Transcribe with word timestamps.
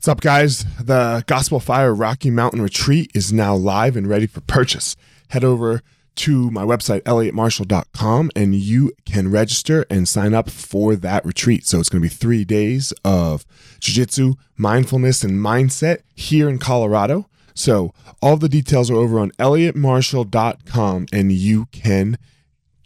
What's 0.00 0.08
up, 0.08 0.22
guys? 0.22 0.64
The 0.82 1.24
Gospel 1.26 1.60
Fire 1.60 1.94
Rocky 1.94 2.30
Mountain 2.30 2.62
Retreat 2.62 3.10
is 3.14 3.34
now 3.34 3.54
live 3.54 3.96
and 3.96 4.06
ready 4.06 4.26
for 4.26 4.40
purchase. 4.40 4.96
Head 5.28 5.44
over 5.44 5.82
to 6.14 6.50
my 6.50 6.64
website, 6.64 7.02
elliottmarshall.com, 7.02 8.30
and 8.34 8.54
you 8.54 8.92
can 9.04 9.30
register 9.30 9.84
and 9.90 10.08
sign 10.08 10.32
up 10.32 10.48
for 10.48 10.96
that 10.96 11.26
retreat. 11.26 11.66
So 11.66 11.80
it's 11.80 11.90
going 11.90 12.00
to 12.02 12.08
be 12.08 12.14
three 12.14 12.46
days 12.46 12.94
of 13.04 13.44
jiu 13.78 13.92
jitsu, 13.92 14.36
mindfulness, 14.56 15.22
and 15.22 15.38
mindset 15.38 15.98
here 16.14 16.48
in 16.48 16.56
Colorado. 16.56 17.28
So 17.52 17.92
all 18.22 18.38
the 18.38 18.48
details 18.48 18.90
are 18.90 18.96
over 18.96 19.18
on 19.18 19.32
elliottmarshall.com, 19.32 21.08
and 21.12 21.30
you 21.30 21.66
can 21.72 22.16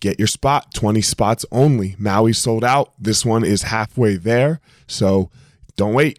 get 0.01 0.19
your 0.19 0.27
spot 0.27 0.75
20 0.75 1.01
spots 1.01 1.47
only. 1.53 1.95
Maui 1.97 2.33
sold 2.33 2.65
out. 2.65 2.93
This 2.99 3.25
one 3.25 3.45
is 3.45 3.63
halfway 3.63 4.17
there. 4.17 4.59
So 4.89 5.31
don't 5.77 5.95
wait 5.95 6.19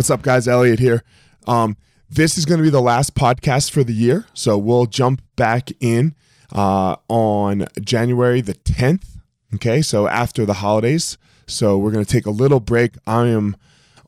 What's 0.00 0.08
up, 0.08 0.22
guys? 0.22 0.48
Elliot 0.48 0.78
here. 0.78 1.02
Um, 1.46 1.76
this 2.08 2.38
is 2.38 2.46
going 2.46 2.56
to 2.56 2.64
be 2.64 2.70
the 2.70 2.80
last 2.80 3.14
podcast 3.14 3.70
for 3.70 3.84
the 3.84 3.92
year, 3.92 4.24
so 4.32 4.56
we'll 4.56 4.86
jump 4.86 5.20
back 5.36 5.68
in 5.78 6.14
uh, 6.54 6.96
on 7.08 7.66
January 7.82 8.40
the 8.40 8.54
10th. 8.54 9.04
Okay, 9.56 9.82
so 9.82 10.08
after 10.08 10.46
the 10.46 10.54
holidays. 10.54 11.18
So 11.46 11.76
we're 11.76 11.90
going 11.90 12.02
to 12.02 12.10
take 12.10 12.24
a 12.24 12.30
little 12.30 12.60
break. 12.60 12.94
I 13.06 13.26
am 13.26 13.58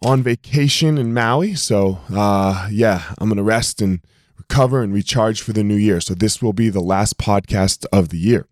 on 0.02 0.22
vacation 0.22 0.96
in 0.96 1.12
Maui, 1.12 1.54
so 1.56 1.98
uh, 2.10 2.68
yeah, 2.70 3.12
I'm 3.18 3.28
going 3.28 3.36
to 3.36 3.42
rest 3.42 3.82
and 3.82 4.00
recover 4.38 4.80
and 4.80 4.94
recharge 4.94 5.42
for 5.42 5.52
the 5.52 5.62
new 5.62 5.76
year. 5.76 6.00
So 6.00 6.14
this 6.14 6.40
will 6.40 6.54
be 6.54 6.70
the 6.70 6.80
last 6.80 7.18
podcast 7.18 7.84
of 7.92 8.08
the 8.08 8.18
year. 8.18 8.46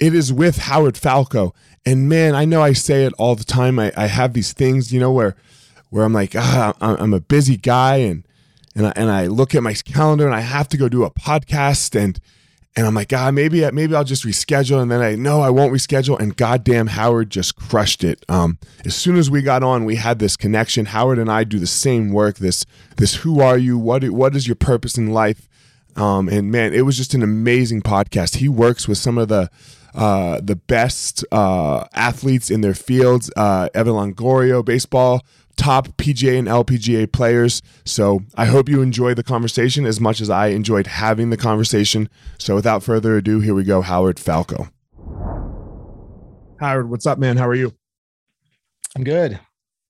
It 0.00 0.12
is 0.12 0.32
with 0.32 0.58
Howard 0.58 0.98
Falco, 0.98 1.54
and 1.86 2.08
man, 2.08 2.34
I 2.34 2.44
know 2.44 2.62
I 2.62 2.72
say 2.72 3.04
it 3.04 3.12
all 3.16 3.36
the 3.36 3.44
time. 3.44 3.78
I, 3.78 3.92
I 3.96 4.06
have 4.06 4.32
these 4.32 4.52
things, 4.52 4.92
you 4.92 4.98
know, 4.98 5.12
where 5.12 5.36
where 5.94 6.04
I'm 6.04 6.12
like, 6.12 6.34
ah, 6.34 6.74
I'm 6.80 7.14
a 7.14 7.20
busy 7.20 7.56
guy 7.56 7.98
and 7.98 8.26
and 8.74 8.88
I, 8.88 8.92
and 8.96 9.12
I 9.12 9.26
look 9.28 9.54
at 9.54 9.62
my 9.62 9.74
calendar 9.74 10.26
and 10.26 10.34
I 10.34 10.40
have 10.40 10.68
to 10.70 10.76
go 10.76 10.88
do 10.88 11.04
a 11.04 11.10
podcast 11.10 11.94
and 11.94 12.18
and 12.74 12.84
I'm 12.84 12.94
like, 12.94 13.12
ah, 13.12 13.30
maybe 13.30 13.70
maybe 13.70 13.94
I'll 13.94 14.02
just 14.02 14.24
reschedule 14.24 14.82
and 14.82 14.90
then 14.90 15.00
I 15.00 15.14
know 15.14 15.40
I 15.40 15.50
won't 15.50 15.72
reschedule 15.72 16.18
and 16.18 16.36
goddamn 16.36 16.88
Howard 16.88 17.30
just 17.30 17.54
crushed 17.54 18.02
it. 18.02 18.24
Um, 18.28 18.58
as 18.84 18.96
soon 18.96 19.14
as 19.14 19.30
we 19.30 19.40
got 19.40 19.62
on, 19.62 19.84
we 19.84 19.94
had 19.94 20.18
this 20.18 20.36
connection. 20.36 20.86
Howard 20.86 21.20
and 21.20 21.30
I 21.30 21.44
do 21.44 21.60
the 21.60 21.66
same 21.68 22.10
work. 22.10 22.38
This 22.38 22.66
this 22.96 23.14
who 23.14 23.40
are 23.40 23.56
you? 23.56 23.78
What 23.78 24.02
what 24.10 24.34
is 24.34 24.48
your 24.48 24.56
purpose 24.56 24.98
in 24.98 25.12
life? 25.12 25.48
Um, 25.94 26.28
and 26.28 26.50
man, 26.50 26.74
it 26.74 26.84
was 26.84 26.96
just 26.96 27.14
an 27.14 27.22
amazing 27.22 27.82
podcast. 27.82 28.38
He 28.38 28.48
works 28.48 28.88
with 28.88 28.98
some 28.98 29.16
of 29.16 29.28
the 29.28 29.48
uh, 29.94 30.40
the 30.42 30.56
best 30.56 31.24
uh, 31.30 31.84
athletes 31.94 32.50
in 32.50 32.62
their 32.62 32.74
fields. 32.74 33.30
Uh, 33.36 33.68
Evan 33.74 33.92
Longoria, 33.92 34.64
baseball 34.64 35.22
top 35.56 35.88
PGA 35.96 36.38
and 36.38 36.48
LPGA 36.48 37.10
players. 37.10 37.62
So 37.84 38.20
I 38.34 38.46
hope 38.46 38.68
you 38.68 38.82
enjoy 38.82 39.14
the 39.14 39.22
conversation 39.22 39.86
as 39.86 40.00
much 40.00 40.20
as 40.20 40.30
I 40.30 40.48
enjoyed 40.48 40.86
having 40.86 41.30
the 41.30 41.36
conversation. 41.36 42.08
So 42.38 42.54
without 42.54 42.82
further 42.82 43.16
ado, 43.16 43.40
here 43.40 43.54
we 43.54 43.64
go, 43.64 43.82
Howard 43.82 44.18
Falco. 44.18 44.68
Howard, 46.60 46.90
what's 46.90 47.06
up, 47.06 47.18
man? 47.18 47.36
How 47.36 47.48
are 47.48 47.54
you? 47.54 47.74
I'm 48.96 49.04
good. 49.04 49.40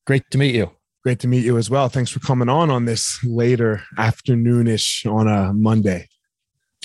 Great 0.07 0.23
to 0.31 0.39
meet 0.39 0.55
you. 0.55 0.71
Great 1.03 1.19
to 1.21 1.29
meet 1.29 1.45
you 1.45 1.59
as 1.59 1.69
well. 1.69 1.89
Thanks 1.89 2.11
for 2.11 2.21
coming 2.21 2.49
on 2.49 2.71
on 2.71 2.87
this 2.87 3.23
later 3.23 3.83
afternoonish 3.99 5.11
on 5.11 5.29
a 5.29 5.53
Monday. 5.53 6.09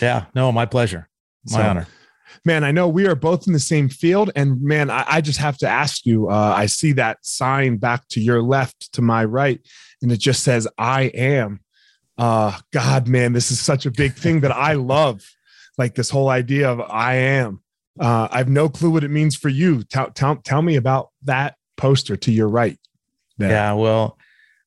Yeah, 0.02 0.26
no, 0.36 0.52
my 0.52 0.66
pleasure. 0.66 1.08
My 1.46 1.58
so, 1.58 1.62
honor 1.62 1.88
man, 2.46 2.64
I 2.64 2.72
know 2.72 2.88
we 2.88 3.08
are 3.08 3.16
both 3.16 3.48
in 3.48 3.54
the 3.54 3.60
same 3.60 3.90
field. 3.90 4.32
And 4.36 4.62
man, 4.62 4.90
I, 4.90 5.06
I 5.08 5.22
just 5.22 5.40
have 5.40 5.58
to 5.60 5.68
ask 5.68 6.06
you 6.06 6.30
uh, 6.30 6.54
I 6.56 6.66
see 6.66 6.94
that 6.94 7.18
sign 7.22 7.78
back 7.78 8.08
to 8.10 8.22
your 8.22 8.42
left, 8.42 8.94
to 8.94 9.02
my 9.02 9.26
right, 9.26 9.60
and 10.02 10.12
it 10.12 10.18
just 10.18 10.44
says, 10.44 10.68
I 10.78 11.04
am. 11.04 11.62
Uh, 12.18 12.58
God, 12.72 13.08
man, 13.08 13.34
this 13.34 13.50
is 13.50 13.60
such 13.60 13.86
a 13.86 13.92
big 13.92 14.14
thing 14.14 14.42
that 14.42 14.52
I 14.52 14.74
love. 14.74 15.22
Like 15.78 15.96
this 15.96 16.10
whole 16.10 16.30
idea 16.30 16.70
of 16.70 16.82
I 16.82 17.16
am. 17.16 17.62
Uh, 18.00 18.28
I 18.30 18.38
have 18.38 18.50
no 18.50 18.68
clue 18.68 18.92
what 18.92 19.04
it 19.04 19.12
means 19.12 19.36
for 19.36 19.50
you. 19.50 19.84
Tell, 19.84 20.12
tell, 20.12 20.36
tell 20.38 20.62
me 20.62 20.76
about 20.76 21.10
that 21.24 21.56
poster 21.78 22.18
to 22.18 22.32
your 22.32 22.50
right. 22.50 22.78
There. 23.38 23.50
Yeah, 23.50 23.74
well, 23.74 24.18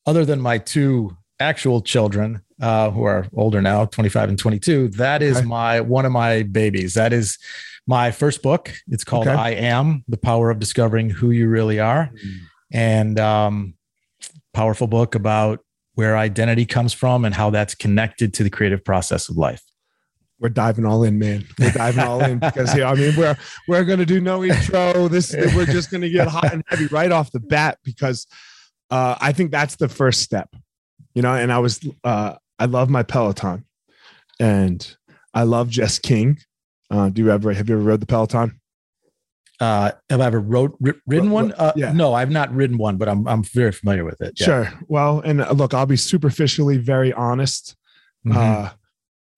other 0.07 0.25
than 0.25 0.41
my 0.41 0.57
two 0.59 1.17
actual 1.39 1.83
children 1.83 2.41
uh, 2.63 2.91
who 2.93 3.03
are 3.03 3.27
older 3.35 3.61
now 3.61 3.85
25 3.85 4.31
and 4.31 4.39
22 4.39 4.89
that 4.89 5.21
is 5.21 5.39
okay. 5.39 5.47
my 5.47 5.81
one 5.81 6.07
of 6.07 6.13
my 6.13 6.45
babies 6.45 6.95
that 6.95 7.13
is 7.13 7.37
my 7.87 8.13
first 8.13 8.41
book 8.41 8.73
it's 8.89 9.05
called 9.05 9.27
okay. 9.27 9.37
i 9.37 9.51
am 9.51 10.05
the 10.07 10.17
power 10.17 10.49
of 10.49 10.59
discovering 10.59 11.11
who 11.11 11.33
you 11.33 11.49
really 11.49 11.81
are 11.81 12.09
mm. 12.15 12.37
and 12.73 13.19
um, 13.19 13.75
powerful 14.55 14.87
book 14.87 15.15
about 15.17 15.59
where 15.95 16.17
identity 16.17 16.65
comes 16.65 16.93
from 16.93 17.25
and 17.25 17.35
how 17.35 17.51
that's 17.51 17.75
connected 17.75 18.33
to 18.33 18.45
the 18.45 18.51
creative 18.51 18.85
process 18.85 19.29
of 19.29 19.37
life 19.37 19.63
we're 20.39 20.49
diving 20.49 20.85
all 20.85 21.05
in, 21.05 21.21
man. 21.21 21.47
We're 21.57 21.71
diving 21.71 22.03
all 22.03 22.21
in 22.21 22.41
because 22.41 22.77
yeah, 22.77 22.91
I 22.91 22.97
mean 22.97 23.15
we're 23.17 23.37
we're 23.69 23.85
gonna 23.85 24.05
do 24.05 24.21
no 24.21 24.43
intro. 24.43 25.07
This 25.07 25.33
we're 25.33 25.67
just 25.67 25.89
gonna 25.89 26.09
get 26.09 26.27
hot 26.27 26.53
and 26.53 26.65
heavy 26.67 26.87
right 26.87 27.13
off 27.13 27.31
the 27.31 27.39
bat 27.39 27.79
because 27.85 28.27
uh, 28.91 29.15
I 29.21 29.31
think 29.31 29.53
that's 29.53 29.77
the 29.77 29.89
first 29.89 30.21
step 30.21 30.53
you 31.15 31.23
know, 31.23 31.35
and 31.35 31.53
I 31.53 31.59
was, 31.59 31.81
uh, 32.05 32.35
I 32.63 32.67
love 32.67 32.89
my 32.89 33.03
Peloton 33.03 33.65
and 34.39 34.97
I 35.35 35.43
love 35.43 35.69
Jess 35.69 35.99
King. 35.99 36.39
Uh, 36.89 37.09
do 37.09 37.21
you 37.21 37.33
ever, 37.33 37.53
have 37.53 37.69
you 37.69 37.75
ever 37.75 37.83
rode 37.83 37.99
the 37.99 38.07
Peloton? 38.07 38.61
Uh, 39.59 39.91
have 40.09 40.21
I 40.21 40.27
ever 40.27 40.39
rode, 40.39 40.73
ridden 41.05 41.33
one? 41.33 41.51
Uh, 41.55 41.73
yeah. 41.75 41.91
No, 41.91 42.15
I've 42.15 42.31
not 42.31 42.55
ridden 42.55 42.79
one, 42.79 42.99
but 42.99 43.09
I'm, 43.09 43.27
I'm 43.27 43.43
very 43.43 43.73
familiar 43.73 44.05
with 44.05 44.21
it. 44.21 44.39
Yeah. 44.39 44.47
Sure. 44.47 44.73
Well, 44.87 45.19
and 45.25 45.41
uh, 45.41 45.51
look, 45.51 45.75
I'll 45.75 45.87
be 45.87 45.97
superficially 45.97 46.77
very 46.77 47.13
honest. 47.13 47.75
Mm-hmm. 48.25 48.39
Uh, 48.39 48.71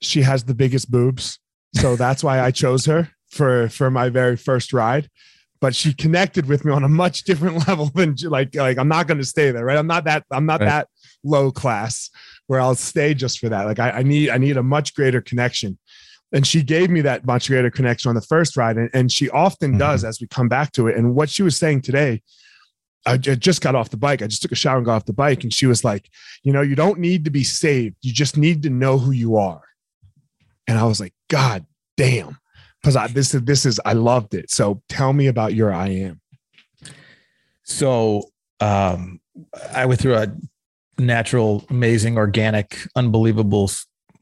she 0.02 0.20
has 0.20 0.44
the 0.44 0.54
biggest 0.54 0.90
boobs. 0.90 1.38
So 1.76 1.96
that's 2.04 2.22
why 2.22 2.42
I 2.42 2.50
chose 2.50 2.84
her 2.84 3.08
for, 3.30 3.70
for 3.70 3.90
my 3.90 4.10
very 4.10 4.36
first 4.36 4.74
ride 4.74 5.08
but 5.60 5.74
she 5.74 5.94
connected 5.94 6.44
with 6.44 6.62
me 6.62 6.70
on 6.70 6.84
a 6.84 6.88
much 6.90 7.24
different 7.24 7.66
level 7.68 7.86
than 7.94 8.14
like 8.24 8.54
like 8.54 8.76
I'm 8.76 8.88
not 8.88 9.06
going 9.06 9.16
to 9.16 9.24
stay 9.24 9.50
there, 9.50 9.64
right? 9.64 9.78
I'm 9.78 9.86
not 9.86 10.04
that 10.04 10.26
I'm 10.30 10.44
not 10.44 10.60
right. 10.60 10.66
that 10.66 10.88
low 11.24 11.50
class 11.50 12.10
where 12.46 12.60
I'll 12.60 12.74
stay 12.74 13.14
just 13.14 13.38
for 13.38 13.48
that. 13.48 13.64
Like 13.64 13.78
I, 13.78 13.90
I, 13.90 14.02
need 14.02 14.30
I 14.30 14.38
need 14.38 14.56
a 14.56 14.62
much 14.62 14.94
greater 14.94 15.20
connection. 15.20 15.78
And 16.32 16.46
she 16.46 16.62
gave 16.62 16.90
me 16.90 17.00
that 17.02 17.24
much 17.24 17.48
greater 17.48 17.70
connection 17.70 18.08
on 18.08 18.14
the 18.16 18.20
first 18.20 18.56
ride. 18.56 18.76
And, 18.76 18.90
and 18.92 19.10
she 19.10 19.30
often 19.30 19.72
mm-hmm. 19.72 19.78
does 19.78 20.04
as 20.04 20.20
we 20.20 20.26
come 20.26 20.48
back 20.48 20.72
to 20.72 20.88
it. 20.88 20.96
And 20.96 21.14
what 21.14 21.30
she 21.30 21.42
was 21.42 21.56
saying 21.56 21.82
today, 21.82 22.22
I 23.06 23.18
just 23.18 23.60
got 23.60 23.74
off 23.74 23.90
the 23.90 23.96
bike. 23.96 24.22
I 24.22 24.26
just 24.26 24.42
took 24.42 24.52
a 24.52 24.56
shower 24.56 24.78
and 24.78 24.86
got 24.86 24.96
off 24.96 25.04
the 25.04 25.12
bike. 25.12 25.44
And 25.44 25.52
she 25.52 25.66
was 25.66 25.84
like, 25.84 26.08
you 26.42 26.52
know, 26.52 26.62
you 26.62 26.74
don't 26.74 26.98
need 26.98 27.24
to 27.26 27.30
be 27.30 27.44
saved. 27.44 27.96
You 28.02 28.12
just 28.12 28.36
need 28.36 28.62
to 28.62 28.70
know 28.70 28.98
who 28.98 29.12
you 29.12 29.36
are. 29.36 29.62
And 30.66 30.78
I 30.78 30.84
was 30.84 31.00
like, 31.00 31.12
God 31.28 31.66
damn. 31.96 32.38
Because 32.80 32.96
I 32.96 33.06
this 33.06 33.34
is 33.34 33.42
this 33.42 33.64
is 33.64 33.80
I 33.84 33.92
loved 33.92 34.34
it. 34.34 34.50
So 34.50 34.82
tell 34.88 35.12
me 35.12 35.28
about 35.28 35.54
your 35.54 35.72
I 35.72 35.88
am. 35.88 36.20
So 37.62 38.24
um 38.60 39.20
I 39.72 39.86
went 39.86 40.00
through 40.00 40.16
a 40.16 40.34
natural, 40.98 41.64
amazing, 41.70 42.16
organic, 42.16 42.78
unbelievable, 42.96 43.70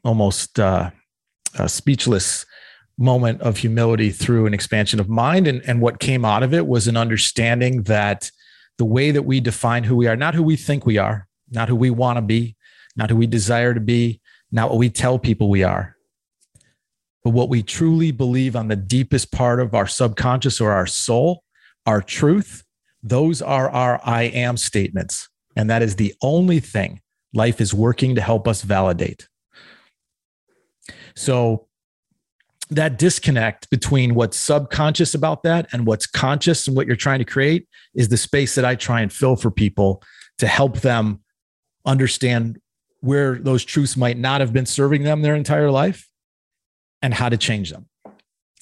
almost 0.05 0.59
uh, 0.59 0.91
uh, 1.59 1.67
speechless 1.67 2.47
moment 2.99 3.41
of 3.41 3.57
humility 3.57 4.11
through 4.11 4.47
an 4.47 4.55
expansion 4.55 5.01
of 5.01 5.09
mind. 5.09 5.47
And, 5.47 5.63
and 5.67 5.81
what 5.81 5.99
came 5.99 6.25
out 6.25 6.43
of 6.43 6.55
it 6.55 6.67
was 6.67 6.89
an 6.89 6.97
understanding 6.97 7.83
that 7.85 8.31
the 8.79 8.85
way 8.85 9.11
that 9.11 9.23
we 9.23 9.41
define 9.41 9.85
who 9.85 9.97
we 9.97 10.07
are, 10.07 10.17
not 10.17 10.35
who 10.35 10.43
we 10.43 10.57
think 10.57 10.87
we 10.87 10.99
are, 10.99 11.27
not 11.51 11.69
who 11.69 11.77
we 11.77 11.91
want 11.91 12.17
to 12.17 12.23
be, 12.23 12.57
not 12.97 13.11
who 13.11 13.17
we 13.17 13.27
desire 13.27 13.75
to 13.75 13.81
be, 13.81 14.21
not 14.51 14.71
what 14.71 14.79
we 14.79 14.91
tell 14.91 15.19
people 15.19 15.49
we 15.49 15.63
are, 15.63 15.97
but 17.25 17.31
what 17.31 17.49
we 17.49 17.63
truly 17.63 18.11
believe 18.11 18.57
on 18.57 18.69
the 18.69 18.77
deepest 18.77 19.33
part 19.33 19.61
of 19.61 19.75
our 19.75 19.87
subconscious 19.87 20.61
or 20.61 20.73
our 20.73 20.87
soul, 20.87 21.45
our 21.87 22.03
truth, 22.03 22.65
those 23.03 23.43
are 23.43 23.71
our 23.71 24.01
I 24.05 24.25
am 24.25 24.57
statements. 24.57 25.29
And 25.57 25.69
that 25.71 25.83
is 25.83 25.97
the 25.97 26.15
only 26.23 26.61
thing 26.61 27.01
life 27.35 27.61
is 27.61 27.73
working 27.73 28.15
to 28.15 28.21
help 28.21 28.47
us 28.47 28.63
validate. 28.63 29.29
So 31.15 31.67
that 32.71 32.99
disconnect 32.99 33.69
between 33.71 34.15
what's 34.15 34.37
subconscious 34.37 35.15
about 35.15 35.43
that 35.43 35.69
and 35.73 35.87
what's 35.87 36.07
conscious 36.07 36.67
and 36.67 36.77
what 36.77 36.87
you're 36.87 36.97
trying 36.97 37.19
to 37.19 37.25
create 37.25 37.69
is 37.95 38.09
the 38.09 38.17
space 38.17 38.55
that 38.55 38.65
I 38.65 38.75
try 38.75 39.03
and 39.03 39.13
fill 39.13 39.37
for 39.37 39.51
people 39.51 40.03
to 40.39 40.47
help 40.47 40.81
them 40.81 41.21
understand 41.85 42.59
where 43.01 43.35
those 43.35 43.65
truths 43.65 43.97
might 43.97 44.17
not 44.17 44.41
have 44.41 44.53
been 44.53 44.67
serving 44.67 45.03
them 45.03 45.23
their 45.23 45.35
entire 45.35 45.71
life 45.71 46.09
and 47.03 47.13
how 47.13 47.29
to 47.29 47.37
change 47.37 47.71
them. 47.71 47.87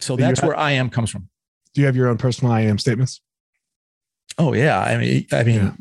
So 0.01 0.17
that's 0.17 0.43
where 0.43 0.57
I 0.57 0.73
am 0.73 0.91
comes 0.91 1.11
from. 1.11 1.29
Do 1.75 1.83
you 1.83 1.87
have 1.87 1.95
your 1.95 2.09
own 2.09 2.17
personal 2.17 2.53
I 2.53 2.63
am 2.63 2.79
statements? 2.79 3.21
Oh 4.39 4.55
yeah, 4.55 4.81
I 4.81 4.97
mean, 4.97 5.27
I 5.33 5.43
mean, 5.43 5.77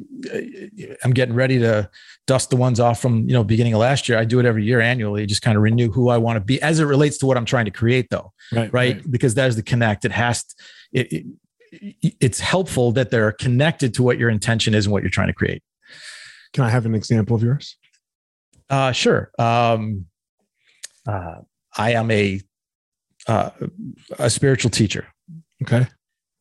yeah. 0.76 0.96
I'm 1.04 1.12
getting 1.12 1.36
ready 1.36 1.60
to 1.60 1.90
dust 2.28 2.50
the 2.50 2.56
ones 2.56 2.80
off 2.80 3.02
from 3.02 3.28
you 3.28 3.34
know 3.34 3.44
beginning 3.44 3.74
of 3.74 3.80
last 3.80 4.10
year. 4.10 4.18
I 4.18 4.26
do 4.26 4.40
it 4.40 4.46
every 4.46 4.66
year 4.66 4.82
annually, 4.82 5.26
just 5.26 5.42
kind 5.42 5.56
of 5.56 5.64
renew 5.64 5.92
who 5.92 6.10
I 6.10 6.18
want 6.18 6.38
to 6.38 6.42
be 6.42 6.62
as 6.62 6.80
it 6.80 6.86
relates 6.86 7.18
to 7.20 7.26
what 7.26 7.38
I'm 7.38 7.46
trying 7.46 7.66
to 7.66 7.72
create, 7.72 8.08
though. 8.10 8.34
Right, 8.52 8.74
right, 8.74 8.96
right. 8.96 9.12
because 9.12 9.36
that 9.36 9.48
is 9.48 9.56
the 9.56 9.64
connect. 9.64 10.04
It 10.04 10.12
has 10.12 10.44
to, 10.44 10.56
it, 10.92 11.26
it, 11.72 12.16
it's 12.20 12.40
helpful 12.40 12.92
that 12.94 13.12
they're 13.12 13.32
connected 13.32 13.94
to 13.96 14.04
what 14.04 14.18
your 14.18 14.30
intention 14.30 14.74
is 14.74 14.86
and 14.86 14.94
what 14.94 15.04
you're 15.04 15.10
trying 15.10 15.28
to 15.28 15.34
create. 15.34 15.64
Can 16.54 16.64
I 16.64 16.70
have 16.70 16.86
an 16.86 16.96
example 16.96 17.36
of 17.36 17.44
yours? 17.44 17.78
Uh, 18.70 18.92
sure. 18.92 19.32
Um, 19.40 20.06
uh, 21.08 21.36
I 21.78 21.94
am 21.94 22.12
a 22.12 22.42
uh, 23.28 23.52
a 24.18 24.30
spiritual 24.30 24.72
teacher. 24.72 25.08
Okay. 25.62 25.88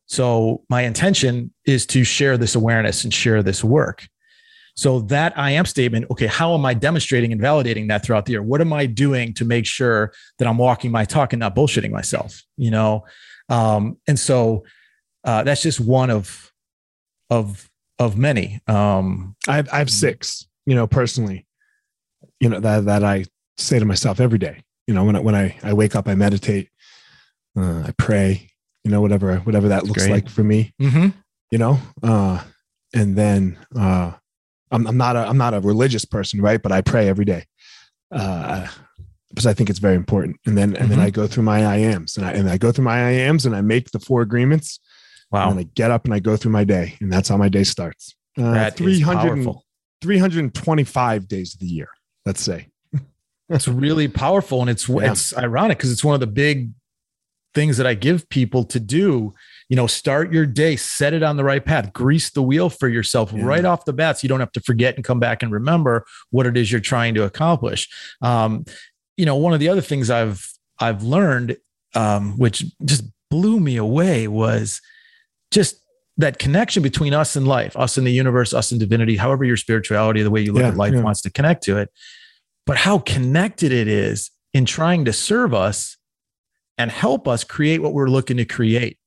So 0.09 0.63
my 0.69 0.81
intention 0.81 1.53
is 1.65 1.85
to 1.87 2.03
share 2.03 2.35
this 2.37 2.55
awareness 2.55 3.03
and 3.03 3.13
share 3.13 3.43
this 3.43 3.63
work. 3.63 4.07
So 4.75 5.01
that 5.01 5.37
I 5.37 5.51
am 5.51 5.65
statement, 5.65 6.07
okay, 6.09 6.25
how 6.25 6.55
am 6.55 6.65
I 6.65 6.73
demonstrating 6.73 7.31
and 7.31 7.39
validating 7.39 7.89
that 7.89 8.03
throughout 8.03 8.25
the 8.25 8.31
year? 8.31 8.41
What 8.41 8.59
am 8.59 8.73
I 8.73 8.85
doing 8.85 9.33
to 9.35 9.45
make 9.45 9.65
sure 9.65 10.13
that 10.39 10.47
I'm 10.47 10.57
walking 10.57 10.89
my 10.89 11.05
talk 11.05 11.33
and 11.33 11.39
not 11.39 11.55
bullshitting 11.55 11.91
myself? 11.91 12.43
You 12.57 12.71
know, 12.71 13.05
um, 13.49 13.97
and 14.07 14.17
so 14.17 14.63
uh, 15.23 15.43
that's 15.43 15.61
just 15.61 15.79
one 15.79 16.09
of 16.09 16.51
of 17.29 17.69
of 17.99 18.17
many. 18.17 18.61
Um, 18.67 19.35
I 19.47 19.57
have 19.57 19.69
I 19.71 19.77
have 19.79 19.89
six. 19.89 20.47
You 20.65 20.75
know, 20.75 20.87
personally, 20.87 21.45
you 22.39 22.49
know 22.49 22.59
that 22.59 22.85
that 22.85 23.03
I 23.03 23.25
say 23.57 23.79
to 23.79 23.85
myself 23.85 24.19
every 24.19 24.39
day. 24.39 24.63
You 24.87 24.93
know, 24.93 25.03
when 25.03 25.15
I, 25.15 25.19
when 25.19 25.35
I 25.35 25.57
I 25.61 25.73
wake 25.73 25.95
up, 25.95 26.07
I 26.07 26.15
meditate, 26.15 26.69
uh, 27.57 27.83
I 27.85 27.93
pray, 27.97 28.48
you 28.83 28.91
know, 28.91 29.01
whatever, 29.01 29.37
whatever 29.37 29.69
that 29.69 29.85
looks 29.85 30.03
Great. 30.03 30.11
like 30.11 30.29
for 30.29 30.43
me, 30.43 30.73
mm-hmm. 30.81 31.07
you 31.51 31.57
know, 31.57 31.79
uh, 32.03 32.43
and 32.93 33.15
then, 33.15 33.57
uh, 33.77 34.13
I'm, 34.71 34.87
I'm 34.87 34.97
not 34.97 35.15
a, 35.15 35.27
I'm 35.27 35.37
not 35.37 35.53
a 35.53 35.59
religious 35.59 36.05
person, 36.05 36.41
right. 36.41 36.61
But 36.61 36.71
I 36.71 36.81
pray 36.81 37.07
every 37.07 37.25
day, 37.25 37.45
uh, 38.11 38.67
because 39.29 39.45
I 39.45 39.53
think 39.53 39.69
it's 39.69 39.79
very 39.79 39.95
important. 39.95 40.37
And 40.45 40.57
then, 40.57 40.75
and 40.75 40.77
mm-hmm. 40.77 40.89
then 40.89 40.99
I 40.99 41.09
go 41.09 41.27
through 41.27 41.43
my 41.43 41.65
I 41.65 41.77
ams 41.77 42.17
and 42.17 42.25
I, 42.25 42.31
and 42.31 42.49
I 42.49 42.57
go 42.57 42.71
through 42.71 42.85
my 42.85 42.97
I 42.97 43.11
ams 43.11 43.45
and 43.45 43.55
I 43.55 43.61
make 43.61 43.91
the 43.91 43.99
four 43.99 44.21
agreements. 44.21 44.79
Wow. 45.31 45.51
And 45.51 45.59
I 45.59 45.63
get 45.63 45.91
up 45.91 46.05
and 46.05 46.13
I 46.13 46.19
go 46.19 46.35
through 46.35 46.51
my 46.51 46.63
day 46.63 46.95
and 46.99 47.11
that's 47.11 47.29
how 47.29 47.37
my 47.37 47.49
day 47.49 47.63
starts. 47.63 48.15
Uh, 48.37 48.53
that 48.53 48.77
300, 48.77 49.45
325 50.01 51.27
days 51.27 51.53
of 51.53 51.59
the 51.59 51.67
year, 51.67 51.89
let's 52.25 52.41
say. 52.41 52.67
it's 53.49 53.67
really 53.67 54.07
powerful. 54.07 54.61
And 54.61 54.69
it's, 54.69 54.89
yeah. 54.89 55.11
it's 55.11 55.37
ironic 55.37 55.77
because 55.77 55.91
it's 55.91 56.03
one 56.03 56.15
of 56.15 56.19
the 56.19 56.27
big 56.27 56.71
things 57.53 57.77
that 57.77 57.87
I 57.87 57.93
give 57.93 58.29
people 58.29 58.63
to 58.65 58.79
do. 58.79 59.33
You 59.69 59.75
know, 59.75 59.87
start 59.87 60.31
your 60.31 60.45
day, 60.45 60.75
set 60.75 61.13
it 61.13 61.23
on 61.23 61.37
the 61.37 61.43
right 61.43 61.63
path, 61.63 61.93
grease 61.93 62.31
the 62.31 62.41
wheel 62.41 62.69
for 62.69 62.87
yourself 62.87 63.31
yeah. 63.31 63.43
right 63.43 63.65
off 63.65 63.85
the 63.85 63.93
bat. 63.93 64.19
So 64.19 64.25
you 64.25 64.29
don't 64.29 64.39
have 64.39 64.51
to 64.53 64.61
forget 64.61 64.95
and 64.95 65.03
come 65.03 65.19
back 65.19 65.43
and 65.43 65.51
remember 65.51 66.05
what 66.31 66.45
it 66.45 66.57
is 66.57 66.71
you're 66.71 66.81
trying 66.81 67.13
to 67.15 67.23
accomplish. 67.23 67.87
Um, 68.21 68.65
you 69.17 69.25
know, 69.25 69.35
one 69.35 69.53
of 69.53 69.59
the 69.59 69.69
other 69.69 69.81
things 69.81 70.09
I've 70.09 70.51
I've 70.79 71.03
learned, 71.03 71.57
um, 71.93 72.37
which 72.37 72.63
just 72.83 73.03
blew 73.29 73.59
me 73.59 73.77
away, 73.77 74.27
was 74.27 74.81
just 75.51 75.83
that 76.17 76.37
connection 76.37 76.83
between 76.83 77.13
us 77.13 77.35
and 77.35 77.47
life, 77.47 77.75
us 77.77 77.97
and 77.97 78.05
the 78.05 78.11
universe, 78.11 78.53
us 78.53 78.71
and 78.71 78.79
divinity, 78.79 79.15
however 79.15 79.45
your 79.45 79.57
spirituality, 79.57 80.21
the 80.21 80.29
way 80.29 80.41
you 80.41 80.51
look 80.51 80.61
yeah, 80.61 80.69
at 80.69 80.77
life 80.77 80.93
yeah. 80.93 81.01
wants 81.01 81.21
to 81.21 81.31
connect 81.31 81.63
to 81.63 81.77
it, 81.77 81.89
but 82.65 82.77
how 82.77 82.99
connected 82.99 83.71
it 83.71 83.87
is 83.87 84.29
in 84.53 84.65
trying 84.65 85.05
to 85.05 85.13
serve 85.13 85.53
us 85.53 85.97
and 86.79 86.89
help 86.89 87.27
us 87.27 87.43
create 87.43 87.81
what 87.81 87.93
we're 87.93 88.07
looking 88.07 88.37
to 88.37 88.45
create. 88.45 88.97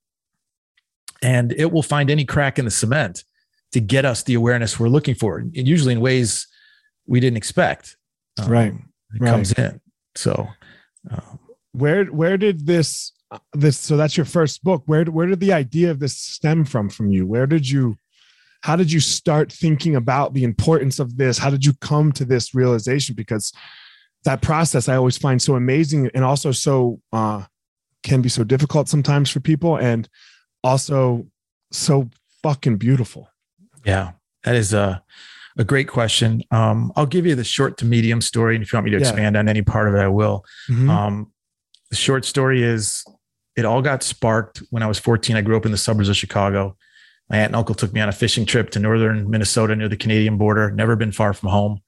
And 1.23 1.53
it 1.53 1.73
will 1.73 1.83
find 1.83 2.11
any 2.11 2.25
crack 2.25 2.59
in 2.59 2.67
the 2.67 2.71
cement 2.71 3.25
to 3.73 3.81
get 3.81 4.05
us 4.05 4.23
the 4.23 4.35
awareness 4.35 4.79
we're 4.79 4.89
looking 4.89 5.15
for, 5.15 5.39
and 5.39 5.57
usually 5.57 5.95
in 5.95 6.01
ways 6.01 6.47
we 7.07 7.19
didn't 7.19 7.39
expect. 7.39 7.97
Um, 8.39 8.49
right. 8.49 8.73
It 9.15 9.21
right. 9.21 9.31
comes 9.31 9.53
in. 9.53 9.81
So, 10.15 10.47
um, 11.11 11.39
where 11.73 12.05
where 12.07 12.37
did 12.37 12.67
this 12.67 13.13
this 13.55 13.79
so 13.79 13.97
that's 13.97 14.15
your 14.15 14.27
first 14.27 14.63
book 14.63 14.83
where 14.85 15.05
where 15.07 15.27
did 15.27 15.41
the 15.41 15.55
idea 15.55 15.91
of 15.91 15.99
this 15.99 16.17
stem 16.17 16.67
from 16.67 16.91
from 16.91 17.11
you 17.11 17.27
where 17.27 17.47
did 17.47 17.67
you 17.67 17.97
how 18.61 18.77
did 18.77 18.93
you 18.93 19.01
start 19.01 19.51
thinking 19.51 19.97
about 19.97 20.35
the 20.35 20.45
importance 20.45 20.99
of 20.99 21.17
this 21.17 21.39
how 21.39 21.49
did 21.49 21.65
you 21.65 21.73
come 21.81 22.13
to 22.13 22.27
this 22.27 22.55
realization 22.55 23.15
because 23.15 23.51
that 24.25 24.43
process 24.43 24.87
i 24.87 24.97
always 24.97 25.17
find 25.17 25.41
so 25.41 25.57
amazing 25.57 26.11
and 26.15 26.25
also 26.25 26.53
so 26.53 27.01
uh 27.15 27.43
can 28.03 28.23
be 28.23 28.29
so 28.29 28.45
difficult 28.45 28.89
sometimes 28.89 29.31
for 29.31 29.41
people 29.41 29.77
and 29.77 30.09
also 30.65 31.27
so 31.71 32.09
fucking 32.43 32.77
beautiful. 32.77 33.29
Yeah, 33.85 34.13
that 34.45 34.55
is 34.55 34.73
a, 34.73 35.03
a 35.57 35.65
great 35.65 35.89
question. 35.89 36.43
Um, 36.51 36.93
I'll 36.97 37.07
give 37.07 37.27
you 37.27 37.35
the 37.35 37.45
short 37.45 37.79
to 37.79 37.85
medium 37.85 38.21
story. 38.21 38.55
And 38.55 38.63
if 38.63 38.73
you 38.73 38.77
want 38.77 38.87
me 38.87 38.91
to 38.93 38.99
yeah. 38.99 39.09
expand 39.09 39.37
on 39.37 39.49
any 39.49 39.63
part 39.63 39.89
of 39.89 39.95
it, 39.95 39.99
I 39.99 40.09
will. 40.09 40.45
Mm-hmm. 40.69 40.91
Um, 40.91 41.33
the 41.91 41.97
short 41.97 42.25
story 42.25 42.63
is 42.63 43.05
it 43.57 43.65
all 43.65 43.83
got 43.83 44.03
sparked 44.03 44.63
when 44.71 44.83
I 44.83 44.87
was 44.87 44.99
14. 44.99 45.37
I 45.37 45.43
grew 45.43 45.57
up 45.57 45.67
in 45.67 45.73
the 45.73 45.79
suburbs 45.79 46.09
of 46.09 46.17
Chicago. 46.17 46.77
My 47.29 47.39
aunt 47.39 47.49
and 47.49 47.57
uncle 47.57 47.75
took 47.75 47.93
me 47.93 48.01
on 48.01 48.09
a 48.09 48.13
fishing 48.13 48.47
trip 48.47 48.71
to 48.71 48.79
northern 48.79 49.31
Minnesota 49.31 49.77
near 49.77 49.89
the 49.89 49.97
Canadian 49.97 50.39
border, 50.39 50.71
never 50.71 50.97
been 50.97 51.13
far 51.13 51.33
from 51.33 51.51
home. 51.51 51.81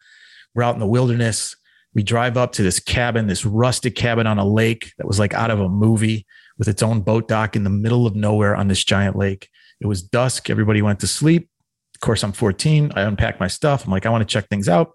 We're 0.54 0.62
out 0.62 0.74
in 0.74 0.80
the 0.80 0.86
wilderness 0.86 1.56
we 1.94 2.02
drive 2.02 2.36
up 2.36 2.52
to 2.52 2.62
this 2.62 2.80
cabin, 2.80 3.26
this 3.28 3.46
rustic 3.46 3.94
cabin 3.94 4.26
on 4.26 4.38
a 4.38 4.44
lake 4.44 4.92
that 4.98 5.06
was 5.06 5.18
like 5.18 5.32
out 5.32 5.50
of 5.50 5.60
a 5.60 5.68
movie 5.68 6.26
with 6.58 6.68
its 6.68 6.82
own 6.82 7.00
boat 7.00 7.28
dock 7.28 7.56
in 7.56 7.64
the 7.64 7.70
middle 7.70 8.06
of 8.06 8.16
nowhere 8.16 8.56
on 8.56 8.68
this 8.68 8.84
giant 8.84 9.16
lake. 9.16 9.48
It 9.80 9.86
was 9.86 10.02
dusk. 10.02 10.50
Everybody 10.50 10.82
went 10.82 11.00
to 11.00 11.06
sleep. 11.06 11.48
Of 11.94 12.00
course, 12.00 12.24
I'm 12.24 12.32
14. 12.32 12.92
I 12.96 13.02
unpacked 13.02 13.40
my 13.40 13.46
stuff. 13.46 13.84
I'm 13.84 13.90
like, 13.90 14.06
I 14.06 14.10
want 14.10 14.22
to 14.22 14.32
check 14.32 14.48
things 14.48 14.68
out. 14.68 14.92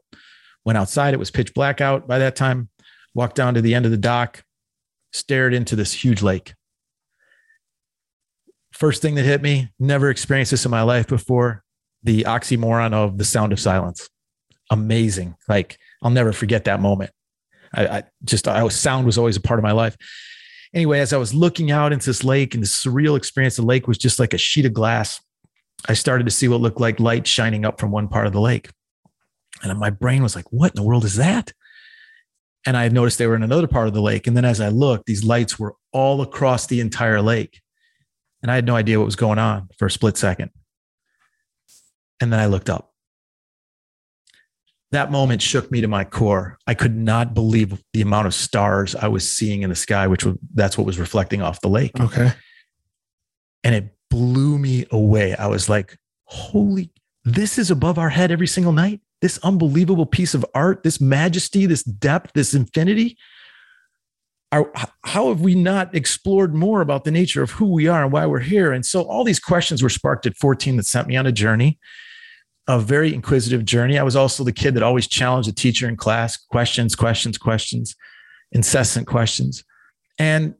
Went 0.65 0.77
outside. 0.77 1.13
It 1.13 1.19
was 1.19 1.31
pitch 1.31 1.53
black 1.53 1.79
out 1.79 2.07
by 2.07 2.19
that 2.19 2.35
time. 2.35 2.69
Walked 3.13 3.35
down 3.35 3.53
to 3.53 3.61
the 3.61 3.73
end 3.73 3.85
of 3.85 3.91
the 3.91 3.97
dock, 3.97 4.43
stared 5.11 5.53
into 5.53 5.75
this 5.75 5.93
huge 5.93 6.21
lake. 6.21 6.53
First 8.71 9.01
thing 9.01 9.15
that 9.15 9.25
hit 9.25 9.41
me, 9.41 9.69
never 9.79 10.09
experienced 10.09 10.51
this 10.51 10.65
in 10.65 10.71
my 10.71 10.83
life 10.83 11.07
before 11.07 11.63
the 12.03 12.23
oxymoron 12.23 12.93
of 12.93 13.17
the 13.17 13.25
sound 13.25 13.51
of 13.51 13.59
silence. 13.59 14.09
Amazing. 14.69 15.35
Like, 15.47 15.79
I'll 16.01 16.11
never 16.11 16.33
forget 16.33 16.65
that 16.65 16.79
moment. 16.79 17.11
I, 17.73 17.87
I 17.87 18.03
just, 18.23 18.47
I 18.47 18.63
was, 18.63 18.75
sound 18.75 19.05
was 19.05 19.17
always 19.17 19.37
a 19.37 19.41
part 19.41 19.59
of 19.59 19.63
my 19.63 19.71
life. 19.71 19.97
Anyway, 20.73 20.99
as 20.99 21.13
I 21.13 21.17
was 21.17 21.33
looking 21.33 21.71
out 21.71 21.93
into 21.93 22.05
this 22.05 22.23
lake 22.23 22.53
and 22.53 22.63
the 22.63 22.67
surreal 22.67 23.17
experience, 23.17 23.55
the 23.55 23.63
lake 23.63 23.87
was 23.87 23.97
just 23.97 24.19
like 24.19 24.33
a 24.33 24.37
sheet 24.37 24.65
of 24.65 24.73
glass. 24.73 25.21
I 25.87 25.93
started 25.93 26.25
to 26.25 26.31
see 26.31 26.47
what 26.47 26.61
looked 26.61 26.79
like 26.79 26.99
light 26.99 27.25
shining 27.25 27.65
up 27.65 27.79
from 27.79 27.91
one 27.91 28.07
part 28.07 28.27
of 28.27 28.33
the 28.33 28.41
lake. 28.41 28.69
And 29.63 29.77
my 29.79 29.89
brain 29.89 30.23
was 30.23 30.35
like, 30.35 30.51
what 30.51 30.71
in 30.71 30.75
the 30.75 30.87
world 30.87 31.05
is 31.05 31.15
that? 31.15 31.53
And 32.65 32.77
I 32.77 32.87
noticed 32.89 33.17
they 33.17 33.27
were 33.27 33.35
in 33.35 33.43
another 33.43 33.67
part 33.67 33.87
of 33.87 33.93
the 33.93 34.01
lake. 34.01 34.27
And 34.27 34.35
then 34.35 34.45
as 34.45 34.61
I 34.61 34.69
looked, 34.69 35.05
these 35.05 35.23
lights 35.23 35.57
were 35.57 35.75
all 35.91 36.21
across 36.21 36.67
the 36.67 36.81
entire 36.81 37.21
lake. 37.21 37.61
And 38.41 38.51
I 38.51 38.55
had 38.55 38.65
no 38.65 38.75
idea 38.75 38.99
what 38.99 39.05
was 39.05 39.15
going 39.15 39.39
on 39.39 39.69
for 39.77 39.85
a 39.87 39.91
split 39.91 40.17
second. 40.17 40.51
And 42.21 42.31
then 42.31 42.39
I 42.39 42.47
looked 42.47 42.69
up 42.69 42.88
that 44.91 45.11
moment 45.11 45.41
shook 45.41 45.69
me 45.71 45.81
to 45.81 45.87
my 45.87 46.03
core. 46.03 46.57
I 46.65 46.73
could 46.73 46.95
not 46.95 47.33
believe 47.33 47.83
the 47.93 48.01
amount 48.01 48.27
of 48.27 48.33
stars 48.33 48.95
I 48.95 49.07
was 49.07 49.29
seeing 49.29 49.61
in 49.61 49.69
the 49.69 49.75
sky, 49.75 50.07
which 50.07 50.25
was, 50.25 50.35
that's 50.53 50.77
what 50.77 50.87
was 50.87 50.99
reflecting 50.99 51.41
off 51.41 51.61
the 51.61 51.69
lake. 51.69 51.99
Okay. 51.99 52.31
And 53.63 53.75
it 53.75 53.95
blew 54.09 54.57
me 54.57 54.85
away. 54.89 55.35
I 55.35 55.47
was 55.47 55.69
like, 55.69 55.97
holy, 56.25 56.91
this 57.23 57.59
is 57.59 57.69
above 57.69 57.99
our 57.99 58.09
head 58.09 58.31
every 58.31 58.47
single 58.47 58.71
night. 58.71 59.01
This 59.21 59.37
unbelievable 59.39 60.05
piece 60.05 60.33
of 60.33 60.45
art, 60.55 60.83
this 60.83 60.99
majesty, 60.99 61.65
this 61.65 61.83
depth, 61.83 62.31
this 62.33 62.53
infinity. 62.53 63.17
Are, 64.51 64.71
how 65.03 65.27
have 65.27 65.41
we 65.41 65.53
not 65.53 65.93
explored 65.93 66.55
more 66.55 66.81
about 66.81 67.03
the 67.03 67.11
nature 67.11 67.43
of 67.43 67.51
who 67.51 67.71
we 67.71 67.87
are 67.87 68.03
and 68.03 68.11
why 68.11 68.25
we're 68.25 68.39
here? 68.39 68.71
And 68.71 68.83
so 68.83 69.03
all 69.03 69.23
these 69.23 69.39
questions 69.39 69.83
were 69.83 69.89
sparked 69.89 70.25
at 70.25 70.35
14 70.37 70.77
that 70.77 70.87
sent 70.87 71.07
me 71.07 71.15
on 71.15 71.27
a 71.27 71.31
journey 71.31 71.77
a 72.69 72.79
very 72.79 73.15
inquisitive 73.15 73.65
journey. 73.65 73.97
I 73.97 74.03
was 74.03 74.15
also 74.15 74.43
the 74.43 74.53
kid 74.53 74.75
that 74.75 74.83
always 74.83 75.07
challenged 75.07 75.49
the 75.49 75.53
teacher 75.53 75.89
in 75.89 75.97
class 75.97 76.37
questions, 76.37 76.95
questions, 76.95 77.35
questions, 77.35 77.95
incessant 78.51 79.07
questions. 79.07 79.63
And 80.19 80.53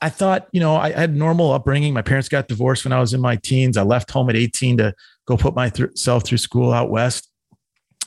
I 0.00 0.08
thought, 0.08 0.48
you 0.50 0.58
know, 0.58 0.74
I 0.74 0.90
had 0.90 1.14
normal 1.14 1.52
upbringing. 1.52 1.94
My 1.94 2.02
parents 2.02 2.28
got 2.28 2.48
divorced 2.48 2.84
when 2.84 2.92
I 2.92 2.98
was 2.98 3.14
in 3.14 3.20
my 3.20 3.36
teens. 3.36 3.76
I 3.76 3.82
left 3.82 4.10
home 4.10 4.30
at 4.30 4.36
18 4.36 4.78
to 4.78 4.94
go 5.28 5.36
put 5.36 5.54
myself 5.54 6.24
through 6.24 6.38
school 6.38 6.72
out 6.72 6.90
west. 6.90 7.30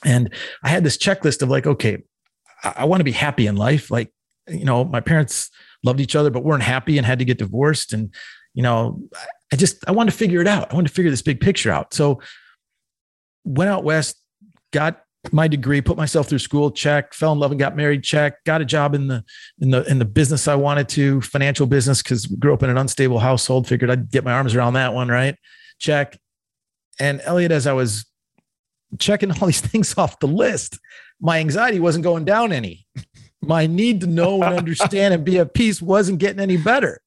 And 0.04 0.34
I 0.62 0.68
had 0.68 0.84
this 0.84 0.98
checklist 0.98 1.42
of 1.42 1.48
like, 1.48 1.66
okay, 1.66 2.04
I, 2.66 2.84
want 2.84 3.00
to 3.00 3.06
be 3.06 3.14
happy 3.14 3.48
in 3.48 3.56
life. 3.56 3.90
Like, 3.90 4.12
you 4.50 4.66
know, 4.66 4.84
my 4.84 5.00
parents 5.00 5.50
loved 5.86 6.02
each 6.02 6.18
other, 6.18 6.32
but 6.32 6.44
weren't 6.44 6.64
happy 6.64 6.98
and 6.98 7.08
had 7.08 7.20
to 7.20 7.26
get 7.26 7.38
divorced. 7.38 7.94
And, 7.94 8.14
you 8.54 8.62
know, 8.62 9.02
I 9.54 9.56
just, 9.56 9.88
I 9.88 9.92
wanted 9.92 10.12
to 10.12 10.18
figure 10.18 10.42
it 10.42 10.48
out. 10.48 10.70
I 10.70 10.76
wanted 10.76 10.90
to 10.90 10.94
figure 10.94 11.12
this 11.12 11.22
big 11.22 11.40
picture 11.40 11.72
out. 11.72 11.94
So 11.94 12.20
went 13.46 13.70
out 13.70 13.84
West, 13.84 14.18
got 14.72 15.02
my 15.32 15.48
degree, 15.48 15.82
put 15.82 15.98
myself 15.98 16.28
through 16.28 16.40
school, 16.40 16.72
check, 16.72 17.14
fell 17.14 17.32
in 17.32 17.40
love 17.40 17.52
and 17.52 17.60
got 17.60 17.76
married, 17.76 18.04
check, 18.04 18.44
got 18.44 18.62
a 18.62 18.66
job 18.66 18.94
in 18.94 19.08
the, 19.08 19.24
in 19.60 19.72
the, 19.72 19.84
in 19.90 20.00
the 20.00 20.06
business 20.06 20.48
I 20.48 20.56
wanted 20.56 20.90
to 20.90 21.22
financial 21.22 21.66
business. 21.66 22.02
Cause 22.02 22.26
grew 22.26 22.54
up 22.54 22.64
in 22.64 22.70
an 22.70 22.78
unstable 22.78 23.20
household, 23.20 23.68
figured 23.68 23.90
I'd 23.90 24.12
get 24.12 24.24
my 24.24 24.34
arms 24.34 24.56
around 24.56 24.74
that 24.74 24.94
one. 24.94 25.08
Right. 25.08 25.36
Check. 25.80 26.20
And 27.00 27.22
Elliot, 27.24 27.52
as 27.52 27.68
I 27.68 27.74
was 27.74 28.06
checking 29.00 29.32
all 29.32 29.48
these 29.48 29.62
things 29.72 29.98
off 29.98 30.20
the 30.20 30.28
list, 30.28 30.80
my 31.20 31.40
anxiety 31.40 31.80
wasn't 31.80 32.04
going 32.04 32.26
down 32.26 32.52
any. 32.52 32.86
My 33.42 33.68
need 33.68 34.02
to 34.02 34.08
know 34.08 34.42
and 34.42 34.56
understand 34.56 35.14
and 35.14 35.24
be 35.24 35.40
at 35.40 35.54
peace 35.54 35.82
wasn't 35.82 36.20
getting 36.20 36.40
any 36.40 36.58
better. 36.58 37.00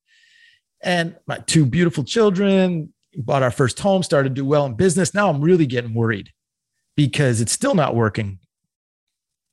And 0.81 1.17
my 1.27 1.39
two 1.39 1.67
beautiful 1.67 2.05
children 2.05 2.93
bought 3.23 3.43
our 3.43 3.51
first 3.51 3.79
home, 3.81 4.03
started 4.03 4.31
to 4.31 4.35
do 4.35 4.45
well 4.45 4.67
in 4.67 4.75
business. 4.75 5.15
Now 5.15 5.29
I'm 5.29 5.41
really 5.41 5.67
getting 5.67 5.95
worried 5.95 6.33
because 6.97 7.41
it's 7.41 7.53
still 7.53 7.75
not 7.75 7.95
working. 7.95 8.39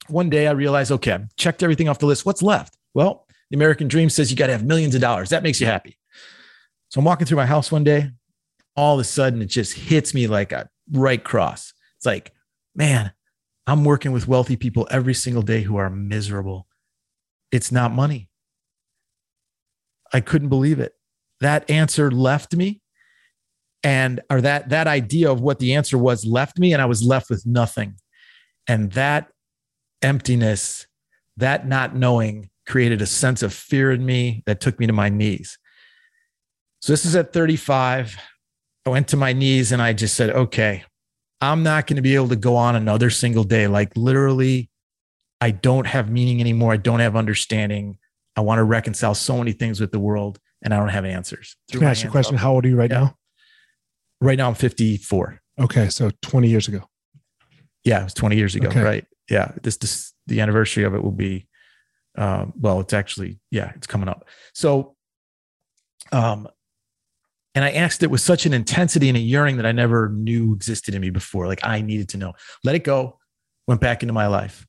One 0.08 0.30
day 0.30 0.48
I 0.48 0.52
realized, 0.52 0.92
okay, 0.92 1.14
I've 1.14 1.36
checked 1.36 1.64
everything 1.64 1.90
off 1.90 2.00
the 2.00 2.06
list. 2.06 2.26
What's 2.26 2.44
left? 2.44 2.78
Well, 2.94 3.26
the 3.50 3.56
American 3.56 3.88
dream 3.88 4.10
says 4.10 4.30
you 4.30 4.38
got 4.38 4.48
to 4.48 4.54
have 4.54 4.66
millions 4.66 4.96
of 4.96 5.02
dollars. 5.02 5.30
That 5.30 5.44
makes 5.44 5.60
you 5.60 5.68
happy. 5.68 5.98
So 6.90 7.00
I'm 7.00 7.06
walking 7.06 7.26
through 7.26 7.38
my 7.38 7.46
house 7.46 7.72
one 7.72 7.84
day. 7.84 8.12
All 8.76 8.96
of 8.96 9.00
a 9.00 9.04
sudden, 9.04 9.42
it 9.42 9.48
just 9.48 9.74
hits 9.74 10.14
me 10.14 10.28
like 10.28 10.52
a 10.52 10.70
right 10.92 11.24
cross. 11.24 11.74
It's 11.98 12.06
like, 12.06 12.34
man, 12.76 13.12
I'm 13.68 13.84
working 13.84 14.12
with 14.12 14.28
wealthy 14.28 14.56
people 14.56 14.88
every 14.92 15.14
single 15.14 15.42
day 15.42 15.62
who 15.62 15.78
are 15.78 15.90
miserable. 15.90 16.68
It's 17.52 17.72
not 17.72 17.92
money. 17.92 18.30
I 20.14 20.20
couldn't 20.20 20.50
believe 20.50 20.80
it. 20.80 20.94
That 21.40 21.70
answer 21.70 22.12
left 22.12 22.56
me 22.56 22.82
and 23.86 24.20
or 24.32 24.42
that 24.42 24.70
that 24.70 24.88
idea 24.88 25.32
of 25.32 25.42
what 25.42 25.60
the 25.60 25.76
answer 25.76 25.96
was 25.96 26.26
left 26.26 26.58
me 26.58 26.74
and 26.74 26.82
I 26.82 26.88
was 26.88 27.04
left 27.04 27.30
with 27.30 27.46
nothing. 27.46 27.94
And 28.68 28.92
that 28.94 29.30
emptiness, 30.02 30.88
that 31.38 31.68
not 31.68 31.96
knowing 31.96 32.50
created 32.66 33.00
a 33.04 33.06
sense 33.06 33.44
of 33.44 33.54
fear 33.54 33.92
in 33.92 34.04
me 34.04 34.42
that 34.48 34.60
took 34.60 34.80
me 34.80 34.88
to 34.88 34.94
my 34.94 35.10
knees. 35.10 35.60
So 36.82 36.94
this 36.94 37.06
is 37.06 37.16
at 37.16 37.32
35. 37.32 38.18
I 38.88 38.90
went 38.90 39.08
to 39.10 39.18
my 39.18 39.34
knees 39.34 39.72
and 39.72 39.84
I 39.84 39.94
just 39.94 40.16
said, 40.16 40.32
okay, 40.32 40.84
I'm 41.40 41.62
not 41.62 41.86
going 41.86 41.98
to 41.98 42.02
be 42.02 42.16
able 42.16 42.30
to 42.30 42.36
go 42.36 42.56
on 42.56 42.76
another 42.76 43.12
single 43.12 43.44
day. 43.44 43.68
Like 43.68 43.96
literally, 43.96 44.72
I 45.42 45.52
don't 45.52 45.86
have 45.86 46.10
meaning 46.10 46.42
anymore. 46.42 46.74
I 46.74 46.78
don't 46.78 47.02
have 47.02 47.16
understanding. 47.16 48.00
I 48.36 48.42
want 48.42 48.58
to 48.58 48.64
reconcile 48.64 49.14
so 49.14 49.38
many 49.38 49.52
things 49.52 49.80
with 49.80 49.92
the 49.92 50.00
world 50.00 50.40
and 50.64 50.74
I 50.74 50.78
don't 50.78 50.90
have 50.90 51.06
answers. 51.06 51.56
Can 51.72 51.84
I 51.84 51.92
ask 51.92 52.04
you 52.04 52.10
a 52.10 52.12
question? 52.12 52.36
Up. 52.36 52.42
How 52.42 52.54
old 52.54 52.66
are 52.66 52.70
you 52.70 52.78
right 52.78 52.90
yeah. 52.90 53.00
now? 53.00 53.18
Right 54.22 54.38
now, 54.38 54.48
I'm 54.48 54.56
54. 54.56 55.42
Okay. 55.60 55.90
So 55.90 56.12
20 56.22 56.48
years 56.48 56.68
ago. 56.68 56.88
Yeah. 57.84 58.02
It 58.02 58.06
was 58.06 58.14
20 58.14 58.36
years 58.36 58.56
ago. 58.56 58.68
Okay. 58.70 58.82
Right. 58.82 59.06
Yeah. 59.30 59.52
This, 59.62 59.78
this, 59.78 60.14
the 60.28 60.42
anniversary 60.42 60.84
of 60.84 60.96
it 60.96 61.04
will 61.04 61.12
be, 61.12 61.48
um, 62.18 62.54
well, 62.60 62.80
it's 62.80 62.94
actually, 62.94 63.40
yeah, 63.52 63.72
it's 63.76 63.88
coming 63.88 64.08
up. 64.08 64.26
So, 64.54 64.96
um, 66.12 66.48
and 67.56 67.64
I 67.64 67.72
asked 67.72 68.04
it 68.04 68.12
with 68.12 68.22
such 68.22 68.46
an 68.46 68.54
intensity 68.54 69.08
and 69.08 69.18
a 69.18 69.22
yearning 69.22 69.58
that 69.58 69.66
I 69.66 69.72
never 69.72 70.10
knew 70.10 70.54
existed 70.54 70.94
in 70.94 71.02
me 71.02 71.10
before. 71.10 71.48
Like 71.48 71.62
I 71.64 71.82
needed 71.82 72.10
to 72.10 72.18
know. 72.18 72.34
Let 72.64 72.76
it 72.76 72.84
go. 72.84 73.18
Went 73.68 73.80
back 73.80 74.04
into 74.04 74.14
my 74.14 74.28
life. 74.28 74.68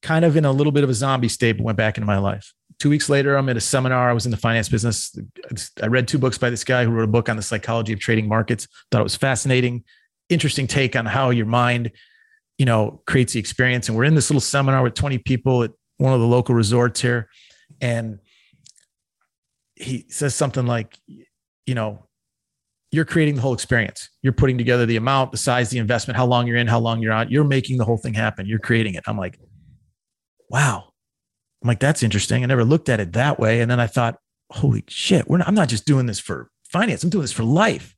Kind 0.00 0.24
of 0.24 0.36
in 0.36 0.44
a 0.44 0.52
little 0.52 0.72
bit 0.72 0.84
of 0.84 0.90
a 0.90 0.94
zombie 0.94 1.28
state, 1.28 1.56
but 1.56 1.64
went 1.64 1.76
back 1.76 1.98
into 1.98 2.06
my 2.06 2.18
life. 2.18 2.54
Two 2.78 2.90
weeks 2.90 3.08
later, 3.08 3.36
I'm 3.36 3.48
at 3.48 3.56
a 3.56 3.60
seminar. 3.60 4.10
I 4.10 4.12
was 4.12 4.26
in 4.26 4.30
the 4.30 4.36
finance 4.36 4.68
business. 4.68 5.16
I 5.82 5.86
read 5.86 6.06
two 6.06 6.18
books 6.18 6.36
by 6.36 6.50
this 6.50 6.62
guy 6.62 6.84
who 6.84 6.90
wrote 6.90 7.04
a 7.04 7.08
book 7.08 7.28
on 7.28 7.36
the 7.36 7.42
psychology 7.42 7.94
of 7.94 8.00
trading 8.00 8.28
markets. 8.28 8.68
Thought 8.90 9.00
it 9.00 9.04
was 9.04 9.16
fascinating, 9.16 9.84
interesting 10.28 10.66
take 10.66 10.94
on 10.94 11.06
how 11.06 11.30
your 11.30 11.46
mind, 11.46 11.92
you 12.58 12.66
know, 12.66 13.00
creates 13.06 13.32
the 13.32 13.40
experience. 13.40 13.88
And 13.88 13.96
we're 13.96 14.04
in 14.04 14.14
this 14.14 14.28
little 14.28 14.42
seminar 14.42 14.82
with 14.82 14.94
20 14.94 15.18
people 15.18 15.62
at 15.62 15.70
one 15.96 16.12
of 16.12 16.20
the 16.20 16.26
local 16.26 16.54
resorts 16.54 17.00
here. 17.00 17.30
And 17.80 18.18
he 19.74 20.04
says 20.08 20.34
something 20.34 20.66
like, 20.66 20.98
you 21.06 21.74
know, 21.74 22.06
you're 22.92 23.04
creating 23.04 23.36
the 23.36 23.42
whole 23.42 23.54
experience. 23.54 24.10
You're 24.22 24.32
putting 24.32 24.58
together 24.58 24.86
the 24.86 24.96
amount, 24.96 25.32
the 25.32 25.38
size, 25.38 25.70
the 25.70 25.78
investment, 25.78 26.16
how 26.16 26.26
long 26.26 26.46
you're 26.46 26.56
in, 26.56 26.66
how 26.66 26.78
long 26.78 27.00
you're 27.00 27.12
out. 27.12 27.30
You're 27.30 27.44
making 27.44 27.78
the 27.78 27.84
whole 27.84 27.98
thing 27.98 28.14
happen. 28.14 28.46
You're 28.46 28.58
creating 28.58 28.94
it. 28.94 29.04
I'm 29.06 29.18
like, 29.18 29.38
wow. 30.50 30.92
I'm 31.62 31.68
like, 31.68 31.80
that's 31.80 32.02
interesting. 32.02 32.42
I 32.42 32.46
never 32.46 32.64
looked 32.64 32.88
at 32.88 33.00
it 33.00 33.12
that 33.14 33.38
way. 33.38 33.60
And 33.60 33.70
then 33.70 33.80
I 33.80 33.86
thought, 33.86 34.18
holy 34.50 34.84
shit, 34.88 35.28
not, 35.28 35.48
I'm 35.48 35.54
not 35.54 35.68
just 35.68 35.86
doing 35.86 36.06
this 36.06 36.20
for 36.20 36.50
finance. 36.68 37.02
I'm 37.02 37.10
doing 37.10 37.22
this 37.22 37.32
for 37.32 37.44
life. 37.44 37.96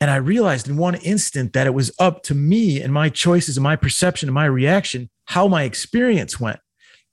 And 0.00 0.10
I 0.10 0.16
realized 0.16 0.68
in 0.68 0.76
one 0.76 0.96
instant 0.96 1.54
that 1.54 1.66
it 1.66 1.74
was 1.74 1.90
up 1.98 2.22
to 2.24 2.34
me 2.34 2.82
and 2.82 2.92
my 2.92 3.08
choices 3.08 3.56
and 3.56 3.64
my 3.64 3.76
perception 3.76 4.28
and 4.28 4.34
my 4.34 4.44
reaction, 4.44 5.08
how 5.24 5.48
my 5.48 5.62
experience 5.62 6.38
went. 6.38 6.60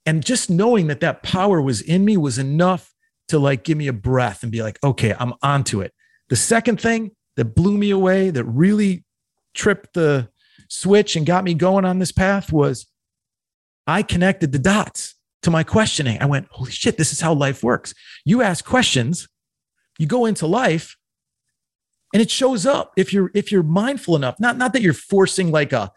And 0.04 0.24
just 0.24 0.50
knowing 0.50 0.88
that 0.88 1.00
that 1.00 1.22
power 1.22 1.62
was 1.62 1.80
in 1.80 2.04
me 2.04 2.18
was 2.18 2.38
enough 2.38 2.92
to 3.28 3.38
like 3.38 3.64
give 3.64 3.78
me 3.78 3.86
a 3.86 3.92
breath 3.92 4.42
and 4.42 4.52
be 4.52 4.62
like, 4.62 4.78
okay, 4.84 5.14
I'm 5.18 5.32
onto 5.42 5.80
it. 5.80 5.92
The 6.28 6.36
second 6.36 6.78
thing 6.78 7.12
that 7.36 7.54
blew 7.54 7.78
me 7.78 7.90
away, 7.90 8.28
that 8.30 8.44
really 8.44 9.04
tripped 9.54 9.94
the 9.94 10.28
switch 10.68 11.16
and 11.16 11.24
got 11.24 11.44
me 11.44 11.54
going 11.54 11.86
on 11.86 11.98
this 11.98 12.12
path 12.12 12.52
was 12.52 12.86
I 13.86 14.02
connected 14.02 14.52
the 14.52 14.58
dots 14.58 15.14
to 15.42 15.50
my 15.50 15.62
questioning. 15.62 16.20
I 16.20 16.26
went, 16.26 16.48
holy 16.50 16.70
shit, 16.70 16.96
this 16.96 17.12
is 17.12 17.20
how 17.20 17.34
life 17.34 17.62
works. 17.62 17.94
You 18.24 18.42
ask 18.42 18.64
questions, 18.64 19.28
you 19.98 20.06
go 20.06 20.26
into 20.26 20.46
life, 20.46 20.96
and 22.12 22.22
it 22.22 22.30
shows 22.30 22.64
up 22.64 22.92
if 22.96 23.12
you're 23.12 23.30
if 23.34 23.50
you're 23.50 23.62
mindful 23.62 24.16
enough. 24.16 24.38
Not 24.38 24.56
not 24.56 24.72
that 24.72 24.82
you're 24.82 24.92
forcing 24.94 25.50
like 25.50 25.72
a 25.72 25.90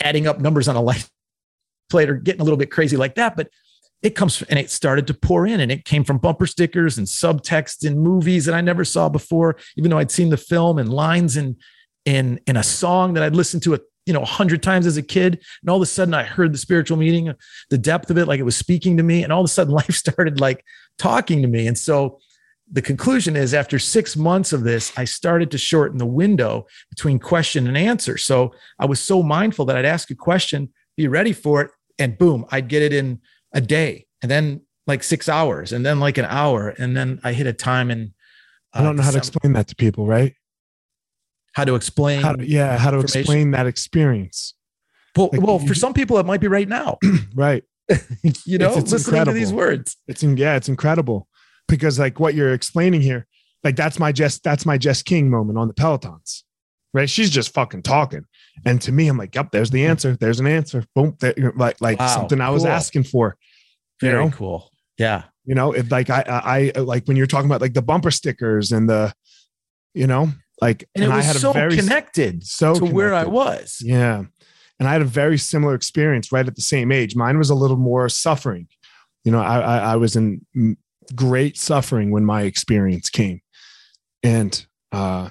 adding 0.00 0.26
up 0.26 0.38
numbers 0.38 0.68
on 0.68 0.76
a 0.76 0.80
life 0.82 1.10
plate 1.88 2.10
or 2.10 2.14
getting 2.14 2.40
a 2.40 2.44
little 2.44 2.58
bit 2.58 2.70
crazy 2.70 2.96
like 2.96 3.14
that, 3.14 3.36
but 3.36 3.48
it 4.02 4.14
comes 4.14 4.42
and 4.42 4.58
it 4.58 4.70
started 4.70 5.06
to 5.06 5.14
pour 5.14 5.46
in 5.46 5.60
and 5.60 5.72
it 5.72 5.84
came 5.84 6.04
from 6.04 6.18
bumper 6.18 6.46
stickers 6.46 6.98
and 6.98 7.06
subtext 7.06 7.84
in 7.84 7.98
movies 7.98 8.44
that 8.44 8.54
I 8.54 8.60
never 8.60 8.84
saw 8.84 9.08
before, 9.08 9.56
even 9.76 9.90
though 9.90 9.98
I'd 9.98 10.10
seen 10.10 10.28
the 10.28 10.36
film 10.36 10.78
and 10.78 10.92
lines 10.92 11.36
in 11.36 11.56
in 12.04 12.38
in 12.46 12.56
a 12.56 12.62
song 12.62 13.14
that 13.14 13.22
I'd 13.22 13.34
listened 13.34 13.62
to 13.64 13.74
a 13.74 13.80
you 14.06 14.12
know 14.12 14.22
a 14.22 14.26
hundred 14.26 14.62
times 14.62 14.86
as 14.86 14.96
a 14.96 15.02
kid. 15.02 15.40
And 15.60 15.70
all 15.70 15.76
of 15.76 15.82
a 15.82 15.86
sudden 15.86 16.14
I 16.14 16.22
heard 16.22 16.54
the 16.54 16.58
spiritual 16.58 16.96
meaning, 16.96 17.34
the 17.70 17.78
depth 17.78 18.10
of 18.10 18.18
it, 18.18 18.26
like 18.26 18.40
it 18.40 18.44
was 18.44 18.56
speaking 18.56 18.96
to 18.96 19.02
me. 19.02 19.22
And 19.22 19.32
all 19.32 19.40
of 19.40 19.44
a 19.44 19.48
sudden 19.48 19.74
life 19.74 19.94
started 19.94 20.40
like 20.40 20.64
talking 20.98 21.42
to 21.42 21.48
me. 21.48 21.66
And 21.66 21.76
so 21.76 22.20
the 22.70 22.82
conclusion 22.82 23.36
is 23.36 23.54
after 23.54 23.78
six 23.78 24.16
months 24.16 24.52
of 24.52 24.64
this, 24.64 24.92
I 24.96 25.04
started 25.04 25.50
to 25.52 25.58
shorten 25.58 25.98
the 25.98 26.06
window 26.06 26.66
between 26.90 27.18
question 27.18 27.68
and 27.68 27.76
answer. 27.76 28.16
So 28.18 28.54
I 28.78 28.86
was 28.86 28.98
so 28.98 29.22
mindful 29.22 29.66
that 29.66 29.76
I'd 29.76 29.84
ask 29.84 30.10
a 30.10 30.16
question, 30.16 30.72
be 30.96 31.06
ready 31.06 31.32
for 31.32 31.60
it, 31.62 31.70
and 31.98 32.18
boom, 32.18 32.44
I'd 32.50 32.68
get 32.68 32.82
it 32.82 32.92
in 32.92 33.20
a 33.52 33.60
day 33.60 34.06
and 34.22 34.30
then 34.30 34.62
like 34.86 35.02
six 35.02 35.28
hours 35.28 35.72
and 35.72 35.84
then 35.86 36.00
like 36.00 36.18
an 36.18 36.24
hour. 36.26 36.70
And 36.70 36.96
then 36.96 37.20
I 37.22 37.32
hit 37.32 37.46
a 37.46 37.52
time 37.52 37.90
and 37.90 38.10
uh, 38.74 38.80
I 38.80 38.82
don't 38.82 38.96
know 38.96 39.02
how 39.02 39.12
to 39.12 39.18
explain 39.18 39.52
that 39.54 39.68
to 39.68 39.76
people, 39.76 40.06
right? 40.06 40.34
How 41.56 41.64
to 41.64 41.74
explain. 41.74 42.20
How 42.20 42.34
to, 42.34 42.46
yeah. 42.46 42.76
How 42.76 42.90
to 42.90 42.98
explain 42.98 43.52
that 43.52 43.66
experience. 43.66 44.52
Well, 45.16 45.30
like, 45.32 45.40
well, 45.40 45.58
for 45.58 45.72
some 45.74 45.94
people, 45.94 46.18
it 46.18 46.26
might 46.26 46.42
be 46.42 46.48
right 46.48 46.68
now. 46.68 46.98
right. 47.34 47.64
you 48.44 48.58
know, 48.58 48.68
it's, 48.68 48.76
it's 48.76 48.92
listening 48.92 49.20
incredible. 49.20 49.32
to 49.32 49.38
these 49.38 49.54
words. 49.54 49.96
It's 50.06 50.22
in, 50.22 50.36
yeah, 50.36 50.56
it's 50.56 50.68
incredible 50.68 51.28
because 51.66 51.98
like 51.98 52.20
what 52.20 52.34
you're 52.34 52.52
explaining 52.52 53.00
here, 53.00 53.26
like 53.64 53.74
that's 53.74 53.98
my 53.98 54.12
Jess, 54.12 54.38
that's 54.38 54.66
my 54.66 54.76
Jess 54.76 55.02
King 55.02 55.30
moment 55.30 55.58
on 55.58 55.66
the 55.66 55.72
Pelotons, 55.72 56.42
right? 56.92 57.08
She's 57.08 57.30
just 57.30 57.54
fucking 57.54 57.84
talking. 57.84 58.26
And 58.66 58.78
to 58.82 58.92
me, 58.92 59.08
I'm 59.08 59.16
like, 59.16 59.34
yep, 59.34 59.50
there's 59.50 59.70
the 59.70 59.86
answer. 59.86 60.14
There's 60.14 60.40
an 60.40 60.46
answer. 60.46 60.84
Boom. 60.94 61.16
There, 61.20 61.54
like 61.56 61.80
like 61.80 61.98
wow, 61.98 62.08
something 62.08 62.38
I 62.38 62.50
was 62.50 62.64
cool. 62.64 62.72
asking 62.72 63.04
for. 63.04 63.38
Very 64.02 64.26
know? 64.26 64.30
cool. 64.30 64.70
Yeah. 64.98 65.22
You 65.46 65.54
know, 65.54 65.72
if 65.72 65.90
like 65.90 66.10
I 66.10 66.72
I 66.74 66.78
like 66.80 67.06
when 67.06 67.16
you're 67.16 67.26
talking 67.26 67.48
about 67.48 67.62
like 67.62 67.72
the 67.72 67.80
bumper 67.80 68.10
stickers 68.10 68.72
and 68.72 68.90
the, 68.90 69.14
you 69.94 70.06
know, 70.06 70.32
like 70.60 70.88
and, 70.94 71.04
and 71.04 71.12
I 71.12 71.22
had 71.22 71.36
so 71.36 71.50
a 71.50 71.52
very 71.52 71.76
connected 71.76 72.46
so 72.46 72.74
to 72.74 72.78
connected. 72.80 72.94
where 72.94 73.14
I 73.14 73.24
was. 73.24 73.78
Yeah. 73.82 74.24
And 74.78 74.88
I 74.88 74.92
had 74.92 75.02
a 75.02 75.06
very 75.06 75.38
similar 75.38 75.74
experience 75.74 76.32
right 76.32 76.46
at 76.46 76.54
the 76.54 76.62
same 76.62 76.92
age. 76.92 77.16
Mine 77.16 77.38
was 77.38 77.50
a 77.50 77.54
little 77.54 77.78
more 77.78 78.08
suffering. 78.08 78.68
You 79.24 79.32
know, 79.32 79.40
I, 79.40 79.60
I, 79.60 79.78
I 79.78 79.96
was 79.96 80.16
in 80.16 80.44
great 81.14 81.56
suffering 81.56 82.10
when 82.10 82.24
my 82.24 82.42
experience 82.42 83.10
came. 83.10 83.40
And 84.22 84.66
uh 84.92 85.30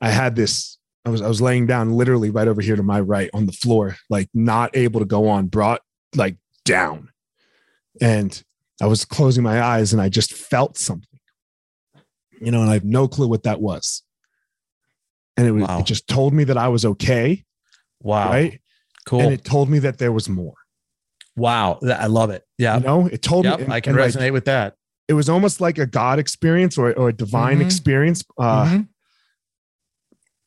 I 0.00 0.10
had 0.10 0.36
this 0.36 0.78
I 1.04 1.10
was 1.10 1.22
I 1.22 1.28
was 1.28 1.40
laying 1.40 1.66
down 1.66 1.92
literally 1.92 2.30
right 2.30 2.48
over 2.48 2.60
here 2.60 2.76
to 2.76 2.82
my 2.82 3.00
right 3.00 3.30
on 3.32 3.46
the 3.46 3.52
floor, 3.52 3.96
like 4.10 4.28
not 4.34 4.76
able 4.76 5.00
to 5.00 5.06
go 5.06 5.28
on, 5.28 5.46
brought 5.46 5.80
like 6.14 6.36
down. 6.64 7.08
And 8.00 8.42
I 8.80 8.86
was 8.86 9.04
closing 9.04 9.42
my 9.42 9.62
eyes 9.62 9.92
and 9.92 10.00
I 10.00 10.08
just 10.08 10.32
felt 10.32 10.76
something. 10.76 11.18
You 12.40 12.52
know, 12.52 12.60
and 12.60 12.70
I 12.70 12.74
have 12.74 12.84
no 12.84 13.08
clue 13.08 13.26
what 13.26 13.42
that 13.44 13.60
was. 13.60 14.02
And 15.38 15.46
it 15.46 15.52
was 15.52 15.62
wow. 15.66 15.78
it 15.78 15.86
just 15.86 16.06
told 16.08 16.34
me 16.34 16.44
that 16.44 16.58
I 16.58 16.68
was 16.68 16.84
okay. 16.84 17.44
Wow. 18.02 18.28
Right. 18.30 18.60
Cool. 19.06 19.20
And 19.22 19.32
it 19.32 19.44
told 19.44 19.70
me 19.70 19.78
that 19.78 19.96
there 19.98 20.12
was 20.12 20.28
more. 20.28 20.52
Wow, 21.36 21.78
I 21.82 22.06
love 22.08 22.28
it. 22.30 22.42
Yeah, 22.58 22.76
You 22.78 22.82
know, 22.82 23.06
it 23.06 23.22
told 23.22 23.44
yep, 23.46 23.60
me. 23.60 23.66
I 23.70 23.80
can 23.80 23.92
and, 23.92 24.00
like, 24.02 24.10
resonate 24.12 24.32
with 24.32 24.44
that. 24.46 24.74
it 25.06 25.14
was 25.14 25.28
almost 25.30 25.60
like 25.60 25.78
a 25.78 25.86
God 25.86 26.18
experience 26.18 26.76
or, 26.76 26.92
or 26.92 27.08
a 27.08 27.12
divine 27.14 27.58
Mhm. 27.60 27.64
experience. 27.64 28.24
Uh, 28.36 28.64
Mhm. 28.66 28.88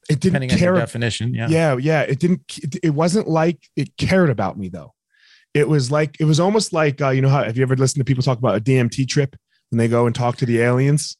It 0.10 0.20
didn't 0.20 0.42
Depending 0.42 0.50
care. 0.50 0.74
your 0.74 0.80
definition, 0.80 1.34
yeah. 1.34 1.48
yeah, 1.48 1.78
yeah. 1.78 2.02
It 2.02 2.20
didn't. 2.20 2.42
It, 2.58 2.76
it 2.84 2.90
wasn't 2.90 3.28
like 3.30 3.70
it 3.78 3.96
cared 3.98 4.30
about 4.30 4.58
me 4.58 4.68
though. 4.68 4.94
It 5.54 5.70
was 5.70 5.90
like 5.92 6.18
it 6.20 6.26
was 6.26 6.40
almost 6.40 6.74
like 6.74 7.02
uh, 7.02 7.10
you 7.10 7.22
know 7.22 7.30
how 7.30 7.44
have 7.44 7.56
you 7.56 7.64
ever 7.64 7.76
listened 7.78 8.02
to 8.02 8.06
people 8.06 8.24
talk 8.24 8.38
about 8.38 8.58
a 8.58 8.60
DMT 8.62 9.08
trip 9.08 9.36
when 9.70 9.78
they 9.78 9.88
go 9.88 10.06
and 10.06 10.14
talk 10.16 10.36
to 10.38 10.46
the 10.46 10.60
aliens, 10.60 11.16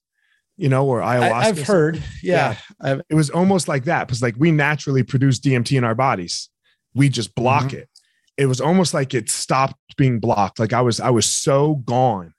you 0.62 0.70
know, 0.70 0.86
or 0.86 1.00
ayahuasca? 1.02 1.32
I, 1.32 1.46
have 1.48 1.62
heard. 1.64 2.04
Yeah, 2.22 2.56
I've, 2.80 3.02
it 3.10 3.16
was 3.16 3.30
almost 3.32 3.68
like 3.68 3.86
that 3.86 4.08
because 4.08 4.22
like 4.22 4.36
we 4.38 4.52
naturally 4.52 5.04
produce 5.04 5.40
DMT 5.40 5.78
in 5.78 5.84
our 5.84 5.96
bodies. 5.96 6.50
We 6.94 7.10
just 7.10 7.34
block 7.36 7.70
Mhm. 7.70 7.74
it. 7.80 7.90
It 8.38 8.46
was 8.46 8.62
almost 8.62 8.94
like 8.94 9.14
it 9.14 9.30
stopped 9.30 9.76
being 9.98 10.20
blocked. 10.20 10.60
Like 10.60 10.72
I 10.74 10.82
was 10.82 11.00
I 11.00 11.10
was 11.10 11.26
so 11.26 11.76
gone 11.76 12.34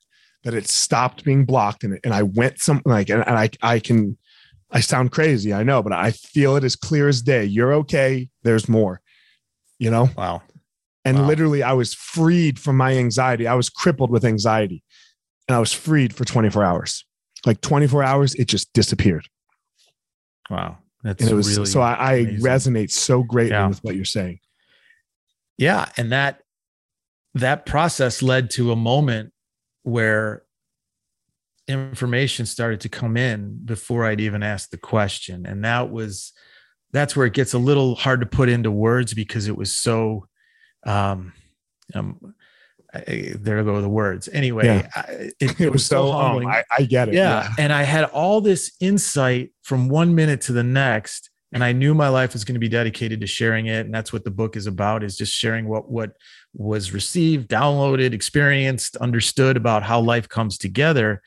that 0.44 0.54
it 0.54 0.68
stopped 0.68 1.24
being 1.24 1.44
blocked 1.44 1.84
and, 1.84 1.98
and 2.04 2.14
I 2.14 2.22
went 2.22 2.60
some 2.60 2.80
like 2.84 3.10
and, 3.10 3.26
and 3.26 3.36
I 3.38 3.50
I 3.60 3.78
can 3.80 4.16
I 4.70 4.80
sound 4.80 5.10
crazy, 5.12 5.52
I 5.52 5.64
know, 5.64 5.82
but 5.82 5.92
I 5.92 6.12
feel 6.12 6.56
it 6.56 6.64
as 6.64 6.76
clear 6.76 7.08
as 7.08 7.22
day. 7.22 7.44
You're 7.44 7.74
okay. 7.74 8.28
There's 8.42 8.68
more. 8.68 9.00
You 9.78 9.90
know? 9.90 10.08
wow. 10.16 10.42
And 11.04 11.18
Wow. 11.18 11.26
literally 11.26 11.62
I 11.64 11.72
was 11.72 11.92
freed 11.92 12.58
from 12.60 12.76
my 12.76 12.96
anxiety. 12.96 13.46
I 13.48 13.54
was 13.54 13.68
crippled 13.68 14.10
with 14.10 14.24
anxiety. 14.24 14.84
And 15.48 15.56
I 15.56 15.58
was 15.58 15.72
freed 15.72 16.14
for 16.14 16.24
24 16.24 16.62
hours. 16.62 17.04
Like 17.44 17.60
24 17.60 18.02
hours, 18.02 18.34
it 18.34 18.46
just 18.46 18.72
disappeared. 18.72 19.28
Wow. 20.50 20.78
That's 21.02 21.20
And 21.22 21.30
it 21.30 21.34
was 21.34 21.56
really 21.56 21.66
so 21.66 21.80
I, 21.80 22.12
I 22.12 22.24
resonate 22.40 22.90
so 22.90 23.22
greatly 23.22 23.50
Yeah. 23.52 23.68
with 23.68 23.82
what 23.82 23.96
you're 23.96 24.04
saying. 24.04 24.38
Yeah, 25.58 25.86
and 25.96 26.12
that 26.12 26.42
that 27.34 27.66
process 27.66 28.22
led 28.22 28.50
to 28.50 28.72
a 28.72 28.76
moment 28.76 29.32
where 29.82 30.42
information 31.68 32.46
started 32.46 32.80
to 32.80 32.88
come 32.88 33.16
in 33.16 33.58
before 33.64 34.04
I'd 34.04 34.20
even 34.20 34.42
asked 34.42 34.70
the 34.70 34.76
question, 34.76 35.46
and 35.46 35.64
that 35.64 35.90
was 35.90 36.32
that's 36.92 37.16
where 37.16 37.26
it 37.26 37.32
gets 37.32 37.54
a 37.54 37.58
little 37.58 37.94
hard 37.94 38.20
to 38.20 38.26
put 38.26 38.48
into 38.48 38.70
words 38.70 39.14
because 39.14 39.48
it 39.48 39.56
was 39.56 39.72
so 39.72 40.26
um 40.84 41.32
um 41.94 42.34
I, 42.94 43.32
there 43.38 43.62
go 43.64 43.80
the 43.80 43.88
words 43.88 44.28
anyway 44.32 44.66
Yeah. 44.66 44.88
I, 44.94 45.30
it, 45.40 45.60
It, 45.60 45.72
was, 45.72 45.86
so, 45.86 46.12
um, 46.12 46.20
humbling 46.20 46.48
I, 46.48 46.62
I 46.70 46.82
get 46.84 47.08
it. 47.08 47.14
yeah. 47.14 47.48
And 47.58 47.72
I 47.72 47.82
had 47.84 48.04
all 48.04 48.40
this 48.40 48.72
insight 48.80 49.52
from 49.62 49.88
one 49.88 50.14
minute 50.14 50.40
to 50.42 50.52
the 50.52 50.62
next. 50.62 51.30
And 51.54 51.62
I 51.62 51.72
knew 51.72 51.92
my 51.94 52.08
life 52.08 52.32
was 52.32 52.44
going 52.44 52.54
to 52.54 52.60
be 52.60 52.68
dedicated 52.70 53.20
to 53.20 53.26
sharing 53.26 53.66
it. 53.66 53.84
And 53.86 53.94
that's 53.94 54.10
what 54.12 54.24
the 54.24 54.30
book 54.30 54.56
is 54.56 54.66
about 54.66 55.02
is 55.02 55.16
just 55.18 55.34
sharing 55.34 55.68
what, 55.68 55.90
what 55.90 56.12
was 56.54 56.92
received, 56.92 57.48
downloaded, 57.50 58.12
experienced, 58.14 58.96
understood 58.96 59.56
about 59.58 59.82
how 59.82 60.00
life 60.00 60.28
comes 60.30 60.56
together. 60.56 61.20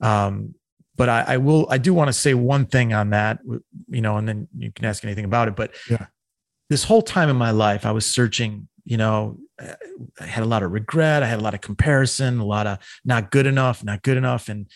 Um, 0.00 0.54
but 0.96 1.08
I, 1.10 1.24
I 1.28 1.36
will, 1.38 1.66
I 1.70 1.78
do 1.78 1.92
want 1.94 2.08
to 2.08 2.12
say 2.14 2.32
one 2.34 2.66
thing 2.66 2.92
on 2.94 3.10
that, 3.10 3.40
you 3.88 4.00
know, 4.00 4.16
and 4.16 4.26
then 4.28 4.48
you 4.56 4.70
can 4.72 4.84
ask 4.86 5.04
anything 5.04 5.24
about 5.26 5.48
it. 5.48 5.56
But 5.56 5.74
Yeah. 5.90 6.06
this 6.70 6.84
whole 6.84 7.02
time 7.02 7.28
in 7.28 7.36
my 7.36 7.50
life, 7.50 7.84
I 7.84 7.92
was 7.92 8.06
searching, 8.06 8.66
you 8.90 8.96
know, 8.96 9.38
I 10.18 10.26
had 10.26 10.42
a 10.42 10.48
lot 10.48 10.64
of 10.64 10.72
regret. 10.72 11.22
I 11.22 11.26
had 11.26 11.38
a 11.38 11.42
lot 11.42 11.54
of 11.54 11.60
comparison, 11.60 12.40
a 12.40 12.44
lot 12.44 12.66
of 12.66 12.78
not 13.04 13.30
good 13.30 13.46
enough, 13.46 13.84
not 13.84 14.02
good 14.02 14.16
enough. 14.16 14.48
And 14.48 14.66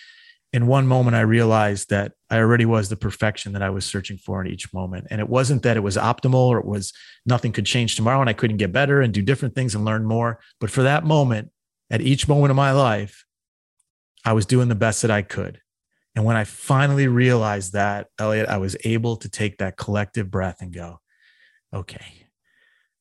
in 0.52 0.68
one 0.68 0.86
moment, 0.86 1.16
I 1.16 1.22
realized 1.22 1.90
that 1.90 2.12
I 2.30 2.38
already 2.38 2.64
was 2.64 2.88
the 2.88 2.96
perfection 2.96 3.54
that 3.54 3.62
I 3.62 3.70
was 3.70 3.84
searching 3.84 4.16
for 4.16 4.40
in 4.40 4.46
each 4.46 4.72
moment. 4.72 5.08
And 5.10 5.20
it 5.20 5.28
wasn't 5.28 5.64
that 5.64 5.76
it 5.76 5.80
was 5.80 5.96
optimal 5.96 6.46
or 6.46 6.60
it 6.60 6.64
was 6.64 6.92
nothing 7.26 7.50
could 7.50 7.66
change 7.66 7.96
tomorrow 7.96 8.20
and 8.20 8.30
I 8.30 8.34
couldn't 8.34 8.58
get 8.58 8.70
better 8.70 9.00
and 9.00 9.12
do 9.12 9.20
different 9.20 9.56
things 9.56 9.74
and 9.74 9.84
learn 9.84 10.04
more. 10.04 10.38
But 10.60 10.70
for 10.70 10.84
that 10.84 11.04
moment, 11.04 11.50
at 11.90 12.00
each 12.00 12.28
moment 12.28 12.52
of 12.52 12.56
my 12.56 12.70
life, 12.70 13.24
I 14.24 14.32
was 14.32 14.46
doing 14.46 14.68
the 14.68 14.76
best 14.76 15.02
that 15.02 15.10
I 15.10 15.22
could. 15.22 15.60
And 16.14 16.24
when 16.24 16.36
I 16.36 16.44
finally 16.44 17.08
realized 17.08 17.72
that, 17.72 18.06
Elliot, 18.20 18.48
I 18.48 18.58
was 18.58 18.76
able 18.84 19.16
to 19.16 19.28
take 19.28 19.58
that 19.58 19.76
collective 19.76 20.30
breath 20.30 20.58
and 20.60 20.72
go, 20.72 21.00
okay, 21.74 22.23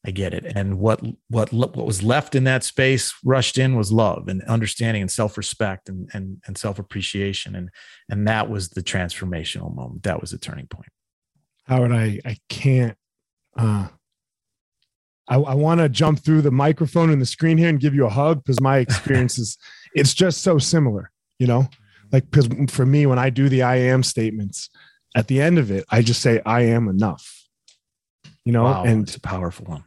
I 0.05 0.11
get 0.11 0.33
it. 0.33 0.45
And 0.55 0.79
what 0.79 1.01
what 1.29 1.53
what 1.53 1.75
was 1.77 2.03
left 2.03 2.35
in 2.35 2.43
that 2.43 2.63
space, 2.63 3.13
rushed 3.23 3.57
in, 3.57 3.75
was 3.75 3.91
love 3.91 4.27
and 4.27 4.43
understanding 4.43 5.01
and 5.01 5.11
self 5.11 5.37
respect 5.37 5.87
and 5.87 6.09
and 6.13 6.41
and 6.45 6.57
self 6.57 6.77
appreciation, 6.77 7.55
and 7.55 7.69
and 8.09 8.27
that 8.27 8.49
was 8.49 8.69
the 8.69 8.83
transformational 8.83 9.73
moment. 9.73 10.03
That 10.03 10.19
was 10.19 10.31
the 10.31 10.37
turning 10.37 10.67
point. 10.67 10.89
Howard, 11.65 11.91
I, 11.91 12.19
I 12.25 12.37
can't, 12.49 12.97
uh, 13.57 13.87
I, 15.27 15.35
I 15.35 15.53
want 15.53 15.79
to 15.79 15.87
jump 15.87 16.19
through 16.19 16.41
the 16.41 16.51
microphone 16.51 17.09
and 17.09 17.21
the 17.21 17.25
screen 17.25 17.57
here 17.57 17.69
and 17.69 17.79
give 17.79 17.95
you 17.95 18.05
a 18.05 18.09
hug 18.09 18.43
because 18.43 18.59
my 18.59 18.77
experience 18.79 19.37
is, 19.37 19.57
it's 19.95 20.13
just 20.13 20.41
so 20.41 20.57
similar, 20.57 21.11
you 21.39 21.47
know, 21.47 21.69
like, 22.11 22.29
because 22.29 22.49
for 22.69 22.85
me, 22.85 23.05
when 23.05 23.19
I 23.19 23.29
do 23.29 23.47
the 23.47 23.63
I 23.63 23.77
am 23.77 24.03
statements 24.03 24.69
at 25.15 25.27
the 25.27 25.41
end 25.41 25.57
of 25.57 25.71
it, 25.71 25.85
I 25.89 26.01
just 26.01 26.21
say, 26.21 26.41
I 26.45 26.61
am 26.61 26.89
enough, 26.89 27.45
you 28.43 28.51
know, 28.51 28.63
Wow, 28.63 28.83
and 28.83 29.03
it's 29.03 29.15
a 29.15 29.21
powerful 29.21 29.65
one. 29.65 29.85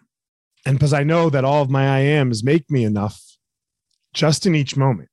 And 0.66 0.76
because 0.79 0.92
I 0.92 1.05
know 1.05 1.31
that 1.31 1.44
all 1.44 1.62
of 1.62 1.70
my 1.70 1.87
I 1.96 2.00
ams 2.00 2.44
make 2.44 2.70
me 2.70 2.85
enough 2.85 3.20
just 4.12 4.44
in 4.46 4.55
each 4.55 4.76
moment 4.76 5.09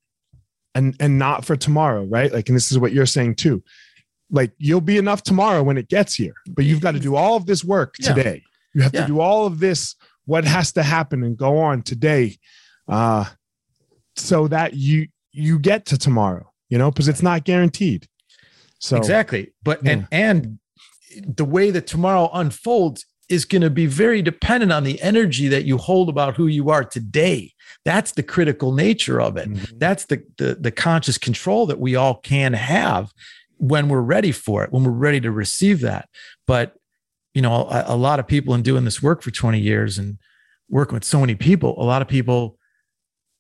and 0.76 0.96
and 1.00 1.18
not 1.20 1.46
for 1.46 1.56
tomorrow, 1.56 2.04
right? 2.06 2.32
Like, 2.34 2.50
and 2.50 2.56
this 2.56 2.72
is 2.72 2.80
what 2.80 2.92
you're 2.92 3.06
saying 3.06 3.36
too. 3.36 3.64
Like 4.32 4.52
you'll 4.58 4.82
be 4.82 4.98
enough 4.98 5.22
tomorrow 5.24 5.62
when 5.64 5.78
it 5.78 5.88
gets 5.90 6.16
here, 6.16 6.34
but 6.50 6.66
you've 6.66 6.82
got 6.82 6.94
to 6.94 7.00
do 7.00 7.16
all 7.16 7.36
of 7.36 7.46
this 7.46 7.64
work 7.64 7.96
Yeah. 8.00 8.14
today. 8.14 8.44
You 8.74 8.82
have 8.82 8.94
Yeah. 8.94 9.02
to 9.02 9.08
do 9.08 9.20
all 9.20 9.46
of 9.46 9.60
this, 9.60 9.96
what 10.26 10.44
has 10.46 10.72
to 10.74 10.84
happen 10.84 11.24
and 11.24 11.38
go 11.38 11.60
on 11.60 11.84
today, 11.84 12.38
uh, 12.88 13.26
so 14.16 14.48
that 14.48 14.74
you 14.74 15.08
you 15.32 15.60
get 15.60 15.86
to 15.88 15.98
tomorrow, 15.98 16.52
you 16.70 16.78
know, 16.78 16.90
because 16.92 17.08
it's 17.08 17.22
not 17.24 17.44
guaranteed. 17.44 18.08
So 18.80 18.98
exactly. 18.98 19.54
But 19.64 19.86
and 19.86 20.08
and 20.12 20.60
the 21.28 21.46
way 21.46 21.70
that 21.72 21.86
tomorrow 21.88 22.30
unfolds 22.34 23.06
is 23.34 23.46
going 23.46 23.62
to 23.62 23.70
be 23.70 23.86
very 23.86 24.22
dependent 24.22 24.72
on 24.72 24.84
the 24.84 25.02
energy 25.02 25.48
that 25.48 25.66
you 25.66 25.78
hold 25.78 26.10
about 26.10 26.36
who 26.38 26.48
you 26.48 26.70
are 26.70 26.84
today. 26.84 27.52
That's 27.86 28.12
the 28.14 28.24
critical 28.24 28.72
nature 28.74 29.20
of 29.20 29.36
it. 29.38 29.50
Mhm. 29.50 29.80
that's 29.80 30.06
the, 30.06 30.24
the 30.38 30.56
the 30.56 30.72
conscious 30.72 31.18
control 31.18 31.66
that 31.66 31.80
we 31.80 31.96
all 31.96 32.16
can 32.16 32.54
have 32.54 33.12
when 33.58 33.88
we're 33.90 34.02
ready 34.02 34.32
for 34.32 34.64
it 34.64 34.72
when 34.72 34.84
we're 34.84 34.92
ready 35.08 35.22
to 35.22 35.32
receive 35.32 35.80
that 35.82 36.10
but 36.48 36.76
you 37.34 37.42
know 37.42 37.68
a, 37.70 37.84
a 37.88 37.96
lot 37.96 38.20
of 38.20 38.28
people 38.28 38.54
in 38.54 38.62
doing 38.62 38.84
this 38.84 39.02
work 39.02 39.22
for 39.22 39.32
20 39.32 39.60
years 39.60 39.98
and 39.98 40.18
working 40.70 40.96
with 40.96 41.04
so 41.04 41.20
many 41.20 41.36
people 41.36 41.74
a 41.78 41.86
lot 41.86 42.02
of 42.02 42.08
people 42.08 42.58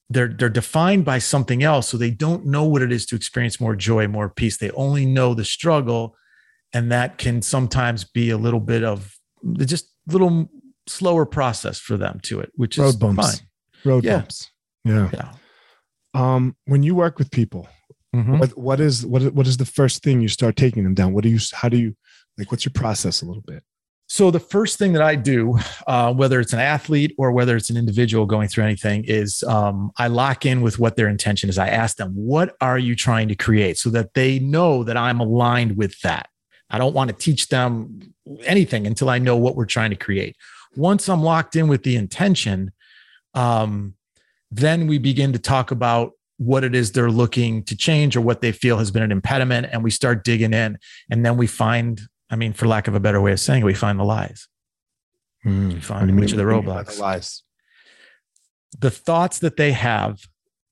they're 0.09 0.33
they're 0.37 0.49
defined 0.49 1.03
by 1.03 1.19
something 1.19 1.63
else 1.63 1.87
so 1.89 1.97
they 1.97 2.11
don't 2.11 2.45
know 2.45 2.63
what 2.63 2.81
it 2.81 2.91
is 2.91 3.05
to 3.05 3.15
experience 3.15 3.59
more 3.59 3.75
joy 3.75 4.07
more 4.07 4.29
peace 4.29 4.57
they 4.57 4.71
only 4.71 5.05
know 5.05 5.33
the 5.33 5.45
struggle 5.45 6.15
and 6.73 6.91
that 6.91 7.17
can 7.17 7.41
sometimes 7.41 8.03
be 8.03 8.29
a 8.29 8.37
little 8.37 8.59
bit 8.59 8.83
of 8.83 9.17
just 9.59 9.85
a 10.09 10.11
little 10.11 10.49
slower 10.87 11.25
process 11.25 11.79
for 11.79 11.95
them 11.97 12.19
to 12.23 12.39
it 12.39 12.51
which 12.55 12.77
is 12.77 12.83
road 12.83 12.99
bumps, 12.99 13.39
fine 13.39 13.47
road 13.85 14.03
Yeah. 14.03 14.17
bumps. 14.19 14.51
Yeah. 14.85 15.09
yeah 15.13 15.31
Um, 16.13 16.55
when 16.65 16.83
you 16.83 16.93
work 16.95 17.17
with 17.17 17.31
people, 17.31 17.67
Mhm. 18.15 18.39
what 18.39 18.57
what 18.57 18.79
is 18.79 19.05
what 19.05 19.21
is- 19.23 19.31
what 19.31 19.47
is 19.47 19.57
the 19.57 19.65
first 19.65 20.03
thing 20.03 20.21
you 20.21 20.27
start 20.27 20.55
taking 20.55 20.83
them 20.83 20.93
down? 20.93 21.13
What 21.13 21.23
do 21.23 21.29
you 21.29 21.39
how 21.53 21.69
do 21.69 21.77
you 21.77 21.95
like? 22.37 22.51
What's 22.51 22.65
your 22.65 22.73
process 22.73 23.21
a 23.21 23.25
little 23.25 23.41
bit? 23.41 23.63
So 24.07 24.29
the 24.29 24.39
first 24.39 24.77
thing 24.77 24.93
that 24.93 25.01
I 25.01 25.15
do, 25.15 25.57
uh, 25.87 26.13
whether 26.13 26.39
it's 26.39 26.53
an 26.53 26.59
athlete 26.59 27.15
or 27.17 27.31
whether 27.31 27.55
it's 27.55 27.71
an 27.71 27.77
individual 27.77 28.25
going 28.27 28.47
through 28.49 28.65
anything, 28.65 29.05
is 29.05 29.41
um, 29.43 29.91
I 29.97 30.07
lock 30.07 30.45
in 30.45 30.61
with 30.61 30.77
what 30.77 30.95
their 30.97 31.07
intention 31.07 31.49
is. 31.49 31.57
I 31.57 31.69
ask 31.69 31.97
them, 31.97 32.11
"What 32.13 32.55
are 32.61 32.77
you 32.77 32.95
trying 32.95 33.29
to 33.29 33.35
create?" 33.35 33.77
So 33.79 33.89
that 33.91 34.13
they 34.13 34.37
know 34.37 34.83
that 34.83 34.97
I'm 34.97 35.19
aligned 35.19 35.77
with 35.77 35.99
that. 36.01 36.27
I 36.69 36.77
don't 36.77 36.93
want 36.93 37.09
to 37.09 37.15
teach 37.15 37.47
them 37.47 38.12
anything 38.43 38.87
until 38.87 39.09
I 39.09 39.19
know 39.19 39.35
what 39.37 39.55
we're 39.55 39.65
trying 39.65 39.89
to 39.89 39.95
create. 39.95 40.35
Once 40.75 41.07
I'm 41.09 41.21
locked 41.21 41.55
in 41.55 41.67
with 41.67 41.83
the 41.83 41.95
intention, 41.95 42.71
um, 43.33 43.95
then 44.51 44.87
we 44.87 44.97
begin 44.97 45.33
to 45.33 45.39
talk 45.39 45.71
about 45.71 46.11
what 46.37 46.63
it 46.63 46.73
is 46.75 46.91
they're 46.91 47.11
looking 47.11 47.63
to 47.63 47.75
change 47.75 48.15
or 48.15 48.21
what 48.21 48.41
they 48.41 48.51
feel 48.51 48.77
has 48.77 48.91
been 48.91 49.03
an 49.03 49.11
impediment, 49.11 49.67
and 49.71 49.83
we 49.83 49.91
start 49.91 50.23
digging 50.23 50.53
in, 50.53 50.77
and 51.09 51.25
then 51.25 51.37
we 51.37 51.47
find 51.47 52.01
I 52.33 52.35
mean, 52.35 52.53
for 52.53 52.67
lack 52.67 52.87
of 52.87 52.95
a 52.95 52.99
better 52.99 53.21
way 53.21 53.31
of 53.31 53.39
saying 53.39 53.61
it, 53.61 53.65
we 53.65 53.75
find 53.75 53.99
the 53.99 54.03
lies. 54.03 54.47
Mm, 55.45 55.83
find 55.83 56.09
what 56.09 56.19
which 56.19 56.31
mean- 56.31 56.39
are 56.39 56.43
the 56.43 56.45
what 56.45 56.51
do 56.51 56.55
you 56.55 56.61
mean 56.63 56.65
by 56.65 56.83
roadblocks? 56.83 56.95
the 56.95 57.01
lies. 57.01 57.43
The 58.79 58.89
thoughts 58.89 59.37
that 59.39 59.55
they 59.55 59.71
have 59.73 60.21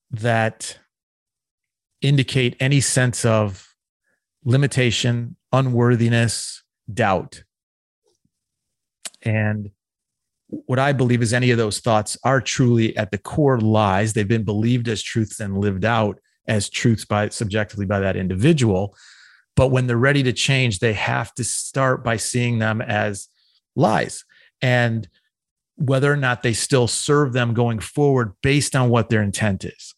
that 0.10 0.80
indicate 2.02 2.56
any 2.60 2.82
sense 2.82 3.24
of 3.26 3.76
limitation, 4.44 5.36
unworthiness, 5.54 6.61
doubt. 6.94 7.44
And 9.22 9.72
what 10.48 10.80
I 10.80 10.92
believe 10.94 11.22
is 11.22 11.34
any 11.34 11.52
of 11.52 11.58
those 11.58 11.80
thoughts 11.80 12.18
are 12.24 12.42
truly 12.42 12.96
at 12.98 13.12
the 13.12 13.18
core 13.18 13.60
lies. 13.60 14.14
They've 14.14 14.28
been 14.28 14.44
believed 14.44 14.88
as 14.88 15.02
truths 15.02 15.40
and 15.40 15.58
lived 15.58 15.86
out 15.86 16.20
as 16.48 16.70
truths 16.70 17.06
by 17.06 17.30
subjectively 17.30 17.86
by 17.86 18.00
that 18.00 18.18
individual. 18.18 18.96
But 19.56 19.70
when 19.70 19.88
they're 19.88 19.98
ready 19.98 20.24
to 20.24 20.34
change, 20.34 20.80
they 20.80 20.94
have 20.94 21.34
to 21.36 21.44
start 21.44 22.04
by 22.04 22.18
seeing 22.18 22.60
them 22.60 22.82
as 22.82 23.28
lies. 23.76 24.26
And 24.62 25.08
whether 25.76 26.12
or 26.12 26.18
not 26.18 26.44
they 26.44 26.54
still 26.54 26.88
serve 26.88 27.34
them 27.34 27.54
going 27.54 27.80
forward 27.80 28.34
based 28.44 28.76
on 28.76 28.90
what 28.90 29.10
their 29.10 29.22
intent 29.22 29.66
is. 29.66 29.96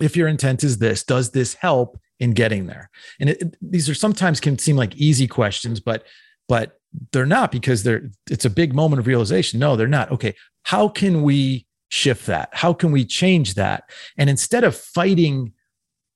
If 0.00 0.16
your 0.16 0.28
intent 0.28 0.64
is 0.64 0.78
this, 0.78 1.04
does 1.04 1.30
this 1.30 1.54
help 1.54 1.98
in 2.20 2.32
getting 2.32 2.66
there? 2.66 2.90
And 3.20 3.30
it, 3.30 3.56
these 3.60 3.88
are 3.88 3.94
sometimes 3.94 4.40
can 4.40 4.58
seem 4.58 4.76
like 4.76 4.94
easy 4.96 5.26
questions, 5.26 5.80
but 5.80 6.04
but 6.48 6.78
they're 7.12 7.26
not 7.26 7.50
because 7.50 7.82
they're 7.82 8.10
it's 8.30 8.44
a 8.44 8.50
big 8.50 8.74
moment 8.74 9.00
of 9.00 9.06
realization. 9.06 9.60
No, 9.60 9.76
they're 9.76 9.88
not. 9.88 10.10
Okay, 10.12 10.34
how 10.64 10.88
can 10.88 11.22
we 11.22 11.66
shift 11.88 12.26
that? 12.26 12.50
How 12.52 12.72
can 12.72 12.92
we 12.92 13.04
change 13.04 13.54
that? 13.54 13.84
And 14.16 14.28
instead 14.30 14.64
of 14.64 14.76
fighting 14.76 15.52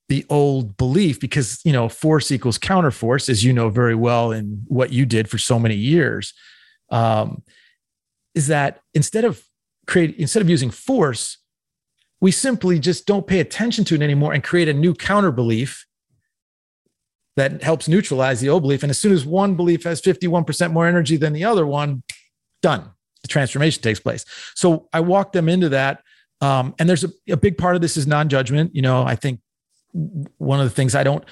the 0.08 0.24
old 0.30 0.76
belief 0.76 1.20
because 1.20 1.60
you 1.64 1.72
know 1.72 1.88
force 1.88 2.30
equals 2.30 2.58
counterforce 2.58 3.28
as 3.28 3.44
you 3.44 3.52
know 3.52 3.68
very 3.68 3.94
well 3.94 4.32
in 4.32 4.62
what 4.66 4.92
you 4.92 5.04
did 5.04 5.28
for 5.28 5.38
so 5.38 5.58
many 5.58 5.74
years 5.74 6.32
um, 6.90 7.42
is 8.34 8.46
that 8.46 8.80
instead 8.94 9.24
of 9.24 9.42
create 9.86 10.16
instead 10.16 10.40
of 10.40 10.48
using 10.48 10.70
force 10.70 11.38
we 12.20 12.30
simply 12.30 12.78
just 12.78 13.06
don't 13.06 13.26
pay 13.26 13.38
attention 13.38 13.84
to 13.84 13.94
it 13.94 14.02
anymore 14.02 14.32
and 14.32 14.42
create 14.42 14.68
a 14.68 14.72
new 14.72 14.94
counter 14.94 15.30
belief 15.30 15.86
that 17.38 17.62
helps 17.62 17.88
neutralize 17.88 18.40
the 18.40 18.48
old 18.48 18.62
belief. 18.62 18.82
And 18.82 18.90
as 18.90 18.98
soon 18.98 19.12
as 19.12 19.24
one 19.24 19.54
belief 19.54 19.84
has 19.84 20.00
51% 20.00 20.72
more 20.72 20.86
energy 20.86 21.16
than 21.16 21.32
the 21.32 21.44
other 21.44 21.66
one 21.66 22.02
done. 22.62 22.90
The 23.22 23.28
transformation 23.28 23.82
takes 23.82 24.00
place. 24.00 24.24
So 24.54 24.88
i 24.92 25.00
walk 25.00 25.32
them 25.32 25.48
into 25.48 25.68
that. 25.70 26.02
Um, 26.40 26.74
and 26.78 26.88
there's 26.88 27.04
a, 27.04 27.10
a 27.28 27.36
big 27.36 27.58
part 27.58 27.74
of 27.74 27.82
this 27.82 27.96
is 27.96 28.06
non-judgment. 28.06 28.74
You 28.74 28.82
know 28.82 29.02
i 29.02 29.16
think 29.16 29.40
one 29.92 30.60
of 30.60 30.66
the 30.66 30.74
things 30.74 30.94
I 30.94 31.02
don't 31.02 31.24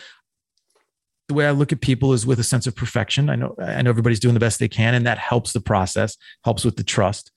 the 1.29 1.35
way 1.35 1.47
I 1.47 1.51
look 1.51 1.73
at 1.73 1.81
people 1.81 2.13
is 2.13 2.25
with 2.25 2.39
a 2.39 2.45
sense 2.45 2.67
of 2.67 2.77
perfection. 2.77 3.29
I 3.31 3.37
know 3.37 3.55
I 3.59 3.83
know 3.83 3.91
everybody's 3.91 4.21
doing 4.21 4.35
the 4.35 4.41
best 4.41 4.61
they 4.61 4.69
can, 4.69 4.95
and 4.95 5.07
that 5.07 5.19
helps 5.19 5.53
the 5.53 5.61
process, 5.61 6.17
helps 6.45 6.65
with 6.65 6.77
the 6.77 6.85
trust. 6.85 7.33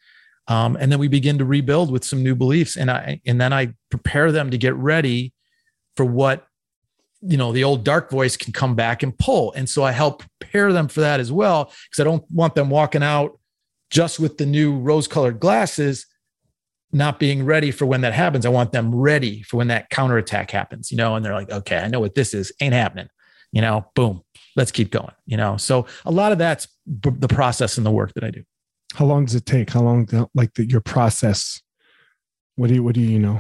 Um, 0.48 0.78
and 0.80 0.92
then 0.92 1.00
we 1.00 1.08
begin 1.08 1.38
to 1.40 1.46
rebuild 1.46 1.92
with 1.92 2.04
some 2.04 2.24
new 2.24 2.36
beliefs, 2.36 2.78
and 2.78 2.92
I 2.92 3.20
and 3.26 3.42
then 3.42 3.52
I 3.52 3.74
prepare 3.90 4.32
them 4.32 4.52
to 4.52 4.58
get 4.58 4.76
ready 4.76 5.34
for 5.96 6.06
what 6.06 6.46
you 7.22 7.38
know 7.38 7.52
the 7.52 7.64
old 7.64 7.84
dark 7.84 8.10
voice 8.10 8.38
can 8.38 8.54
come 8.54 8.76
back 8.76 9.04
and 9.04 9.18
pull. 9.18 9.52
And 9.54 9.70
so 9.70 9.84
I 9.84 9.92
help 9.92 10.24
prepare 10.40 10.72
them 10.72 10.88
for 10.88 11.02
that 11.02 11.20
as 11.20 11.32
well, 11.32 11.66
because 11.90 12.00
I 12.00 12.04
don't 12.04 12.24
want 12.32 12.56
them 12.56 12.70
walking 12.70 13.04
out 13.04 13.40
just 13.90 14.20
with 14.20 14.38
the 14.38 14.46
new 14.46 14.78
rose-colored 14.78 15.40
glasses 15.40 16.06
not 16.92 17.20
being 17.20 17.46
ready 17.46 17.72
for 17.72 17.86
when 17.86 18.02
that 18.02 18.14
happens. 18.14 18.46
I 18.46 18.50
want 18.50 18.72
them 18.72 18.94
ready 18.96 19.44
for 19.44 19.58
when 19.58 19.68
that 19.68 19.90
counterattack 19.90 20.50
happens, 20.52 20.92
you 20.92 20.98
know, 20.98 21.16
and 21.16 21.24
they're 21.26 21.34
like, 21.34 21.52
okay, 21.52 21.78
I 21.78 21.88
know 21.88 22.00
what 22.00 22.16
this 22.16 22.34
is, 22.34 22.52
ain't 22.62 22.74
happening, 22.74 23.10
you 23.52 23.62
know, 23.62 23.86
boom, 23.96 24.22
let's 24.56 24.72
keep 24.72 24.92
going, 24.92 25.14
you 25.26 25.38
know. 25.38 25.58
So 25.58 25.86
a 26.06 26.12
lot 26.12 26.32
of 26.32 26.38
that's 26.38 26.68
b- 26.88 27.12
the 27.18 27.28
process 27.28 27.78
and 27.78 27.86
the 27.86 27.92
work 27.92 28.14
that 28.14 28.24
I 28.24 28.32
do. 28.32 28.44
How 28.96 29.06
long 29.06 29.26
does 29.26 29.36
it 29.36 29.46
take? 29.46 29.70
How 29.70 29.82
long, 29.82 30.08
like 30.34 30.54
the, 30.56 30.66
your 30.66 30.82
process? 30.82 31.62
What 32.56 32.70
do 32.70 32.74
you, 32.76 32.84
what 32.84 32.96
do 32.96 33.02
you, 33.02 33.10
you 33.10 33.20
know? 33.20 33.40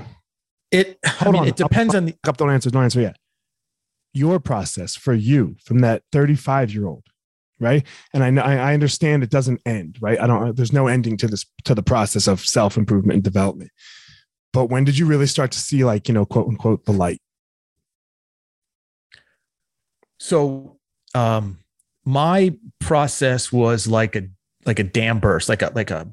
It, 0.71 0.99
Hold 1.05 1.27
I 1.27 1.31
mean, 1.31 1.41
on. 1.41 1.47
it 1.47 1.55
depends 1.55 1.95
on 1.95 2.05
the. 2.05 2.15
Don't 2.23 2.51
answer, 2.51 2.69
don't 2.69 2.83
answer 2.83 3.01
yet. 3.01 3.17
Your 4.13 4.39
process 4.39 4.95
for 4.95 5.13
you 5.13 5.55
from 5.63 5.79
that 5.79 6.03
35 6.11 6.73
year 6.73 6.87
old 6.87 7.03
right? 7.59 7.85
And 8.13 8.23
i 8.23 8.29
know 8.29 8.41
i 8.41 8.73
understand 8.73 9.21
it 9.21 9.29
doesn't 9.29 9.61
end 9.65 9.97
right? 10.01 10.19
I 10.19 10.27
don't 10.27 10.55
there's 10.55 10.73
no 10.73 10.87
ending 10.87 11.17
to 11.17 11.27
this 11.27 11.45
to 11.65 11.75
the 11.75 11.83
process 11.83 12.27
of 12.27 12.39
self 12.39 12.77
improvement 12.77 13.15
and 13.15 13.23
development. 13.23 13.71
But 14.53 14.65
when 14.65 14.83
did 14.83 14.97
you 14.97 15.05
really 15.05 15.27
start 15.27 15.51
to 15.51 15.59
see 15.59 15.83
like 15.83 16.07
you 16.07 16.13
know 16.13 16.25
quote 16.25 16.47
unquote 16.47 16.85
the 16.85 16.93
light? 16.93 17.21
So 20.19 20.77
um 21.13 21.59
my 22.05 22.55
process 22.79 23.51
was 23.51 23.87
like 23.87 24.15
a 24.15 24.23
like 24.65 24.79
a 24.79 24.83
dam 24.83 25.19
burst 25.19 25.49
like 25.49 25.61
a 25.61 25.71
like 25.75 25.91
a 25.91 26.07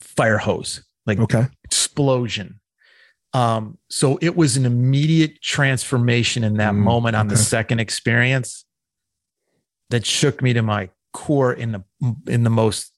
fire 0.00 0.38
hose 0.38 0.82
like 1.06 1.18
okay. 1.18 1.46
explosion 1.64 2.60
um 3.34 3.78
so 3.88 4.18
it 4.20 4.36
was 4.36 4.56
an 4.56 4.66
immediate 4.66 5.40
transformation 5.40 6.44
in 6.44 6.58
that 6.58 6.74
mm, 6.74 6.78
moment 6.78 7.16
on 7.16 7.26
okay. 7.26 7.34
the 7.34 7.40
second 7.40 7.80
experience 7.80 8.64
that 9.90 10.04
shook 10.04 10.42
me 10.42 10.52
to 10.52 10.62
my 10.62 10.90
core 11.12 11.52
in 11.52 11.72
the 11.72 11.84
in 12.26 12.42
the 12.42 12.50
most 12.50 12.92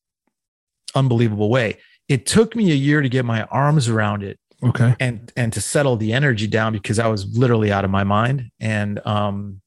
unbelievable 0.94 1.50
way. 1.50 1.78
It 2.08 2.26
took 2.26 2.56
me 2.56 2.70
a 2.70 2.74
year 2.74 3.02
to 3.02 3.08
get 3.08 3.24
my 3.24 3.42
arms 3.44 3.88
around 3.88 4.22
it. 4.22 4.38
Okay. 4.62 4.94
And 4.98 5.30
and 5.36 5.52
to 5.52 5.60
settle 5.60 5.96
the 5.96 6.12
energy 6.12 6.46
down 6.46 6.72
because 6.72 6.98
I 6.98 7.08
was 7.08 7.36
literally 7.36 7.70
out 7.70 7.84
of 7.84 7.90
my 7.90 8.04
mind. 8.04 8.50
And 8.60 9.04
um 9.06 9.60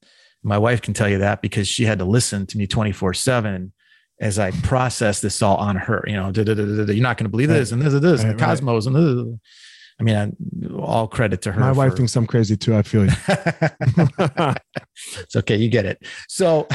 my 0.43 0.57
wife 0.57 0.81
can 0.81 0.93
tell 0.93 1.09
you 1.09 1.19
that 1.19 1.41
because 1.41 1.67
she 1.67 1.83
had 1.83 1.99
to 1.99 2.05
listen 2.05 2.45
to 2.47 2.57
me 2.57 2.67
24-7 2.67 3.71
as 4.21 4.39
I 4.39 4.51
processed 4.51 5.21
this 5.21 5.41
all 5.41 5.57
on 5.57 5.75
her. 5.75 6.03
You 6.07 6.15
know, 6.15 6.31
you're 6.33 7.03
not 7.03 7.17
going 7.17 7.25
to 7.25 7.29
believe 7.29 7.49
this 7.49 7.71
and 7.71 7.81
this 7.81 7.93
and 7.93 8.01
this 8.01 8.23
right, 8.23 8.29
and 8.29 8.39
cosmos 8.39 8.87
right. 8.87 8.95
and 8.95 9.33
this. 9.33 9.39
I 9.99 10.03
mean, 10.03 10.15
I, 10.15 10.31
all 10.75 11.07
credit 11.07 11.41
to 11.43 11.51
her. 11.51 11.59
My 11.59 11.71
wife 11.71 11.95
thinks 11.95 12.15
I'm 12.15 12.27
crazy 12.27 12.55
too. 12.55 12.75
I 12.75 12.83
feel 12.83 13.05
you. 13.05 13.11
it's 15.19 15.35
okay. 15.35 15.55
You 15.55 15.69
get 15.69 15.85
it. 15.85 16.05
So, 16.27 16.67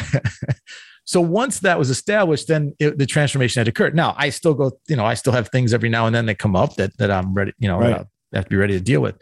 so 1.04 1.20
once 1.20 1.61
that 1.61 1.78
was 1.78 1.88
established, 1.88 2.48
then 2.48 2.74
it, 2.80 2.98
the 2.98 3.06
transformation 3.06 3.61
had 3.61 3.68
occurred. 3.68 3.94
Now 3.94 4.14
I 4.18 4.30
still 4.30 4.54
go, 4.54 4.72
you 4.88 4.96
know, 4.96 5.04
I 5.04 5.14
still 5.14 5.32
have 5.32 5.48
things 5.48 5.72
every 5.72 5.88
now 5.88 6.06
and 6.06 6.14
then 6.14 6.26
that 6.26 6.38
come 6.38 6.56
up 6.56 6.74
that 6.76 6.96
that 6.98 7.11
I'm 7.11 7.32
ready, 7.32 7.52
you 7.58 7.68
know, 7.68 7.78
right. 7.78 8.00
I 8.00 8.37
have 8.37 8.44
to 8.46 8.50
be 8.50 8.56
ready 8.56 8.74
to 8.74 8.82
deal 8.82 9.00
with. 9.00 9.16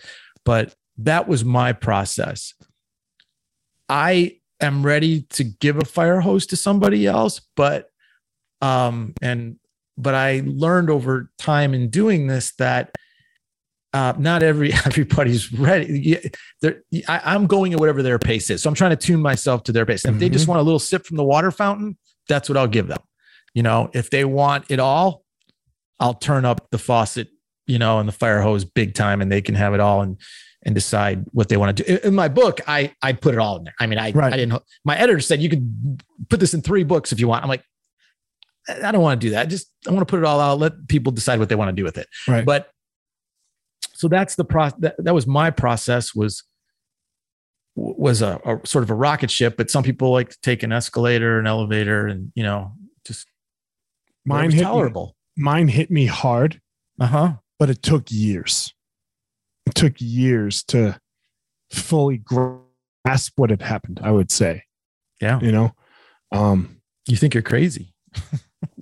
But 0.44 0.74
that 0.98 1.28
was 1.28 1.44
my 1.44 1.72
process. 1.72 2.54
I 3.88 4.38
am 4.60 4.84
ready 4.84 5.22
to 5.30 5.44
give 5.44 5.76
a 5.76 5.84
fire 5.84 6.20
hose 6.20 6.46
to 6.46 6.56
somebody 6.56 7.06
else, 7.06 7.40
but 7.56 7.90
um, 8.62 9.14
and 9.20 9.56
but 9.98 10.14
I 10.14 10.42
learned 10.46 10.88
over 10.88 11.30
time 11.38 11.74
in 11.74 11.90
doing 11.90 12.26
this 12.26 12.52
that 12.52 12.94
uh, 13.92 14.14
not 14.18 14.42
every 14.42 14.72
everybody's 14.87 15.53
ready. 15.53 16.18
I, 17.09 17.35
am 17.35 17.46
going 17.46 17.72
at 17.72 17.81
whatever 17.81 18.03
their 18.03 18.18
pace 18.18 18.50
is, 18.50 18.62
so 18.62 18.68
I'm 18.68 18.74
trying 18.74 18.90
to 18.90 18.96
tune 18.96 19.20
myself 19.20 19.64
to 19.64 19.72
their 19.72 19.87
pace. 19.87 20.05
And 20.05 20.14
mm-hmm. 20.14 20.22
if 20.22 20.29
they 20.29 20.33
just 20.33 20.44
mm-hmm. 20.44 20.53
want 20.53 20.61
a 20.61 20.64
little 20.64 20.79
sip 20.79 21.05
from 21.07 21.16
the 21.16 21.24
water 21.24 21.50
fountain, 21.50 21.96
that's 22.29 22.48
what 22.48 22.57
I'll 22.57 22.68
give 22.68 22.87
them. 22.87 23.00
You 23.55 23.62
know, 23.62 23.90
if 23.92 24.11
they 24.11 24.24
want 24.24 24.70
it 24.70 24.79
all, 24.79 25.24
I'll 25.98 26.14
turn 26.14 26.44
up 26.44 26.70
the 26.70 26.79
faucet, 26.79 27.29
you 27.66 27.79
know, 27.79 27.98
and 27.98 28.09
the 28.09 28.12
fire 28.12 28.40
hose 28.40 28.64
big 28.64 28.94
time, 28.94 29.20
and 29.20 29.31
they 29.31 29.42
can 29.42 29.55
have 29.55 29.74
it 29.74 29.81
all 29.81 30.03
and 30.03 30.20
and 30.62 30.74
decide 30.74 31.24
what 31.33 31.48
they 31.48 31.57
want 31.57 31.76
to 31.76 31.83
do. 31.83 31.98
In 32.07 32.14
my 32.14 32.29
book, 32.29 32.61
I 32.66 32.94
I 33.03 33.12
put 33.12 33.35
it 33.35 33.38
all 33.38 33.57
in 33.57 33.64
there. 33.64 33.74
I 33.81 33.87
mean, 33.87 33.98
I 33.98 34.12
right. 34.12 34.33
I 34.33 34.37
didn't. 34.37 34.62
My 34.85 34.96
editor 34.96 35.20
said 35.20 35.40
you 35.40 35.48
could 35.48 36.03
put 36.29 36.38
this 36.38 36.55
in 36.55 36.62
three 36.62 36.85
books 36.85 37.12
if 37.12 37.20
you 37.20 37.29
want. 37.29 37.42
I'm 37.42 37.48
like, 37.48 37.64
I 38.68 38.92
don't 38.92 39.03
want 39.03 39.20
to 39.20 39.26
do 39.26 39.31
that. 39.33 39.48
Just 39.48 39.72
I 39.88 39.90
want 39.90 40.07
to 40.07 40.11
put 40.11 40.18
it 40.18 40.24
all 40.24 40.38
out. 40.38 40.59
Let 40.59 40.88
people 40.88 41.12
decide 41.12 41.38
what 41.38 41.48
they 41.48 41.55
want 41.55 41.70
to 41.70 41.76
do 41.76 41.85
with 41.85 41.98
it. 41.98 42.07
Right. 42.29 42.44
But 42.44 42.70
so 43.92 44.08
that's 44.08 44.34
the 44.34 44.44
process 44.44 44.78
that, 44.80 44.94
that 44.98 45.14
was 45.14 45.26
my 45.26 45.50
process 45.50 46.14
was 46.14 46.42
was 47.76 48.20
a, 48.20 48.40
a, 48.44 48.66
sort 48.66 48.82
of 48.82 48.90
a 48.90 48.94
rocket 48.94 49.30
ship 49.30 49.56
but 49.56 49.70
some 49.70 49.82
people 49.82 50.10
like 50.10 50.30
to 50.30 50.38
take 50.42 50.62
an 50.62 50.72
escalator 50.72 51.38
an 51.38 51.46
elevator 51.46 52.06
and 52.06 52.32
you 52.34 52.42
know 52.42 52.72
just 53.06 53.26
mine 54.24 54.50
hit 54.50 54.62
tolerable. 54.62 55.16
me, 55.36 55.44
mine 55.44 55.68
hit 55.68 55.90
me 55.90 56.06
hard 56.06 56.60
uh-huh. 57.00 57.34
but 57.58 57.70
it 57.70 57.82
took 57.82 58.10
years. 58.10 58.74
It 59.66 59.74
took 59.74 59.94
years 59.98 60.62
to 60.64 61.00
fully 61.70 62.18
grasp 62.18 63.32
what 63.36 63.50
had 63.50 63.62
happened 63.62 64.00
i 64.02 64.10
would 64.10 64.30
say. 64.30 64.64
Yeah. 65.20 65.40
You 65.40 65.52
know? 65.52 65.74
Um 66.32 66.80
you 67.06 67.16
think 67.16 67.34
you're 67.34 67.42
crazy. 67.42 67.94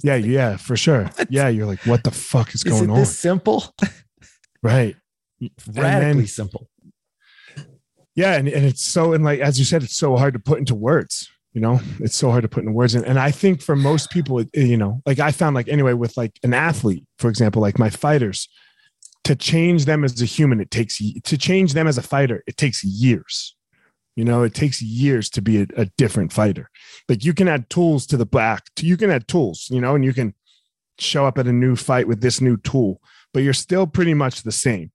Yeah 0.03 0.17
yeah 0.17 0.57
for 0.57 0.77
sure. 0.77 1.11
Yeah 1.29 1.49
you're 1.49 1.67
like 1.67 1.81
what 1.87 2.03
the 2.05 2.11
fuck 2.11 2.49
is, 2.49 2.65
is 2.65 2.65
going 2.65 2.91
on? 2.91 3.05
simple 3.05 3.75
right 4.63 4.97
radically 5.73 6.23
then, 6.23 6.27
simple. 6.27 6.69
Yeah, 8.15 8.35
and, 8.35 8.49
and 8.49 8.67
it's 8.67 8.83
so 8.83 9.13
and 9.13 9.25
like 9.25 9.41
as 9.41 9.59
you 9.59 9.65
said, 9.65 9.83
it's 9.83 9.97
so 9.97 10.17
hard 10.17 10.35
to 10.35 10.41
put 10.41 10.59
into 10.59 10.75
words. 10.75 11.31
You 11.53 11.61
know, 11.61 11.81
it's 12.01 12.17
so 12.17 12.31
hard 12.31 12.43
to 12.43 12.49
put 12.49 12.61
into 12.61 12.73
words. 12.73 12.95
And, 12.95 13.05
and 13.07 13.19
I 13.19 13.31
think 13.31 13.63
for 13.63 13.75
most 13.75 14.11
people, 14.11 14.41
it, 14.41 14.49
you 14.55 14.77
know, 14.77 15.03
like 15.07 15.19
I 15.19 15.33
found 15.33 15.55
like 15.55 15.69
anyway 15.69 15.93
with 15.93 16.17
like 16.17 16.39
an 16.43 16.53
athlete, 16.53 17.05
for 17.19 17.29
example, 17.29 17.63
like 17.63 17.79
my 17.79 17.91
fighters, 17.91 18.49
to 19.25 19.37
change 19.37 19.85
them 19.85 20.05
as 20.05 20.21
a 20.21 20.25
human, 20.25 20.61
it 20.61 20.71
takes 20.71 20.99
to 20.99 21.39
change 21.39 21.75
them 21.75 21.87
as 21.87 21.99
a 21.99 22.03
fighter, 22.03 22.43
it 22.47 22.57
takes 22.57 22.83
years. 22.83 23.55
You 24.17 24.25
know, 24.25 24.43
it 24.43 24.55
takes 24.55 24.83
years 24.83 25.31
to 25.31 25.43
be 25.43 25.63
a, 25.63 25.67
a 25.77 25.85
different 25.97 26.33
fighter. 26.33 26.71
Like 27.09 27.25
you 27.25 27.33
can 27.33 27.47
add 27.47 27.71
tools 27.71 28.07
to 28.07 28.17
the 28.17 28.27
back, 28.27 28.65
you 28.81 28.97
can 28.97 29.11
add 29.11 29.29
tools, 29.29 29.69
you 29.71 29.81
know, 29.81 29.95
and 29.95 30.05
you 30.05 30.13
can 30.13 30.35
show 30.99 31.27
up 31.27 31.39
at 31.39 31.47
a 31.47 31.53
new 31.53 31.77
fight 31.77 32.09
with 32.09 32.21
this 32.21 32.41
new 32.41 32.57
tool, 32.57 33.01
but 33.39 33.45
you're 33.45 33.55
still 33.55 33.87
pretty 33.87 34.15
much 34.15 34.43
the 34.43 34.51
same. 34.51 34.91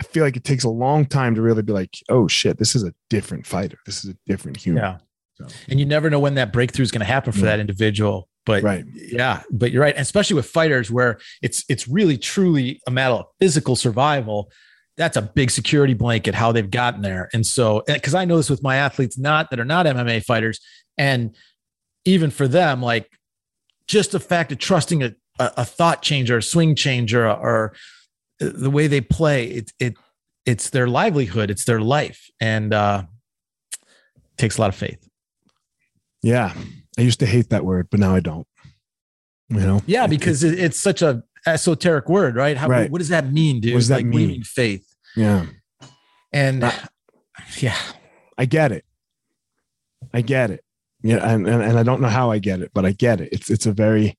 I 0.00 0.04
feel 0.04 0.22
like 0.22 0.36
it 0.36 0.44
takes 0.44 0.62
a 0.62 0.68
long 0.68 1.04
time 1.04 1.34
to 1.34 1.42
really 1.42 1.62
be 1.62 1.72
like, 1.72 1.98
oh 2.08 2.28
shit, 2.28 2.56
this 2.56 2.76
is 2.76 2.84
a 2.84 2.94
different 3.10 3.44
fighter. 3.44 3.76
This 3.86 4.04
is 4.04 4.12
a 4.12 4.16
different 4.24 4.56
human. 4.56 4.84
Yeah. 4.84 4.98
So. 5.34 5.46
And 5.68 5.80
you 5.80 5.86
never 5.86 6.08
know 6.08 6.20
when 6.20 6.36
that 6.36 6.52
breakthrough 6.52 6.84
is 6.84 6.92
going 6.92 7.00
to 7.00 7.06
happen 7.06 7.32
for 7.32 7.40
yeah. 7.40 7.46
that 7.46 7.58
individual. 7.58 8.28
But 8.46 8.62
right. 8.62 8.84
yeah, 8.94 9.42
but 9.50 9.72
you're 9.72 9.82
right. 9.82 9.96
especially 9.98 10.36
with 10.36 10.46
fighters 10.46 10.92
where 10.92 11.18
it's 11.42 11.64
it's 11.68 11.88
really 11.88 12.16
truly 12.16 12.80
a 12.86 12.92
matter 12.92 13.14
of 13.14 13.26
physical 13.40 13.74
survival. 13.74 14.52
That's 14.96 15.16
a 15.16 15.22
big 15.22 15.50
security 15.50 15.94
blanket 15.94 16.36
how 16.36 16.52
they've 16.52 16.70
gotten 16.70 17.02
there. 17.02 17.30
And 17.32 17.44
so 17.44 17.82
because 17.88 18.14
I 18.14 18.26
know 18.26 18.36
this 18.36 18.48
with 18.48 18.62
my 18.62 18.76
athletes 18.76 19.18
not 19.18 19.50
that 19.50 19.58
are 19.58 19.64
not 19.64 19.86
MMA 19.86 20.22
fighters. 20.22 20.60
And 20.96 21.34
even 22.04 22.30
for 22.30 22.46
them, 22.46 22.80
like 22.80 23.10
just 23.88 24.12
the 24.12 24.20
fact 24.20 24.52
of 24.52 24.58
trusting 24.58 25.02
a 25.02 25.16
a, 25.38 25.52
a 25.58 25.64
thought 25.64 26.02
changer, 26.02 26.38
a 26.38 26.42
swing 26.42 26.74
changer, 26.74 27.28
or, 27.28 27.74
the 28.42 28.70
way 28.70 28.86
they 28.86 29.00
play. 29.00 29.46
It 29.46 29.72
it 29.78 29.94
it's 30.44 30.70
their 30.70 30.88
livelihood, 30.88 31.50
it's 31.50 31.64
their 31.64 31.80
life, 31.80 32.30
and 32.40 32.74
uh, 32.74 33.04
takes 34.36 34.58
a 34.58 34.60
lot 34.60 34.68
of 34.68 34.74
faith. 34.74 35.08
Yeah, 36.22 36.52
I 36.98 37.02
used 37.02 37.20
to 37.20 37.26
hate 37.26 37.50
that 37.50 37.64
word, 37.64 37.88
but 37.90 38.00
now 38.00 38.14
I 38.14 38.20
don't. 38.20 38.46
You 39.48 39.60
know? 39.60 39.82
Yeah, 39.86 40.06
because 40.06 40.42
it, 40.44 40.58
it's 40.58 40.80
such 40.80 41.02
a 41.02 41.22
esoteric 41.46 42.08
word, 42.08 42.36
right? 42.36 42.56
How, 42.56 42.68
Right. 42.68 42.90
What 42.90 42.98
does 42.98 43.08
that 43.08 43.30
mean, 43.32 43.60
dude? 43.60 43.74
What 43.74 43.80
does 43.80 43.88
that 43.88 43.96
like, 43.96 44.04
do 44.04 44.10
mean? 44.10 44.28
mean 44.28 44.42
faith? 44.44 44.86
Yeah, 45.14 45.46
And 46.32 46.62
yeah, 47.58 47.76
I 48.38 48.46
get 48.46 48.72
it. 48.72 48.84
I 50.14 50.22
get 50.22 50.50
it. 50.50 50.64
Yeah, 51.02 51.16
and, 51.16 51.46
and 51.48 51.62
and 51.62 51.78
I 51.78 51.82
don't 51.82 52.00
know 52.00 52.08
how 52.08 52.30
I 52.30 52.38
get 52.38 52.60
it, 52.60 52.70
but 52.72 52.86
I 52.86 52.92
get 52.92 53.20
it. 53.20 53.30
It's 53.32 53.50
it's 53.50 53.66
a 53.66 53.72
very 53.72 54.16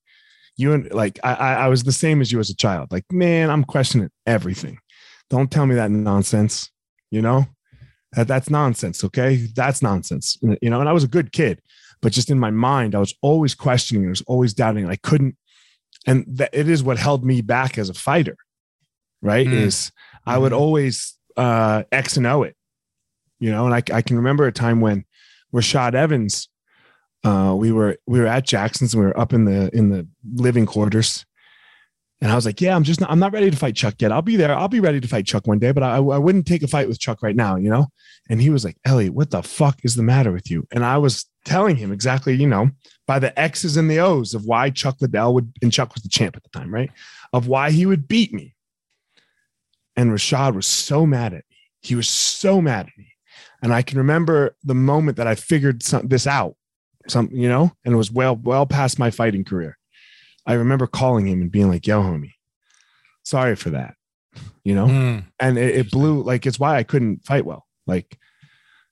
you 0.56 0.72
and 0.72 0.92
like 0.92 1.18
I 1.24 1.34
I 1.34 1.68
was 1.68 1.82
the 1.82 1.92
same 1.92 2.20
as 2.20 2.30
you 2.32 2.38
as 2.40 2.50
a 2.50 2.56
child. 2.56 2.92
Like, 2.92 3.04
man, 3.10 3.50
I'm 3.50 3.64
questioning 3.64 4.10
everything. 4.26 4.78
Don't 5.30 5.50
tell 5.50 5.66
me 5.66 5.74
that 5.74 5.90
nonsense. 5.90 6.70
You 7.10 7.22
know, 7.22 7.46
that 8.12 8.28
that's 8.28 8.50
nonsense. 8.50 9.04
Okay, 9.04 9.48
that's 9.54 9.82
nonsense. 9.82 10.38
You 10.42 10.70
know, 10.70 10.80
and 10.80 10.88
I 10.88 10.92
was 10.92 11.04
a 11.04 11.08
good 11.08 11.32
kid, 11.32 11.60
but 12.02 12.12
just 12.12 12.30
in 12.30 12.38
my 12.38 12.50
mind, 12.50 12.94
I 12.94 13.00
was 13.00 13.14
always 13.22 13.54
questioning. 13.54 14.06
I 14.06 14.10
was 14.10 14.22
always 14.26 14.54
doubting. 14.54 14.88
I 14.88 14.96
couldn't, 14.96 15.36
and 16.06 16.24
that 16.28 16.50
it 16.52 16.68
is 16.68 16.82
what 16.82 16.98
held 16.98 17.24
me 17.24 17.40
back 17.40 17.78
as 17.78 17.88
a 17.88 17.94
fighter. 17.94 18.36
Right? 19.22 19.46
Mm. 19.46 19.52
Is 19.54 19.90
I 20.26 20.38
would 20.38 20.52
Mhm. 20.52 20.58
always 20.58 21.14
uh, 21.36 21.82
X 21.90 22.16
and 22.16 22.26
O 22.26 22.42
it. 22.44 22.56
You 23.40 23.50
know, 23.50 23.66
and 23.66 23.74
I 23.74 23.82
I 23.96 24.02
can 24.02 24.16
remember 24.16 24.46
a 24.46 24.52
time 24.52 24.80
when 24.80 25.04
Rashad 25.52 25.94
Evans 25.94 26.48
uh, 27.24 27.54
we 27.56 27.72
were 27.72 27.96
we 28.06 28.20
were 28.20 28.26
at 28.26 28.46
Jackson's 28.46 28.94
and 28.94 29.02
we 29.02 29.08
were 29.08 29.18
up 29.18 29.32
in 29.32 29.44
the 29.44 29.74
in 29.76 29.90
the 29.90 30.06
living 30.34 30.66
quarters. 30.66 31.24
And 32.20 32.30
I 32.30 32.36
was 32.36 32.46
like, 32.46 32.60
yeah, 32.60 32.74
I'm 32.74 32.84
just 32.84 33.00
not, 33.00 33.10
I'm 33.10 33.18
not 33.18 33.32
ready 33.32 33.50
to 33.50 33.56
fight 33.56 33.74
Chuck 33.74 33.96
yet. 33.98 34.12
I'll 34.12 34.22
be 34.22 34.36
there. 34.36 34.56
I'll 34.56 34.68
be 34.68 34.80
ready 34.80 34.98
to 34.98 35.08
fight 35.08 35.26
Chuck 35.26 35.46
one 35.46 35.58
day, 35.58 35.72
but 35.72 35.82
I, 35.82 35.96
I 35.96 35.98
wouldn't 35.98 36.46
take 36.46 36.62
a 36.62 36.68
fight 36.68 36.88
with 36.88 36.98
Chuck 36.98 37.22
right 37.22 37.36
now, 37.36 37.56
you 37.56 37.68
know? 37.68 37.88
And 38.30 38.40
he 38.40 38.48
was 38.48 38.64
like, 38.64 38.78
Elliot, 38.86 39.12
what 39.12 39.30
the 39.30 39.42
fuck 39.42 39.80
is 39.82 39.94
the 39.94 40.02
matter 40.02 40.32
with 40.32 40.50
you? 40.50 40.66
And 40.70 40.84
I 40.86 40.96
was 40.96 41.26
telling 41.44 41.76
him 41.76 41.92
exactly, 41.92 42.34
you 42.34 42.46
know, 42.46 42.70
by 43.06 43.18
the 43.18 43.38
X's 43.38 43.76
and 43.76 43.90
the 43.90 43.98
O's 43.98 44.32
of 44.32 44.46
why 44.46 44.70
Chuck 44.70 44.96
Liddell 45.00 45.34
would, 45.34 45.52
and 45.60 45.72
Chuck 45.72 45.92
was 45.92 46.02
the 46.02 46.08
champ 46.08 46.34
at 46.34 46.44
the 46.44 46.48
time, 46.48 46.72
right? 46.72 46.90
Of 47.34 47.46
why 47.46 47.72
he 47.72 47.84
would 47.84 48.08
beat 48.08 48.32
me. 48.32 48.54
And 49.94 50.10
Rashad 50.10 50.54
was 50.54 50.66
so 50.66 51.04
mad 51.04 51.34
at 51.34 51.44
me. 51.50 51.56
He 51.82 51.94
was 51.94 52.08
so 52.08 52.62
mad 52.62 52.86
at 52.86 52.96
me. 52.96 53.12
And 53.60 53.74
I 53.74 53.82
can 53.82 53.98
remember 53.98 54.56
the 54.62 54.74
moment 54.74 55.18
that 55.18 55.26
I 55.26 55.34
figured 55.34 55.82
some, 55.82 56.08
this 56.08 56.26
out 56.26 56.56
some 57.08 57.28
you 57.32 57.48
know 57.48 57.72
and 57.84 57.94
it 57.94 57.96
was 57.96 58.10
well 58.10 58.36
well 58.42 58.66
past 58.66 58.98
my 58.98 59.10
fighting 59.10 59.44
career 59.44 59.76
i 60.46 60.52
remember 60.54 60.86
calling 60.86 61.26
him 61.26 61.40
and 61.42 61.50
being 61.50 61.68
like 61.68 61.86
yo 61.86 62.00
homie 62.02 62.32
sorry 63.24 63.54
for 63.56 63.70
that 63.70 63.94
you 64.64 64.74
know 64.74 64.86
Mm. 64.86 65.24
and 65.38 65.58
it, 65.58 65.76
it 65.76 65.90
blew 65.90 66.22
like 66.22 66.46
it's 66.46 66.58
why 66.58 66.76
i 66.76 66.82
couldn't 66.82 67.24
fight 67.24 67.44
well 67.44 67.66
like 67.86 68.18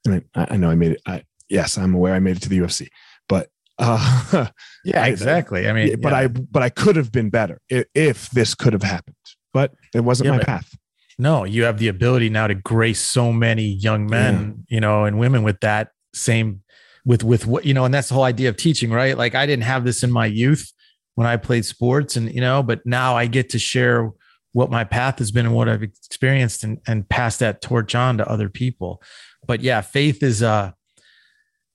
and 0.05 0.25
I, 0.35 0.47
I 0.51 0.57
know 0.57 0.71
i 0.71 0.75
made 0.75 0.93
it 0.93 1.03
i 1.07 1.25
yes 1.49 1.79
i'm 1.79 1.95
aware 1.95 2.15
i 2.15 2.19
made 2.21 2.37
it 2.37 2.43
to 2.43 2.49
the 2.49 2.59
ufc 2.59 2.89
but 3.29 3.49
uh 3.79 4.47
yeah, 4.85 5.07
exactly. 5.07 5.67
I 5.69 5.73
mean, 5.73 5.89
yeah, 5.89 5.97
but 6.01 6.13
yeah. 6.13 6.19
i 6.19 6.27
but 6.29 6.63
i 6.63 6.69
could 6.69 6.97
have 6.97 7.11
been 7.11 7.31
better 7.31 7.61
if, 7.69 7.87
if 7.95 8.31
this 8.31 8.55
could 8.55 8.75
have 8.75 8.83
happened 8.83 9.17
but 9.55 9.73
it 9.95 10.01
wasn't 10.01 10.27
Yeah, 10.27 10.37
my 10.37 10.43
path 10.45 10.77
no, 11.19 11.45
you 11.45 11.65
have 11.65 11.79
the 11.79 11.89
ability 11.89 12.31
now 12.31 12.47
to 12.47 12.55
grace 12.55 12.99
so 12.99 13.33
many 13.33 13.65
young 13.67 14.07
men, 14.07 14.65
you 14.69 14.81
know, 14.81 15.05
and 15.05 15.19
women 15.19 15.43
with 15.43 15.61
that 15.61 15.91
same 16.15 16.62
with 17.05 17.25
with 17.25 17.47
what 17.47 17.65
you 17.65 17.75
know, 17.75 17.85
and 17.85 17.93
that's 17.93 18.09
the 18.09 18.15
whole 18.15 18.25
idea 18.25 18.49
of 18.49 18.57
teaching, 18.57 18.91
right? 18.91 19.17
Like 19.17 19.35
I 19.35 19.47
didn't 19.47 19.65
have 19.65 19.85
this 19.85 20.03
in 20.03 20.11
my 20.11 20.27
youth 20.27 20.73
when 21.15 21.27
I 21.27 21.37
played 21.37 21.65
sports, 21.65 22.17
and 22.17 22.33
you 22.33 22.41
know, 22.41 22.63
but 22.63 22.85
now 22.87 23.17
I 23.17 23.27
get 23.27 23.51
to 23.51 23.59
share 23.59 24.11
what 24.53 24.71
my 24.71 24.85
path 24.85 25.19
has 25.19 25.31
been 25.31 25.47
and 25.47 25.55
what 25.55 25.69
I've 25.69 25.83
experienced, 25.83 26.65
and 26.65 26.79
and 26.87 27.09
pass 27.09 27.39
that 27.39 27.63
torch 27.63 27.95
on 27.95 28.19
to 28.19 28.29
other 28.29 28.49
people. 28.49 29.03
But 29.47 29.61
yeah, 29.61 29.81
faith 29.81 30.23
is 30.23 30.43
uh 30.43 30.73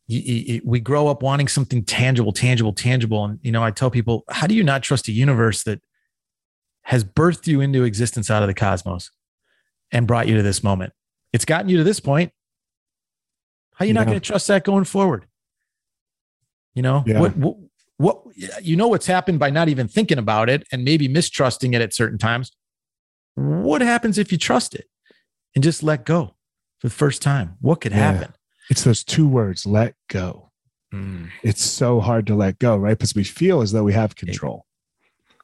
we 0.09 0.79
grow 0.81 1.07
up 1.09 1.21
wanting 1.21 1.49
something 1.49 1.83
tangible, 1.83 2.31
tangible, 2.31 2.71
tangible. 2.71 3.25
And, 3.25 3.39
you 3.41 3.51
know, 3.51 3.61
I 3.61 3.71
tell 3.71 3.91
people, 3.91 4.23
how 4.29 4.47
do 4.47 4.55
you 4.55 4.63
not 4.63 4.81
trust 4.81 5.09
a 5.09 5.11
universe 5.11 5.63
that 5.63 5.81
has 6.83 7.03
birthed 7.03 7.45
you 7.47 7.59
into 7.59 7.83
existence 7.83 8.31
out 8.31 8.41
of 8.41 8.47
the 8.47 8.53
cosmos 8.53 9.11
and 9.91 10.07
brought 10.07 10.27
you 10.27 10.37
to 10.37 10.43
this 10.43 10.63
moment? 10.63 10.93
It's 11.33 11.43
gotten 11.43 11.67
you 11.67 11.77
to 11.77 11.83
this 11.83 11.99
point. 11.99 12.31
How 13.77 13.85
are 13.85 13.87
you 13.87 13.93
not 13.93 14.07
going 14.07 14.19
to 14.19 14.25
trust 14.25 14.47
that 14.47 14.63
going 14.63 14.85
forward? 14.85 15.27
You 16.73 16.81
know, 16.81 17.03
Yeah. 17.05 17.19
what, 17.19 17.37
what, 17.37 17.55
what, 17.97 18.21
you 18.61 18.75
know, 18.75 18.87
what's 18.87 19.05
happened 19.05 19.37
by 19.39 19.49
not 19.51 19.69
even 19.69 19.87
thinking 19.87 20.17
about 20.17 20.49
it 20.49 20.63
and 20.71 20.83
maybe 20.83 21.07
mistrusting 21.07 21.73
it 21.73 21.81
at 21.81 21.93
certain 21.93 22.17
times. 22.17 22.51
What 23.35 23.81
happens 23.81 24.17
if 24.17 24.31
you 24.31 24.37
trust 24.39 24.73
it 24.73 24.85
and 25.53 25.63
just 25.63 25.83
let 25.83 26.05
go 26.05 26.35
for 26.79 26.87
the 26.87 26.93
first 26.93 27.21
time? 27.21 27.57
What 27.61 27.81
could 27.81 27.91
Yeah. 27.91 28.11
happen? 28.13 28.33
it's 28.69 28.83
those 28.83 29.01
two 29.01 29.25
words 29.29 29.65
let 29.65 29.95
go 30.09 30.51
Mm. 30.93 31.29
it's 31.43 31.61
so 31.63 31.99
hard 32.01 32.27
to 32.27 32.35
let 32.35 32.59
go 32.59 32.75
right 32.77 32.97
because 32.97 33.13
we 33.15 33.23
feel 33.23 33.61
as 33.61 33.71
though 33.73 33.83
we 33.83 33.93
have 33.93 34.15
control 34.17 34.65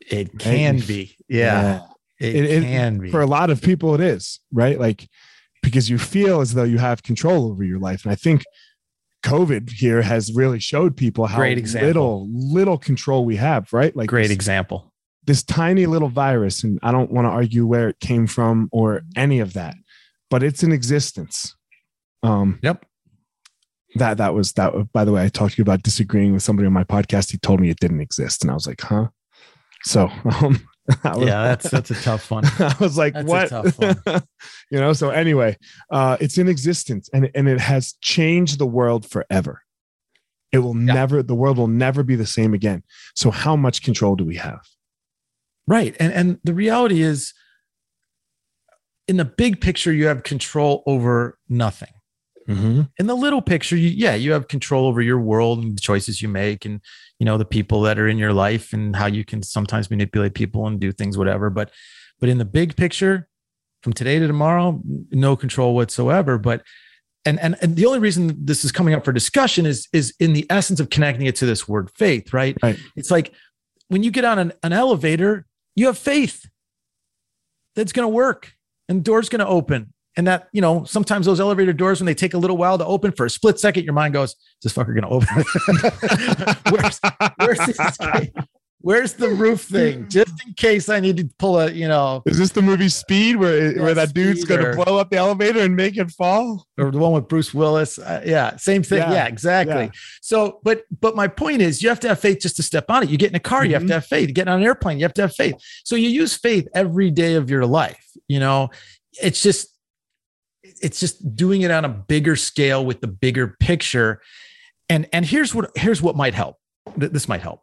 It 0.09 0.27
Right? 0.33 0.39
can 0.39 0.79
be. 0.79 1.15
Yeah. 1.29 1.81
It, 2.19 2.35
It- 2.35 2.45
it- 2.51 2.63
can 2.63 2.97
be. 2.99 3.11
for 3.11 3.21
a 3.21 3.25
lot 3.25 3.49
of 3.49 3.61
people 3.61 3.93
it 3.95 4.01
is 4.01 4.39
right 4.51 4.77
like 4.79 5.07
because 5.63 5.89
you 5.89 5.97
feel 5.97 6.39
as 6.41 6.53
though 6.53 6.63
you 6.63 6.77
have 6.77 7.01
control 7.01 7.49
over 7.49 7.63
your 7.63 7.79
life 7.79 8.03
and 8.05 8.11
i 8.11 8.15
think 8.15 8.43
covid 9.23 9.71
here 9.71 10.01
has 10.03 10.31
really 10.35 10.59
showed 10.59 10.95
people 10.95 11.25
how 11.25 11.37
Great 11.37 11.57
example. 11.57 11.87
little 11.87 12.27
little 12.31 12.77
control 12.77 13.25
we 13.25 13.37
have 13.37 13.71
right 13.73 13.95
like 13.95 14.09
Great 14.09 14.23
this, 14.27 14.31
example. 14.31 14.91
this 15.25 15.41
tiny 15.43 15.85
little 15.87 16.09
virus 16.09 16.63
and 16.63 16.77
i 16.83 16.91
don't 16.91 17.11
want 17.11 17.25
to 17.25 17.29
argue 17.29 17.65
where 17.65 17.89
it 17.89 17.99
came 17.99 18.27
from 18.27 18.69
or 18.71 19.01
any 19.15 19.39
of 19.39 19.53
that 19.53 19.73
but 20.29 20.43
it's 20.43 20.61
in 20.61 20.71
existence 20.71 21.55
um 22.21 22.59
Yep. 22.61 22.85
that 23.95 24.17
that 24.17 24.33
was 24.33 24.51
that 24.53 24.73
by 24.93 25.05
the 25.05 25.11
way 25.11 25.23
i 25.23 25.29
talked 25.29 25.53
to 25.55 25.57
you 25.59 25.63
about 25.63 25.83
disagreeing 25.83 26.33
with 26.33 26.43
somebody 26.43 26.67
on 26.67 26.73
my 26.73 26.83
podcast 26.83 27.31
he 27.31 27.37
told 27.37 27.59
me 27.61 27.69
it 27.69 27.79
didn't 27.79 28.01
exist 28.01 28.43
and 28.43 28.51
i 28.51 28.53
was 28.53 28.67
like 28.67 28.81
huh 28.81 29.07
so 29.83 30.09
um 30.41 30.67
Yeah, 31.05 31.43
that's 31.43 31.69
that's 31.69 31.91
a 31.91 31.95
tough 31.95 32.29
one. 32.29 32.43
I 32.59 32.75
was 32.79 32.97
like, 32.97 33.13
That's 33.13 33.25
a 33.25 33.29
what? 33.29 33.49
tough 33.49 33.77
one. 33.79 34.23
you 34.71 34.79
know, 34.79 34.93
so 34.93 35.09
anyway, 35.11 35.57
uh, 35.89 36.17
it's 36.19 36.37
in 36.37 36.47
existence 36.47 37.09
and, 37.13 37.29
and 37.35 37.47
it 37.47 37.59
has 37.59 37.93
changed 38.01 38.59
the 38.59 38.65
world 38.65 39.09
forever. 39.09 39.61
It 40.51 40.59
will 40.59 40.75
Yeah. 40.75 40.93
never, 40.93 41.23
the 41.23 41.35
world 41.35 41.57
will 41.57 41.67
never 41.67 42.03
be 42.03 42.15
the 42.15 42.25
same 42.25 42.53
again. 42.53 42.83
So, 43.15 43.31
how 43.31 43.55
much 43.55 43.81
control 43.81 44.15
do 44.15 44.25
we 44.25 44.35
have? 44.35 44.61
Right. 45.67 45.95
And 45.99 46.11
and 46.13 46.39
the 46.43 46.53
reality 46.53 47.01
is 47.01 47.33
in 49.07 49.17
the 49.17 49.25
big 49.25 49.61
picture, 49.61 49.91
you 49.93 50.07
have 50.07 50.23
control 50.23 50.83
over 50.85 51.37
nothing. 51.49 51.89
In 52.45 52.89
the 53.07 53.15
little 53.15 53.41
picture, 53.41 53.77
you, 53.77 53.87
yeah, 53.87 54.15
you 54.15 54.33
have 54.33 54.49
control 54.49 54.85
over 54.87 55.01
your 55.01 55.17
world 55.17 55.63
and 55.63 55.77
the 55.77 55.81
choices 55.81 56.21
you 56.21 56.27
make 56.27 56.65
and 56.65 56.81
you 57.23 57.25
know 57.25 57.37
the 57.37 57.45
people 57.45 57.79
that 57.83 57.97
are 57.97 58.09
in 58.09 58.17
your 58.17 58.33
life 58.33 58.73
and 58.73 58.93
how 58.93 59.05
you 59.05 59.23
can 59.23 59.41
sometimes 59.41 59.89
manipulate 59.89 60.33
people 60.33 60.67
and 60.67 60.77
do 60.77 60.91
things, 60.91 61.17
whatever. 61.17 61.49
But 61.49 61.71
but 62.19 62.27
in 62.27 62.37
the 62.37 62.43
big 62.43 62.75
picture, 62.75 63.29
from 63.81 63.93
today 63.93 64.19
to 64.19 64.27
tomorrow, 64.27 64.81
no 65.09 65.37
control 65.37 65.73
whatsoever. 65.73 66.37
But 66.37 66.63
and 67.23 67.39
and 67.39 67.55
and 67.61 67.77
the 67.77 67.85
only 67.85 67.99
reason 67.99 68.35
this 68.43 68.65
is 68.65 68.73
coming 68.73 68.93
up 68.93 69.05
for 69.05 69.13
discussion 69.13 69.65
is 69.65 69.87
is 69.93 70.13
in 70.19 70.33
the 70.33 70.45
essence 70.49 70.81
of 70.81 70.89
connecting 70.89 71.25
it 71.25 71.37
to 71.37 71.45
this 71.45 71.65
word 71.65 71.91
faith, 71.95 72.33
right? 72.33 72.57
Right. 72.61 72.77
It's 72.97 73.09
like 73.09 73.31
when 73.87 74.03
you 74.03 74.11
get 74.11 74.25
on 74.25 74.37
an, 74.37 74.51
an 74.61 74.73
elevator, 74.73 75.45
you 75.77 75.85
have 75.85 75.97
faith 75.97 76.45
that's 77.73 77.93
going 77.93 78.03
to 78.03 78.13
work 78.13 78.51
and 78.89 78.99
the 78.99 79.03
door's 79.03 79.29
going 79.29 79.39
to 79.39 79.47
open. 79.47 79.92
And 80.15 80.27
that, 80.27 80.47
you 80.53 80.61
know, 80.61 80.83
sometimes 80.83 81.25
those 81.25 81.39
elevator 81.39 81.73
doors, 81.73 81.99
when 81.99 82.05
they 82.05 82.13
take 82.13 82.33
a 82.35 82.37
little 82.37 82.57
while 82.57 82.77
to 82.77 82.85
open 82.85 83.11
for 83.13 83.25
a 83.25 83.29
split 83.29 83.59
second, 83.59 83.83
your 83.83 83.93
mind 83.93 84.13
goes, 84.13 84.31
is 84.31 84.37
this 84.61 84.73
fucker 84.73 84.93
going 84.99 85.01
to 85.01 85.07
open? 85.09 85.43
where's, 86.71 86.99
where's, 87.37 87.59
this, 87.65 88.29
where's 88.81 89.13
the 89.13 89.29
roof 89.29 89.61
thing? 89.61 90.07
Just 90.09 90.33
in 90.45 90.53
case 90.53 90.87
I 90.89 90.99
need 90.99 91.17
to 91.17 91.27
pull 91.39 91.59
a, 91.59 91.71
you 91.71 91.87
know, 91.87 92.21
Is 92.27 92.37
this 92.37 92.51
the 92.51 92.61
movie 92.61 92.89
Speed 92.89 93.37
where, 93.37 93.71
Yeah, 93.75 93.81
where 93.81 93.93
that 93.95 94.13
dude's 94.13 94.43
gonna 94.43 94.69
or- 94.69 94.75
blow 94.75 94.97
up 94.99 95.09
the 95.09 95.17
elevator 95.17 95.61
and 95.61 95.75
make 95.75 95.97
it 95.97 96.11
fall? 96.11 96.67
or 96.77 96.91
the 96.91 96.97
one 96.99 97.13
with 97.13 97.27
Bruce 97.27 97.53
Willis. 97.53 97.97
Uh, 97.97 98.21
yeah, 98.25 98.55
same 98.57 98.83
thing. 98.83 98.99
Yeah, 98.99 99.13
Yeah, 99.13 99.25
exactly. 99.27 99.85
yeah. 99.85 99.89
So, 100.21 100.59
but 100.63 100.83
but 101.01 101.15
my 101.15 101.27
point 101.27 101.61
is, 101.63 101.81
you 101.81 101.89
have 101.89 101.99
to 102.01 102.09
have 102.09 102.19
faith 102.19 102.39
just 102.41 102.55
to 102.57 102.63
step 102.63 102.85
on 102.89 103.03
it. 103.03 103.09
You 103.09 103.17
get 103.17 103.29
in 103.31 103.35
a 103.35 103.39
car, 103.39 103.65
you 103.65 103.73
have 103.73 103.87
to 103.87 103.93
have 103.93 104.05
faith. 104.05 104.27
You 104.27 104.33
get 104.35 104.47
on 104.47 104.59
an 104.59 104.65
airplane, 104.65 104.99
you 104.99 105.05
have 105.05 105.13
to 105.15 105.21
have 105.23 105.33
faith. 105.35 105.55
So 105.85 105.95
you 105.95 106.09
use 106.09 106.35
faith 106.35 106.67
every 106.75 107.09
day 107.09 107.33
of 107.35 107.49
your 107.49 107.65
life. 107.65 108.05
You 108.27 108.39
know, 108.39 108.69
it's 109.21 109.41
just 109.41 109.69
it's 110.63 110.99
just 110.99 111.35
doing 111.35 111.61
it 111.61 111.71
on 111.71 111.85
a 111.85 111.89
bigger 111.89 112.35
scale 112.35 112.85
with 112.85 113.01
the 113.01 113.07
bigger 113.07 113.55
picture. 113.59 114.21
And 114.89 115.07
and 115.13 115.25
here's 115.25 115.53
what 115.53 115.71
here's 115.75 116.01
what 116.01 116.15
might 116.15 116.33
help. 116.33 116.57
This 116.97 117.27
might 117.27 117.41
help. 117.41 117.61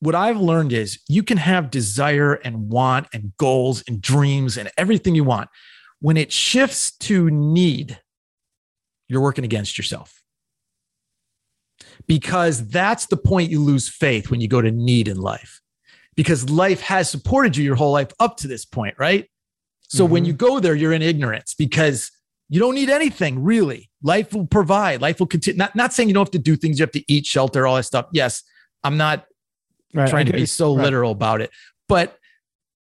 What 0.00 0.14
I've 0.14 0.38
learned 0.38 0.72
is 0.72 1.00
you 1.08 1.22
can 1.22 1.38
have 1.38 1.70
desire 1.70 2.34
and 2.34 2.70
want 2.70 3.08
and 3.12 3.32
goals 3.36 3.82
and 3.88 4.00
dreams 4.00 4.56
and 4.56 4.70
everything 4.78 5.14
you 5.14 5.24
want. 5.24 5.50
When 6.00 6.16
it 6.16 6.30
shifts 6.32 6.96
to 6.98 7.28
need, 7.30 7.98
you're 9.08 9.20
working 9.20 9.44
against 9.44 9.76
yourself. 9.76 10.22
Because 12.06 12.68
that's 12.68 13.06
the 13.06 13.16
point 13.16 13.50
you 13.50 13.62
lose 13.62 13.88
faith 13.88 14.30
when 14.30 14.40
you 14.40 14.48
go 14.48 14.60
to 14.60 14.70
need 14.70 15.08
in 15.08 15.16
life. 15.18 15.60
because 16.16 16.50
life 16.50 16.80
has 16.80 17.08
supported 17.08 17.56
you 17.56 17.62
your 17.62 17.76
whole 17.76 17.92
life 17.92 18.10
up 18.18 18.36
to 18.36 18.48
this 18.48 18.64
point, 18.64 18.92
right? 18.98 19.30
So 19.88 20.04
when 20.04 20.24
Mhm. 20.24 20.26
you 20.26 20.32
go 20.32 20.58
there, 20.58 20.74
you're 20.74 20.92
in 20.92 21.00
ignorance 21.00 21.54
because 21.54 22.10
you 22.48 22.60
don't 22.60 22.74
need 22.74 22.90
anything 22.90 23.42
really. 23.42 23.90
Life 24.02 24.32
will 24.32 24.46
provide, 24.46 25.00
life 25.00 25.20
will 25.20 25.26
continue. 25.26 25.58
Not, 25.58 25.74
not 25.74 25.92
saying 25.92 26.08
you 26.08 26.14
don't 26.14 26.26
have 26.26 26.32
to 26.32 26.38
do 26.38 26.56
things, 26.56 26.78
you 26.78 26.82
have 26.82 26.92
to 26.92 27.12
eat, 27.12 27.26
shelter, 27.26 27.66
all 27.66 27.76
that 27.76 27.84
stuff. 27.84 28.06
Yes, 28.12 28.42
I'm 28.84 28.96
not 28.96 29.26
Right. 29.94 30.08
trying 30.08 30.26
to 30.26 30.32
be 30.32 30.46
so 30.46 30.76
right. 30.76 30.84
literal 30.84 31.12
about 31.12 31.40
it. 31.40 31.50
But 31.88 32.18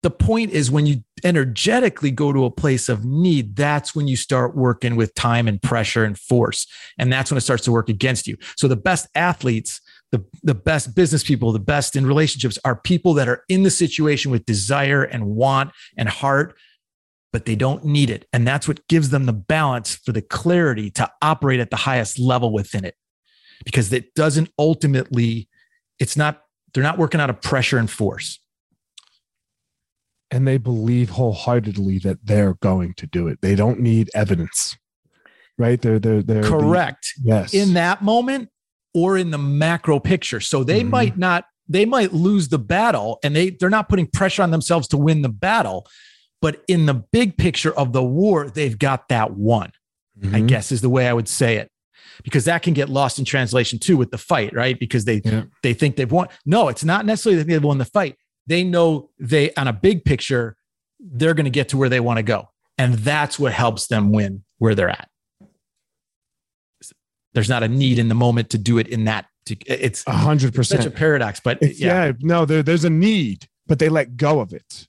the 0.01 0.09
point 0.09 0.51
is 0.51 0.71
when 0.71 0.85
you 0.85 1.03
energetically 1.23 2.11
go 2.11 2.33
to 2.33 2.45
a 2.45 2.51
place 2.51 2.89
of 2.89 3.05
need, 3.05 3.55
that's 3.55 3.95
when 3.95 4.07
you 4.07 4.15
start 4.15 4.55
working 4.55 4.95
with 4.95 5.13
time 5.15 5.47
and 5.47 5.61
pressure 5.61 6.03
and 6.03 6.17
force. 6.17 6.67
And 6.97 7.11
that's 7.11 7.31
when 7.31 7.37
it 7.37 7.41
starts 7.41 7.63
to 7.65 7.71
work 7.71 7.89
against 7.89 8.27
you. 8.27 8.37
So 8.55 8.67
the 8.67 8.75
best 8.75 9.07
athletes, 9.15 9.81
the, 10.11 10.23
the 10.43 10.55
best 10.55 10.95
business 10.95 11.23
people, 11.23 11.51
the 11.51 11.59
best 11.59 11.95
in 11.95 12.05
relationships 12.05 12.57
are 12.65 12.75
people 12.75 13.13
that 13.15 13.27
are 13.27 13.43
in 13.49 13.63
the 13.63 13.71
situation 13.71 14.31
with 14.31 14.45
desire 14.45 15.03
and 15.03 15.25
want 15.27 15.71
and 15.97 16.09
heart, 16.09 16.55
but 17.35 17.43
they 17.43 17.55
don't 17.57 17.83
need 17.83 18.09
it. 18.09 18.25
And 18.31 18.47
that's 18.47 18.65
what 18.65 18.87
gives 18.87 19.09
them 19.09 19.25
the 19.25 19.33
balance 19.33 19.93
for 19.93 20.13
the 20.13 20.21
clarity 20.21 20.89
to 20.91 21.11
operate 21.21 21.59
at 21.59 21.69
the 21.69 21.75
highest 21.75 22.17
level 22.17 22.53
within 22.53 22.85
it. 22.85 22.95
Because 23.65 23.91
it 23.91 24.13
doesn't 24.15 24.49
ultimately, 24.57 25.49
it's 25.99 26.15
not, 26.15 26.43
they're 26.73 26.81
not 26.81 26.97
working 26.97 27.19
out 27.19 27.29
of 27.29 27.41
pressure 27.41 27.77
and 27.77 27.91
force. 27.91 28.39
and 30.31 30.47
they 30.47 30.57
believe 30.57 31.09
wholeheartedly 31.09 31.99
that 31.99 32.19
they're 32.23 32.53
going 32.55 32.93
to 32.93 33.05
do 33.05 33.27
it. 33.27 33.39
They 33.41 33.53
don't 33.53 33.81
need 33.81 34.09
evidence, 34.15 34.77
right? 35.57 35.81
They're 35.81 35.99
they're 35.99 36.23
they're 36.23 36.41
the- 36.41 36.47
Correct. 36.47 37.13
yes, 37.21 37.53
in 37.53 37.73
that 37.73 38.01
moment 38.01 38.47
or 38.93 39.17
in 39.17 39.31
the 39.31 39.37
macro 39.37 39.99
picture. 39.99 40.39
So 40.39 40.63
they 40.63 40.83
Mhm. 40.83 40.89
might 40.89 41.17
not, 41.17 41.43
they 41.67 41.83
might 41.85 42.13
lose 42.13 42.47
the 42.47 42.59
battle 42.59 43.19
and 43.23 43.35
they, 43.35 43.49
they're 43.49 43.69
not 43.69 43.89
putting 43.89 44.07
pressure 44.07 44.41
on 44.41 44.51
themselves 44.51 44.87
to 44.89 44.97
win 44.97 45.21
the 45.21 45.29
battle. 45.29 45.85
But 46.45 46.63
in 46.67 46.85
the 46.85 46.93
big 46.93 47.37
picture 47.37 47.73
of 47.75 47.91
the 47.91 48.03
war, 48.03 48.51
they've 48.51 48.77
got 48.77 49.09
that 49.09 49.31
one, 49.33 49.71
I 50.21 50.41
Mhm. 50.41 50.47
guess 50.47 50.71
is 50.71 50.81
the 50.81 50.89
way 50.91 51.07
I 51.07 51.13
would 51.13 51.27
say 51.27 51.55
it. 51.57 51.71
Because 52.23 52.45
that 52.45 52.61
can 52.61 52.75
get 52.75 52.87
lost 52.87 53.17
in 53.17 53.25
translation 53.25 53.79
too 53.79 53.97
with 53.97 54.11
the 54.11 54.19
fight, 54.19 54.53
right? 54.53 54.79
Because 54.79 55.05
they 55.05 55.21
Yeah. 55.25 55.45
they 55.63 55.73
think 55.73 55.95
they've 55.95 56.11
won. 56.11 56.27
No, 56.45 56.67
it's 56.67 56.83
not 56.83 57.03
necessarily 57.07 57.37
that 57.41 57.47
they've 57.47 57.63
won 57.63 57.79
the 57.79 57.85
fight. 57.85 58.15
They 58.45 58.63
know 58.63 59.09
they 59.17 59.55
on 59.55 59.67
a 59.67 59.73
big 59.73 60.05
picture, 60.05 60.55
they're 60.99 61.33
going 61.33 61.45
to 61.45 61.49
get 61.49 61.67
to 61.69 61.77
where 61.77 61.89
they 61.89 61.99
want 61.99 62.17
to 62.17 62.23
go. 62.23 62.49
And 62.77 62.93
that's 62.93 63.39
what 63.39 63.51
helps 63.51 63.87
them 63.87 64.11
win 64.11 64.43
where 64.59 64.75
they're 64.75 64.89
at. 64.91 65.09
There's 67.33 67.49
not 67.49 67.63
a 67.63 67.67
need 67.67 67.97
in 67.97 68.07
the 68.07 68.13
moment 68.15 68.51
to 68.51 68.59
do 68.59 68.77
it 68.77 68.87
in 68.87 69.05
that. 69.05 69.25
To, 69.47 69.55
It's 69.65 70.03
a 70.05 70.11
hundred 70.11 70.63
such 70.63 70.85
a 70.85 70.91
paradox, 70.91 71.39
but 71.39 71.57
yeah, 71.63 72.05
Yeah, 72.05 72.11
no, 72.21 72.45
there, 72.45 72.61
there's 72.61 72.85
a 72.85 72.89
need, 72.91 73.47
but 73.65 73.79
they 73.79 73.89
let 73.89 74.15
go 74.15 74.41
of 74.41 74.53
it. 74.53 74.87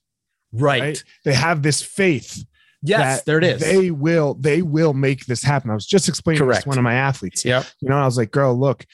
Right. 0.53 0.81
Right. 0.81 1.03
They 1.25 1.33
have 1.33 1.61
this 1.63 1.81
faith. 1.81 2.43
Yes, 2.83 3.23
there 3.23 3.39
it 3.39 3.43
is. 3.43 3.59
They 3.61 3.89
will. 3.91 4.35
They 4.35 4.61
will 4.61 4.93
make 4.93 5.25
this 5.25 5.43
happen. 5.43 5.71
I 5.71 5.73
was 5.73 5.85
just 5.85 6.07
explaining 6.07 6.47
this 6.47 6.63
to 6.63 6.69
one 6.69 6.77
of 6.77 6.83
my 6.83 6.93
athletes. 6.93 7.43
Yeah, 7.43 7.63
You 7.81 7.89
know, 7.89 7.97
I 7.97 8.05
was 8.05 8.17
like, 8.17 8.31
"Girl, 8.31 8.57
look, 8.57 8.85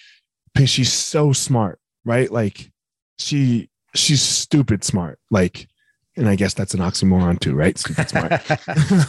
she's 0.66 0.92
so 0.92 1.34
smart, 1.34 1.80
right? 2.06 2.32
Like, 2.32 2.72
she 3.20 3.70
she's 3.94 4.22
stupid 4.22 4.84
smart. 4.84 5.20
Like, 5.30 5.68
and 6.16 6.30
I 6.30 6.36
guess 6.36 6.54
that's 6.54 6.74
an 6.74 6.80
oxymoron 6.80 7.39
too, 7.39 7.56
right? 7.56 7.78
Stupid 7.78 8.10
smart. 8.10 8.30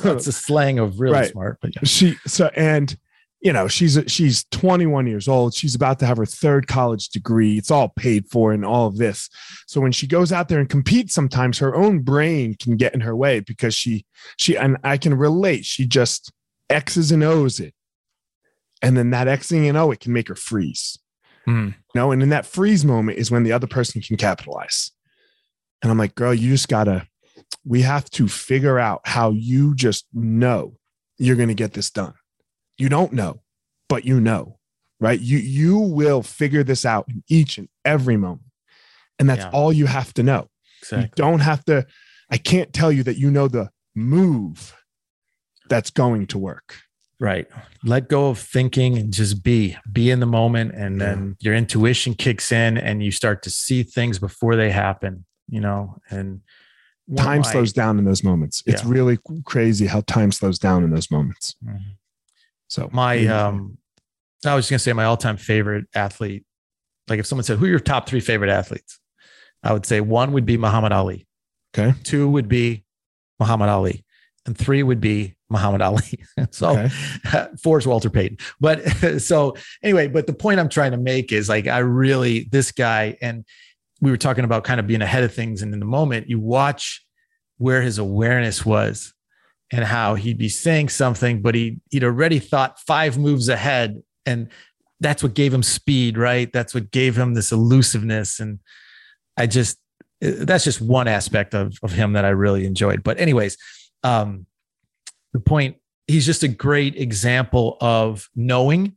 That's 0.03 0.27
a 0.27 0.33
slang 0.33 0.79
of 0.79 0.99
really 1.01 1.15
Right. 1.15 1.31
smart, 1.31 1.59
but 1.63 1.75
yeah. 1.75 1.83
she 1.85 2.17
so 2.27 2.51
and 2.57 2.97
you 3.45 3.53
know 3.53 3.69
she's 3.69 4.01
she's 4.07 4.45
21 4.51 5.07
years 5.07 5.29
old. 5.29 5.55
She's 5.55 5.75
about 5.75 5.99
to 5.99 6.07
have 6.07 6.17
her 6.17 6.27
third 6.27 6.67
college 6.67 7.11
degree. 7.11 7.59
It's 7.59 7.71
all 7.71 7.91
paid 7.91 8.27
for 8.31 8.53
and 8.53 8.65
all 8.65 8.87
of 8.87 8.97
this. 8.97 9.29
So 9.67 9.83
when 9.83 9.93
she 9.93 10.07
goes 10.07 10.33
out 10.33 10.49
there 10.49 10.59
and 10.59 10.69
competes 10.69 11.13
sometimes 11.13 11.59
her 11.59 11.77
own 11.77 12.01
brain 12.01 12.57
can 12.59 12.77
get 12.77 12.95
in 12.95 13.03
her 13.03 13.15
way 13.15 13.41
because 13.41 13.75
she 13.75 14.07
she 14.39 14.57
and 14.57 14.79
i 14.83 14.97
can 14.97 15.15
relate. 15.15 15.67
She 15.67 15.87
just 15.87 16.33
x's 16.71 17.13
and 17.13 17.23
o's 17.23 17.61
it. 17.61 17.75
And 18.81 18.97
then 18.97 19.11
that 19.11 19.29
xing 19.29 19.69
and 19.69 19.77
o 19.77 19.91
it 19.91 20.01
can 20.01 20.15
make 20.15 20.29
her 20.29 20.35
freeze. 20.35 20.99
Hmm. 21.45 21.67
you 21.67 21.75
know 21.95 22.11
and 22.11 22.23
in 22.23 22.31
that 22.31 22.47
freeze 22.47 22.87
moment 22.87 23.19
is 23.19 23.31
when 23.31 23.43
the 23.43 23.53
other 23.53 23.67
person 23.67 24.01
can 24.01 24.17
capitalize. 24.17 24.91
And 25.83 25.93
i'm 25.93 25.99
like 25.99 26.15
girl 26.15 26.33
you 26.33 26.51
just 26.51 26.69
gotta 26.69 27.07
we 27.67 27.83
have 27.83 28.09
to 28.11 28.27
figure 28.27 28.79
out 28.79 29.03
how 29.05 29.33
you 29.33 29.75
just 29.75 30.07
know 30.15 30.79
you're 31.19 31.37
going 31.37 31.49
to 31.49 31.55
get 31.55 31.75
this 31.75 31.91
done 31.91 32.15
you 32.79 32.89
don't 32.89 33.13
know 33.13 33.41
but 33.89 34.05
you 34.05 34.21
know 34.21 34.59
right? 35.01 35.21
You 35.21 35.39
you 35.39 35.77
will 35.79 36.23
figure 36.23 36.63
this 36.63 36.85
out 36.87 37.07
in 37.09 37.23
each 37.29 37.59
and 37.59 37.69
every 37.85 38.17
moment. 38.17 38.47
And 39.19 39.29
that's 39.29 39.45
Yeah. 39.45 39.51
all 39.51 39.73
you 39.73 39.87
have 39.87 40.15
to 40.15 40.23
know. 40.23 40.49
You 40.91 41.09
don't 41.17 41.41
have 41.41 41.65
to 41.67 41.87
i 42.31 42.39
can't 42.39 42.73
tell 42.73 42.91
you 42.93 43.03
that 43.03 43.19
you 43.19 43.31
know 43.31 43.49
the 43.49 43.71
move 43.95 44.75
that's 45.69 45.91
going 45.91 46.27
to 46.29 46.39
work. 46.39 46.77
Right. 47.21 47.47
Let 47.85 48.09
go 48.09 48.29
of 48.29 48.39
thinking 48.39 48.97
and 48.97 49.13
just 49.13 49.43
be, 49.43 49.77
be 49.93 50.11
in 50.11 50.21
the 50.21 50.27
moment. 50.27 50.73
And 50.75 51.01
then 51.01 51.37
your 51.41 51.55
intuition 51.55 52.15
kicks 52.15 52.51
in 52.53 52.77
and 52.79 53.03
you 53.05 53.11
start 53.11 53.43
to 53.43 53.51
see 53.51 53.83
things 53.83 54.19
before 54.19 54.57
they 54.57 54.71
happen, 54.71 55.25
you 55.49 55.61
know, 55.61 55.97
and 56.11 56.41
time 57.17 57.45
slows 57.45 57.73
down 57.73 57.99
in 57.99 58.05
those 58.05 58.25
moments. 58.25 58.63
It's 58.67 58.85
really 58.85 59.19
crazy 59.45 59.87
how 59.87 60.01
time 60.03 60.33
slows 60.33 60.59
down 60.59 60.83
in 60.85 60.91
those 60.91 61.11
moments. 61.11 61.55
Mhm. 61.65 61.81
So 62.75 62.91
My, 62.93 63.25
um, 63.29 63.79
I 64.45 64.57
was 64.57 64.65
just 64.65 64.71
going 64.71 64.79
to 64.79 64.83
say 64.83 64.93
my 64.93 65.05
all 65.05 65.17
time 65.17 65.37
favorite 65.37 65.87
athlete. 65.95 66.45
Like 67.09 67.21
if 67.21 67.27
someone 67.27 67.45
said, 67.45 67.59
who 67.59 67.67
are 67.67 67.69
your 67.69 67.79
top 67.79 68.09
three 68.09 68.19
favorite 68.19 68.51
athletes? 68.51 68.99
I 69.63 69.73
would 69.73 69.87
say 69.87 70.01
one 70.01 70.33
would 70.33 70.45
be 70.45 70.57
Muhammad 70.57 70.91
Ali. 70.91 71.25
okay 71.77 71.97
Two 72.03 72.29
would 72.29 72.49
be 72.49 72.85
Muhammad 73.39 73.69
Ali. 73.69 74.05
And 74.45 74.59
three 74.59 74.83
would 74.83 75.01
be 75.01 75.37
Muhammad 75.51 75.83
Ali. 75.83 76.25
so 76.51 76.71
Okay. 76.71 77.49
four 77.63 77.79
is 77.79 77.87
Walter 77.87 78.11
Payton. 78.11 78.39
But 78.59 78.81
so 79.21 79.55
anyway, 79.81 80.09
but 80.09 80.27
the 80.27 80.35
point 80.35 80.59
I'm 80.59 80.69
trying 80.69 80.91
to 80.91 80.99
make 80.99 81.31
is 81.31 81.49
like, 81.49 81.69
I 81.69 81.79
really, 81.79 82.49
this 82.51 82.73
guy, 82.73 83.17
and 83.23 83.45
we 84.01 84.11
were 84.11 84.17
talking 84.17 84.45
about 84.45 84.65
kind 84.65 84.81
of 84.81 84.89
being 84.89 85.01
ahead 85.01 85.23
of 85.23 85.33
things. 85.33 85.63
And 85.63 85.73
in 85.73 85.79
the 85.79 85.87
moment, 85.87 86.29
you 86.29 86.41
watch 86.41 87.07
where 87.59 87.83
his 87.83 87.99
awareness 87.99 88.67
was 88.67 89.14
and 89.75 89.85
how 89.85 90.15
he'd 90.15 90.39
be 90.39 90.49
saying 90.49 90.89
something, 90.89 91.43
but 91.43 91.55
he, 91.55 91.81
he'd 91.91 92.05
already 92.05 92.39
thought 92.39 92.79
five 92.79 93.19
moves 93.19 93.49
ahead. 93.49 94.01
And 94.25 94.49
that's 95.01 95.23
what 95.23 95.35
gave 95.35 95.53
him 95.53 95.65
speed, 95.65 96.17
right? 96.17 96.53
That's 96.53 96.75
what 96.75 96.93
gave 96.93 97.17
him 97.17 97.35
this 97.35 97.51
elusiveness. 97.51 98.39
And 98.39 98.61
I 99.37 99.47
just, 99.47 99.79
that's 100.21 100.63
just 100.63 100.81
one 100.81 101.09
aspect 101.09 101.55
of, 101.55 101.77
of 101.83 101.93
him 101.93 102.13
that 102.13 102.25
I 102.25 102.29
really 102.29 102.67
enjoyed. 102.67 103.03
But, 103.03 103.19
anyways, 103.19 103.57
um, 104.05 104.47
the 105.33 105.41
point 105.41 105.77
he's 106.07 106.25
just 106.25 106.45
a 106.45 106.49
great 106.49 106.97
example 106.97 107.77
of 107.81 108.29
knowing 108.37 108.97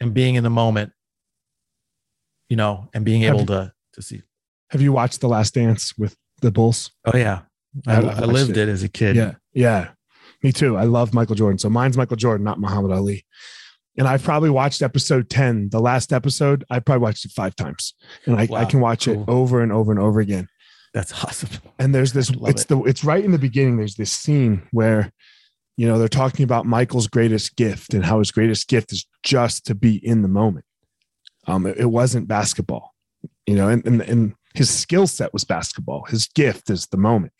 and 0.00 0.12
being 0.12 0.34
in 0.34 0.42
the 0.42 0.50
moment, 0.50 0.92
you 2.48 2.56
know, 2.56 2.88
and 2.92 3.04
being 3.04 3.22
able 3.22 3.46
to 3.46 3.72
to 3.92 4.02
see. 4.02 4.22
have 4.70 4.80
you 4.80 4.92
watched 4.92 5.20
the 5.20 5.28
last 5.28 5.54
dance 5.54 5.96
with 5.96 6.16
the 6.40 6.50
bulls 6.50 6.90
Oh 7.04 7.16
yeah, 7.16 7.42
I, 7.86 7.94
I- 7.96 7.98
I 8.00 8.24
lived 8.24 8.50
it. 8.50 8.56
it. 8.56 8.68
as 8.68 8.82
a 8.82 8.88
kid. 8.88 9.16
Yeah. 9.16 9.34
Yeah. 9.52 9.88
Me 10.42 10.52
too. 10.52 10.76
I 10.76 10.84
love 10.84 11.14
Michael 11.14 11.34
Jordan. 11.34 11.58
So 11.58 11.70
mine's 11.70 11.96
Michael 11.96 12.16
Jordan, 12.16 12.44
not 12.44 12.60
Muhammad 12.60 12.92
Ali. 12.92 13.24
And 13.96 14.08
I've 14.08 14.22
probably 14.24 14.50
watched 14.50 14.82
episode 14.82 15.30
10, 15.30 15.68
the 15.70 15.80
last 15.80 16.12
episode. 16.12 16.64
I 16.68 16.80
probably 16.80 17.02
watched 17.02 17.24
it 17.24 17.30
five 17.30 17.54
times. 17.54 17.94
And 18.26 18.36
I, 18.36 18.48
I 18.52 18.64
can 18.64 18.80
watch 18.80 19.06
it 19.08 19.18
over 19.28 19.62
and 19.62 19.70
over 19.72 19.92
and 19.92 20.00
over 20.00 20.18
again. 20.20 20.48
that's 20.92 21.12
awesome. 21.24 21.50
And 21.78 21.94
there's 21.94 22.12
this, 22.12 22.30
it's 22.42 22.62
it. 22.62 22.68
the 22.68 22.82
it's 22.82 23.04
right 23.04 23.24
in 23.24 23.30
the 23.30 23.38
beginning. 23.38 23.76
There's 23.76 23.94
this 23.94 24.12
scene 24.12 24.66
where, 24.72 25.12
you 25.76 25.86
know, 25.86 25.98
they're 25.98 26.08
talking 26.08 26.42
about 26.44 26.66
Michael's 26.66 27.06
greatest 27.06 27.54
gift 27.56 27.94
and 27.94 28.04
how 28.04 28.18
his 28.18 28.30
greatest 28.32 28.68
gift 28.68 28.92
is 28.92 29.06
just 29.22 29.64
to 29.66 29.74
be 29.74 29.96
in 30.04 30.22
the 30.22 30.28
moment. 30.28 30.64
Um, 31.46 31.64
it, 31.66 31.78
it 31.78 31.86
wasn't 31.86 32.26
basketball, 32.28 32.94
you 33.46 33.54
know, 33.54 33.68
and, 33.68 33.86
and 33.86 34.00
and 34.02 34.34
his 34.54 34.70
skill 34.70 35.06
set 35.06 35.32
was 35.32 35.44
basketball. 35.44 36.04
His 36.08 36.26
gift 36.28 36.68
is 36.70 36.86
the 36.88 36.96
moment. 36.96 37.32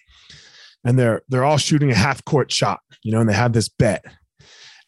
And 0.85 0.99
they're 0.99 1.23
they're 1.29 1.45
all 1.45 1.59
shooting 1.59 1.91
a 1.91 1.95
half 1.95 2.25
court 2.25 2.53
shot, 2.53 2.81
you 3.03 3.13
know, 3.13 3.21
and 3.21 3.29
they 3.29 3.35
have 3.35 3.53
this 3.53 3.69
bet, 3.69 4.05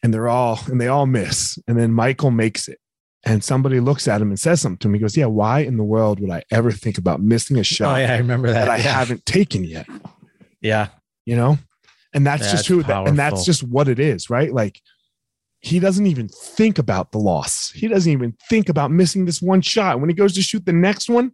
and 0.02 0.12
they're 0.12 0.28
all 0.28 0.60
and 0.66 0.80
they 0.80 0.88
all 0.88 1.06
miss, 1.06 1.58
and 1.66 1.78
then 1.78 1.92
Michael 1.92 2.30
makes 2.30 2.68
it. 2.68 2.78
And 3.24 3.42
somebody 3.42 3.80
looks 3.80 4.06
at 4.06 4.20
him 4.20 4.28
and 4.28 4.38
says 4.38 4.60
something 4.60 4.78
to 4.78 4.88
him. 4.88 4.94
He 4.94 5.00
goes, 5.00 5.16
"Yeah, 5.16 5.26
why 5.26 5.60
in 5.60 5.78
the 5.78 5.84
world 5.84 6.20
would 6.20 6.30
I 6.30 6.44
ever 6.52 6.70
think 6.70 6.96
about 6.96 7.20
missing 7.20 7.56
a 7.56 7.60
oh, 7.60 7.64
shot 7.64 7.96
Oh 7.96 7.98
yeah, 7.98 8.14
I 8.14 8.18
remember 8.18 8.48
that. 8.48 8.66
that 8.66 8.70
I 8.70 8.76
yeah. 8.76 8.92
haven't 8.92 9.26
taken 9.26 9.64
yet?" 9.64 9.88
Yeah, 10.60 10.88
you 11.24 11.34
know 11.34 11.58
and 12.16 12.26
that's, 12.26 12.44
just 12.44 12.54
That's 12.54 12.66
who 12.68 12.82
that, 12.84 13.06
and 13.06 13.18
that's 13.18 13.44
just 13.44 13.62
what 13.62 13.88
it 13.88 13.98
is 13.98 14.30
right 14.30 14.52
like 14.52 14.80
he 15.60 15.78
doesn't 15.78 16.06
even 16.06 16.28
think 16.28 16.78
about 16.78 17.12
the 17.12 17.18
loss 17.18 17.70
he 17.72 17.88
doesn't 17.88 18.10
even 18.10 18.34
think 18.48 18.68
about 18.68 18.90
missing 18.90 19.26
this 19.26 19.42
one 19.42 19.60
shot 19.60 20.00
when 20.00 20.08
he 20.08 20.14
goes 20.14 20.34
to 20.34 20.42
shoot 20.42 20.64
the 20.64 20.72
next 20.72 21.10
one 21.10 21.32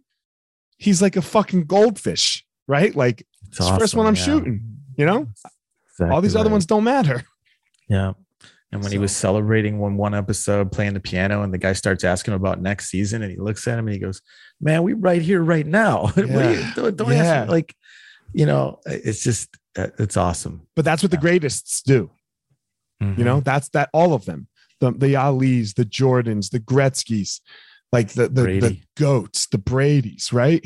he's 0.77 1.01
like 1.01 1.15
a 1.15 1.21
fucking 1.21 1.65
goldfish 1.65 2.45
right 2.67 2.95
like 2.95 3.25
it's 3.49 3.57
the 3.59 3.77
first 3.77 3.95
one 3.95 4.05
I'm 4.07 4.15
shooting, 4.15 4.61
you 4.97 5.05
know 5.05 5.27
all 6.01 6.21
these 6.21 6.35
other 6.35 6.49
ones 6.49 6.65
don't 6.65 6.83
matter 6.83 7.23
Yeah. 7.89 8.13
And 8.71 8.81
when 8.81 8.91
he 8.91 8.97
was 8.97 9.15
celebrating 9.15 9.77
one 9.77 9.97
one 9.97 10.15
episode, 10.15 10.71
playing 10.71 10.95
the 10.95 10.99
piano, 10.99 11.43
and 11.43 11.53
the 11.53 11.59
guy 11.59 11.73
starts 11.73 12.03
asking 12.03 12.33
him 12.33 12.39
about 12.41 12.59
next 12.59 12.89
season, 12.89 13.21
and 13.21 13.29
he 13.31 13.37
looks 13.37 13.67
at 13.67 13.77
him 13.77 13.85
and 13.87 13.93
he 13.93 13.99
goes, 13.99 14.19
"Man, 14.59 14.81
we 14.81 14.93
right 14.93 15.21
here, 15.21 15.43
right 15.43 15.67
now. 15.67 16.05
what 16.07 16.15
do 16.15 16.21
you, 16.23 16.39
Yeah. 16.39 16.73
don't, 16.75 16.95
don't 16.97 17.11
Yeah. 17.11 17.23
ask 17.23 17.47
me." 17.47 17.51
Like, 17.51 17.75
you 18.33 18.47
know, 18.47 18.79
it's 18.87 19.23
just 19.23 19.55
uh, 19.77 19.89
it's 19.99 20.17
awesome. 20.17 20.65
But 20.75 20.85
that's 20.85 21.03
what 21.03 21.11
the 21.11 21.17
greatest 21.17 21.85
do. 21.85 22.09
You 22.99 23.23
know, 23.23 23.41
that's 23.41 23.69
that 23.69 23.89
all 23.93 24.15
of 24.15 24.25
them. 24.25 24.47
The 24.79 24.89
the 24.91 25.17
Ali's, 25.17 25.75
the 25.75 25.85
Jordans, 25.85 26.49
the 26.49 26.59
Gretzky's, 26.59 27.41
like 27.91 28.09
the 28.13 28.27
the, 28.27 28.59
the 28.59 28.79
goats, 28.97 29.45
the 29.45 29.59
Brady's, 29.59 30.33
right? 30.33 30.65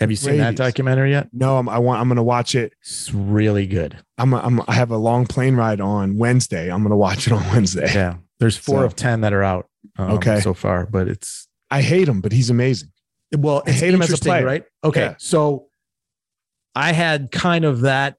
Have 0.00 0.10
you 0.10 0.16
seen 0.16 0.38
that 0.38 0.56
documentary 0.56 1.10
yet? 1.10 1.28
No, 1.32 1.56
I'm, 1.58 1.68
I 1.68 1.78
want. 1.78 2.00
I'm 2.00 2.08
gonna 2.08 2.22
watch 2.22 2.54
it. 2.54 2.74
It's 2.80 3.12
really 3.14 3.66
good. 3.66 3.96
I'm, 4.18 4.34
I'm. 4.34 4.60
I 4.68 4.74
have 4.74 4.90
a 4.90 4.96
long 4.96 5.26
plane 5.26 5.56
ride 5.56 5.80
on 5.80 6.18
Wednesday. 6.18 6.70
I'm 6.70 6.82
gonna 6.82 6.96
watch 6.96 7.26
it 7.26 7.32
on 7.32 7.42
Wednesday. 7.52 7.90
Yeah, 7.94 8.16
there's 8.38 8.56
four 8.56 8.80
So- 8.80 8.84
of 8.86 8.96
ten 8.96 9.22
that 9.22 9.32
are 9.32 9.42
out. 9.42 9.68
um, 9.98 10.12
Okay. 10.12 10.40
so 10.40 10.52
far, 10.54 10.86
but 10.86 11.08
it's 11.08 11.48
I 11.70 11.80
hate 11.82 12.08
him, 12.08 12.20
but 12.20 12.32
he's 12.32 12.50
amazing. 12.50 12.90
well, 13.36 13.62
I 13.66 13.70
hate 13.72 13.92
him 13.94 14.02
as 14.02 14.12
a 14.12 14.18
player. 14.18 14.44
right? 14.44 14.64
Okay, 14.84 15.00
Yeah. 15.00 15.14
so 15.18 15.66
I 16.74 16.92
had 16.92 17.30
kind 17.32 17.64
of 17.64 17.80
that. 17.82 18.16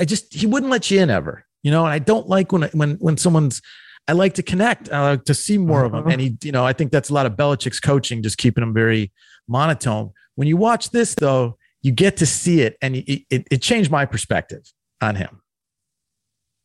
I 0.00 0.04
just 0.04 0.34
he 0.34 0.46
wouldn't 0.46 0.70
let 0.70 0.90
you 0.90 1.00
in 1.00 1.10
ever, 1.10 1.44
you 1.62 1.70
know. 1.70 1.84
And 1.84 1.92
I 1.92 1.98
don't 2.00 2.28
like 2.28 2.50
when 2.52 2.62
when 2.72 2.96
when 2.96 3.16
someone's. 3.16 3.62
I 4.08 4.12
like 4.12 4.34
to 4.34 4.42
connect. 4.44 4.92
I 4.92 5.10
like 5.10 5.24
to 5.24 5.34
see 5.34 5.58
more 5.58 5.84
of 5.84 5.92
him, 5.92 5.98
Uh-huh. 6.00 6.10
and 6.10 6.20
he, 6.20 6.36
you 6.44 6.52
know, 6.52 6.64
I 6.64 6.72
think 6.72 6.92
that's 6.92 7.10
a 7.10 7.14
lot 7.14 7.26
of 7.26 7.32
Belichick's 7.32 7.80
coaching, 7.80 8.22
just 8.22 8.38
keeping 8.38 8.62
him 8.62 8.72
very 8.72 9.10
monotone. 9.48 10.12
When 10.36 10.48
you 10.48 10.56
watch 10.56 10.90
this, 10.90 11.14
though, 11.14 11.58
you 11.82 11.92
get 11.92 12.16
to 12.18 12.26
see 12.26 12.60
it, 12.60 12.76
and 12.80 12.96
it, 12.96 13.24
it, 13.30 13.46
it 13.50 13.62
changed 13.62 13.90
my 13.90 14.06
perspective 14.06 14.62
on 15.00 15.16
him 15.16 15.40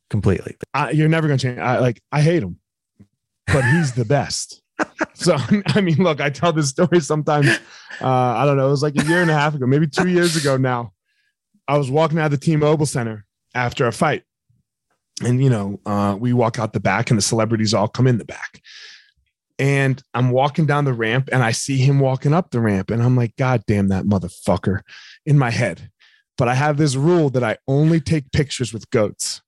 completely. 0.09 0.55
I, 0.73 0.91
you're 0.91 1.09
never 1.09 1.27
gonna 1.27 1.39
change. 1.39 1.57
I 1.57 1.79
like. 1.79 1.99
I 2.11 2.21
hate 2.21 2.43
him, 2.43 2.57
but 3.47 3.63
he's 3.65 3.93
the 3.93 4.05
best. 4.05 4.61
So 5.13 5.37
I 5.67 5.81
mean, 5.81 5.97
look, 5.97 6.19
I 6.19 6.31
tell 6.31 6.51
this 6.51 6.69
story 6.69 6.99
sometimes. 6.99 7.47
Uh, 8.01 8.07
I 8.07 8.45
don't 8.45 8.57
know. 8.57 8.67
It 8.67 8.71
was 8.71 8.81
like 8.81 8.95
a 8.97 9.05
year 9.05 9.21
and 9.21 9.29
a 9.29 9.33
half 9.35 9.53
ago, 9.53 9.67
maybe 9.67 9.85
two 9.85 10.07
years 10.07 10.35
ago 10.35 10.57
now. 10.57 10.93
I 11.67 11.77
was 11.77 11.91
walking 11.91 12.17
out 12.17 12.25
of 12.25 12.31
the 12.31 12.37
T-Mobile 12.37 12.87
Center 12.87 13.25
after 13.53 13.85
a 13.85 13.91
fight, 13.91 14.23
and 15.23 15.43
you 15.43 15.51
know, 15.51 15.79
uh, 15.85 16.17
we 16.19 16.33
walk 16.33 16.57
out 16.57 16.73
the 16.73 16.79
back, 16.79 17.11
and 17.11 17.17
the 17.19 17.21
celebrities 17.21 17.71
all 17.71 17.87
come 17.87 18.07
in 18.07 18.17
the 18.17 18.25
back. 18.25 18.61
And 19.61 20.01
I'm 20.15 20.31
walking 20.31 20.65
down 20.65 20.85
the 20.85 20.93
ramp, 20.93 21.29
and 21.31 21.43
I 21.43 21.51
see 21.51 21.77
him 21.77 21.99
walking 21.99 22.33
up 22.33 22.49
the 22.49 22.59
ramp, 22.59 22.89
and 22.89 23.01
I'm 23.03 23.15
like, 23.15 23.35
God 23.35 23.61
damn 23.67 23.89
that 23.89 24.05
motherfucker, 24.05 24.79
in 25.23 25.37
my 25.37 25.51
head. 25.51 25.91
But 26.35 26.47
I 26.47 26.55
have 26.55 26.77
this 26.77 26.95
rule 26.95 27.29
that 27.29 27.43
I 27.43 27.57
only 27.67 27.99
take 28.01 28.31
pictures 28.31 28.73
with 28.73 28.89
goats. 28.89 29.41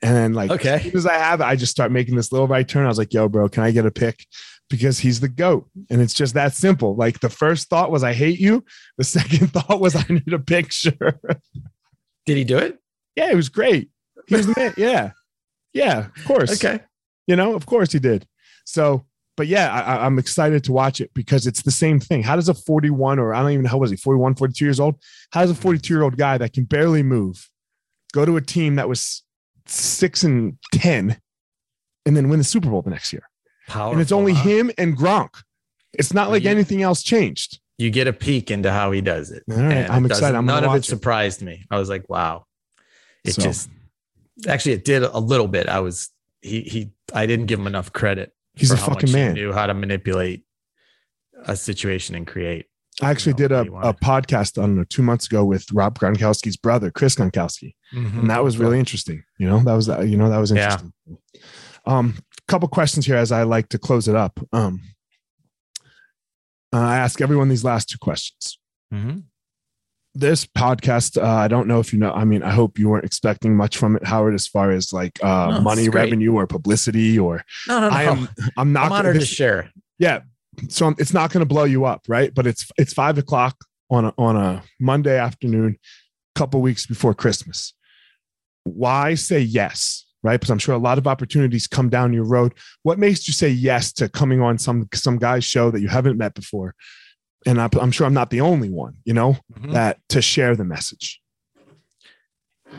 And 0.00 0.14
then, 0.14 0.32
like, 0.32 0.52
Okay. 0.52 0.74
as 0.74 0.82
soon 0.84 0.96
as 0.96 1.06
I 1.06 1.14
have 1.14 1.40
it, 1.40 1.44
I 1.44 1.56
just 1.56 1.72
start 1.72 1.90
making 1.90 2.14
this 2.14 2.30
little 2.30 2.46
right 2.46 2.66
turn. 2.68 2.84
I 2.84 2.88
was 2.88 2.98
like, 2.98 3.12
yo, 3.12 3.28
bro, 3.28 3.48
can 3.48 3.64
I 3.64 3.72
get 3.72 3.84
a 3.84 3.90
pic? 3.90 4.26
Because 4.70 5.00
he's 5.00 5.18
the 5.18 5.28
goat. 5.28 5.68
And 5.90 6.00
it's 6.00 6.14
just 6.14 6.34
that 6.34 6.54
simple. 6.54 6.94
Like, 6.94 7.18
the 7.18 7.28
first 7.28 7.68
thought 7.68 7.90
was, 7.90 8.04
I 8.04 8.12
hate 8.12 8.38
you. 8.38 8.64
The 8.96 9.04
second 9.18 9.48
thought 9.52 9.80
was, 9.80 9.96
I 9.96 10.04
need 10.08 10.32
a 10.32 10.38
picture. 10.38 11.18
Did 12.26 12.36
he 12.36 12.44
do 12.44 12.58
it? 12.58 12.78
yeah, 13.16 13.30
it 13.30 13.34
was 13.34 13.48
great. 13.48 13.90
He 14.28 14.36
was 14.36 14.46
the 14.54 14.54
man. 14.56 14.74
Yeah. 14.76 15.10
Yeah, 15.74 16.06
of 16.16 16.24
course. 16.24 16.52
Okay. 16.64 16.82
You 17.26 17.34
know, 17.34 17.54
of 17.56 17.66
course 17.66 17.90
he 17.92 17.98
did. 17.98 18.26
So, 18.64 19.04
but 19.36 19.46
yeah, 19.46 19.72
I, 19.72 20.04
I'm 20.04 20.18
excited 20.18 20.64
to 20.64 20.72
watch 20.72 21.00
it 21.00 21.10
because 21.14 21.46
it's 21.46 21.62
the 21.62 21.70
same 21.70 22.00
thing. 22.00 22.22
How 22.22 22.36
does 22.36 22.48
a 22.48 22.54
41 22.54 23.18
or 23.18 23.34
I 23.34 23.40
don't 23.42 23.52
even 23.52 23.62
know 23.64 23.70
how 23.70 23.78
was 23.78 23.90
he 23.90 23.96
41, 23.96 24.34
42 24.34 24.64
years 24.64 24.78
old? 24.80 24.96
How 25.32 25.40
does 25.42 25.50
a 25.50 25.54
42 25.54 25.92
year 25.92 26.02
old 26.02 26.16
guy 26.16 26.38
that 26.38 26.52
can 26.52 26.64
barely 26.64 27.02
move 27.02 27.48
go 28.12 28.24
to 28.26 28.36
a 28.36 28.40
team 28.42 28.76
that 28.76 28.88
was 28.88 29.22
six 29.66 30.22
and 30.22 30.58
10 30.74 31.18
and 32.04 32.16
then 32.16 32.28
win 32.28 32.38
the 32.38 32.44
Super 32.44 32.68
Bowl 32.68 32.82
the 32.82 32.90
next 32.90 33.12
year? 33.12 33.22
Powerful, 33.68 33.92
and 33.92 34.00
it's 34.02 34.12
only 34.12 34.34
huh? 34.34 34.42
him 34.48 34.70
and 34.76 34.96
Gronk. 34.96 35.42
It's 35.94 36.12
not 36.12 36.30
like 36.30 36.42
Yeah. 36.42 36.50
anything 36.50 36.82
else 36.82 37.02
changed. 37.02 37.58
you 37.78 37.90
get 37.90 38.06
a 38.06 38.12
peek 38.12 38.50
into 38.50 38.70
how 38.70 38.92
he 38.92 39.00
does 39.00 39.30
it. 39.30 39.42
All 39.50 39.56
right, 39.56 39.72
And 39.72 39.92
I'm 39.92 40.04
it 40.04 40.10
excited. 40.12 40.36
I'm 40.36 40.46
none 40.46 40.62
of 40.64 40.74
it. 40.74 40.84
surprised 40.84 41.42
me. 41.42 41.64
I 41.70 41.78
was 41.78 41.88
like, 41.88 42.08
wow. 42.08 42.44
It 43.24 43.32
So- 43.34 43.42
just 43.42 43.68
actually 44.46 44.72
it 44.72 44.84
did 44.84 45.02
a 45.02 45.18
little 45.18 45.48
bit. 45.48 45.68
I 45.68 45.80
was 45.80 46.10
he 46.42 46.60
he 46.62 46.90
I 47.14 47.26
didn't 47.26 47.46
give 47.46 47.58
him 47.60 47.66
enough 47.66 47.92
credit. 47.92 48.32
He's 48.54 48.70
a 48.70 48.76
fucking 48.76 49.12
man. 49.12 49.34
Knew 49.34 49.52
how 49.52 49.66
to 49.66 49.74
manipulate 49.74 50.44
a 51.46 51.56
situation 51.56 52.14
and 52.14 52.26
create. 52.26 52.66
I 53.00 53.10
actually 53.10 53.32
know, 53.32 53.36
did 53.38 53.52
a, 53.52 53.60
a 53.62 53.94
podcast 53.94 54.58
I 54.58 54.62
don't 54.62 54.76
know, 54.76 54.84
two 54.84 55.02
months 55.02 55.26
ago 55.26 55.44
with 55.44 55.70
Rob 55.72 55.98
Gronkowski's 55.98 56.56
brother, 56.58 56.90
Chris 56.90 57.14
Gronkowski. 57.14 57.74
and 57.92 58.28
that 58.30 58.44
was 58.44 58.58
really 58.58 58.78
interesting. 58.78 59.24
You 59.38 59.48
know, 59.48 59.60
that 59.60 59.72
was 59.74 59.88
you 59.88 60.16
know 60.18 60.28
that 60.28 60.38
was 60.38 60.50
Yeah. 60.50 60.64
interesting. 60.74 60.92
Um, 61.86 62.14
couple 62.48 62.68
questions 62.68 63.06
here 63.06 63.16
as 63.16 63.32
I 63.32 63.44
like 63.44 63.68
to 63.70 63.78
close 63.78 64.06
it 64.08 64.14
up. 64.14 64.38
Um, 64.52 64.82
uh, 66.72 66.78
I 66.78 66.98
ask 66.98 67.20
everyone 67.20 67.48
these 67.48 67.64
last 67.64 67.88
two 67.88 67.98
questions. 67.98 68.58
Mhm. 68.92 69.24
This 70.14 70.44
podcast, 70.44 71.16
uh, 71.22 71.26
I 71.26 71.48
don't 71.48 71.66
know 71.66 71.80
if 71.80 71.92
you 71.92 71.98
know. 71.98 72.12
I 72.12 72.24
mean, 72.24 72.42
I 72.42 72.50
hope 72.50 72.78
you 72.78 72.90
weren't 72.90 73.04
expecting 73.06 73.56
much 73.56 73.78
from 73.78 73.96
it, 73.96 74.04
Howard, 74.04 74.34
as 74.34 74.46
far 74.46 74.70
as 74.70 74.92
like 74.92 75.18
uh, 75.24 75.52
No, 75.52 75.60
money, 75.62 75.88
revenue, 75.88 76.34
or 76.34 76.46
publicity, 76.46 77.18
or 77.18 77.42
No, 77.66 77.80
no, 77.80 77.88
no. 77.88 77.96
I 77.96 78.02
am. 78.04 78.28
I'm 78.58 78.72
not. 78.74 78.86
I'm 78.86 78.92
honored 78.92 79.16
this- 79.16 79.28
to 79.30 79.34
share. 79.34 79.70
yeah 79.98 80.20
so 80.68 80.84
I'm- 80.84 80.96
it's 80.98 81.14
not 81.14 81.32
going 81.32 81.40
to 81.40 81.46
blow 81.46 81.64
you 81.64 81.86
up 81.86 82.02
right 82.08 82.34
but 82.34 82.46
it's 82.46 82.70
it's 82.76 82.92
five 82.92 83.16
o'clock 83.16 83.56
on 83.88 84.04
a, 84.04 84.14
on 84.18 84.36
a 84.36 84.62
monday 84.78 85.18
afternoon 85.18 85.78
a 86.36 86.38
couple 86.38 86.60
weeks 86.60 86.84
before 86.84 87.14
christmas 87.14 87.72
why 88.64 89.14
say 89.14 89.40
yes 89.40 90.04
right 90.22 90.38
because 90.38 90.50
i'm 90.50 90.58
sure 90.58 90.74
a 90.74 90.78
lot 90.78 90.98
of 90.98 91.06
opportunities 91.06 91.66
come 91.66 91.88
down 91.88 92.12
your 92.12 92.24
road 92.26 92.52
what 92.82 92.98
makes 92.98 93.26
you 93.26 93.32
say 93.32 93.48
yes 93.48 93.94
to 93.94 94.10
coming 94.10 94.42
on 94.42 94.58
some 94.58 94.86
some 94.92 95.16
guy's 95.16 95.42
show 95.44 95.70
that 95.70 95.80
you 95.80 95.88
haven't 95.88 96.18
met 96.18 96.34
before 96.34 96.74
and 97.46 97.60
I'm, 97.60 97.90
sure 97.90 98.06
i'm 98.06 98.14
not 98.14 98.30
the 98.30 98.40
only 98.40 98.70
one 98.70 98.94
you 99.04 99.14
know 99.14 99.36
Mhm. 99.54 99.72
that 99.72 99.98
to 100.10 100.20
share 100.22 100.54
the 100.56 100.64
message 100.64 101.20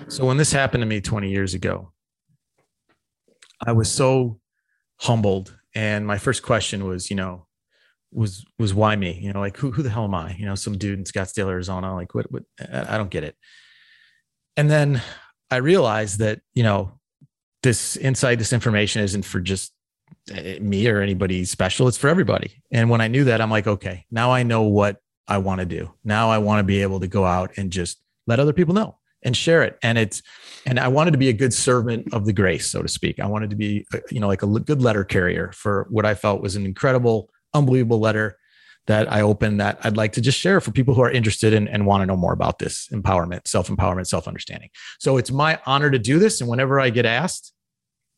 So 0.08 0.26
when 0.26 0.38
this 0.38 0.52
happened 0.52 0.82
to 0.82 0.88
me 0.88 1.02
20 1.02 1.30
years 1.30 1.54
ago, 1.54 1.94
I 3.66 3.72
was 3.74 3.92
so 3.92 4.40
humbled. 4.98 5.56
And 5.76 6.06
my 6.06 6.18
first 6.18 6.42
question 6.44 6.86
was, 6.86 7.10
you 7.10 7.16
know, 7.16 7.46
was 8.12 8.44
was 8.60 8.74
why 8.74 8.96
me? 8.96 9.12
You 9.22 9.34
know, 9.34 9.40
like 9.40 9.58
who 9.58 9.72
who 9.72 9.82
the 9.84 9.90
hell 9.90 10.04
am 10.06 10.14
I? 10.16 10.36
You 10.36 10.46
know, 10.46 10.56
some 10.56 10.78
dude 10.78 10.98
in 11.00 11.06
Scottsdale, 11.06 11.50
Arizona. 11.50 11.96
Like 11.96 12.14
what 12.16 12.32
what 12.32 12.44
I 12.72 12.98
don't 12.98 13.10
get 13.12 13.24
it. 13.24 13.36
And 14.58 14.70
then 14.70 15.02
I 15.50 15.58
realized 15.58 16.20
that, 16.20 16.42
you 16.54 16.64
know, 16.64 17.00
this 17.64 17.96
insight, 17.98 18.40
this 18.40 18.54
information 18.54 19.02
isn't 19.04 19.24
for 19.26 19.40
just 19.40 19.74
me 20.62 20.88
or 20.88 21.02
anybody 21.02 21.46
special. 21.46 21.88
It's 21.88 21.98
for 21.98 22.10
everybody. 22.10 22.62
And 22.72 22.90
when 22.90 23.02
I 23.02 23.08
knew 23.08 23.26
that, 23.26 23.42
I'm 23.42 23.52
like, 23.52 23.68
okay, 23.68 24.06
now 24.12 24.32
I 24.32 24.44
know 24.44 24.64
what 24.64 24.98
I 25.28 25.38
want 25.38 25.60
to 25.60 25.66
do. 25.66 25.94
Now 26.04 26.30
I 26.30 26.38
want 26.38 26.60
to 26.60 26.64
be 26.64 26.82
able 26.82 27.00
to 27.00 27.08
go 27.08 27.26
out 27.26 27.58
and 27.58 27.72
just 27.72 28.02
let 28.28 28.40
other 28.40 28.54
people 28.54 28.74
know 28.74 28.98
and 29.24 29.36
share 29.36 29.64
it. 29.64 29.78
And 29.82 29.98
it's, 29.98 30.22
and 30.66 30.80
I 30.80 30.88
wanted 30.90 31.12
to 31.12 31.18
be 31.18 31.30
a 31.30 31.34
good 31.34 31.54
servant 31.54 32.14
of 32.14 32.26
the 32.26 32.34
grace, 32.34 32.68
so 32.68 32.82
to 32.82 32.88
speak. 32.88 33.20
I 33.20 33.26
wanted 33.26 33.50
to 33.52 33.56
be, 33.56 33.86
uh, 33.94 34.00
you 34.12 34.20
know, 34.20 34.28
like 34.28 34.44
a 34.44 34.48
good 34.48 34.82
letter 34.82 35.04
carrier 35.04 35.52
for 35.54 35.88
what 35.90 36.06
I 36.06 36.14
felt 36.14 36.42
was 36.42 36.56
an 36.56 36.66
incredible, 36.66 37.30
unbelievable 37.54 38.00
letter 38.00 38.38
that 38.88 39.12
I 39.12 39.22
opened 39.22 39.62
that 39.62 39.80
I'd 39.84 39.96
like 39.96 40.12
to 40.14 40.22
just 40.22 40.38
share 40.38 40.60
for 40.60 40.72
people 40.72 40.94
who 40.94 41.02
are 41.02 41.12
interested 41.12 41.54
in, 41.54 41.68
and 41.70 41.86
want 41.86 42.02
to 42.02 42.06
know 42.06 42.18
more 42.18 42.34
about 42.34 42.60
this 42.60 42.90
empowerment, 42.92 43.48
self 43.48 43.70
empowerment, 43.70 44.08
self 44.08 44.28
understanding. 44.28 44.70
So 45.00 45.16
it's 45.18 45.32
my 45.32 45.60
honor 45.66 45.90
to 45.90 46.00
do 46.00 46.20
this. 46.20 46.42
And 46.42 46.50
whenever 46.50 46.80
I 46.80 46.90
get 46.90 47.06
asked, 47.06 47.53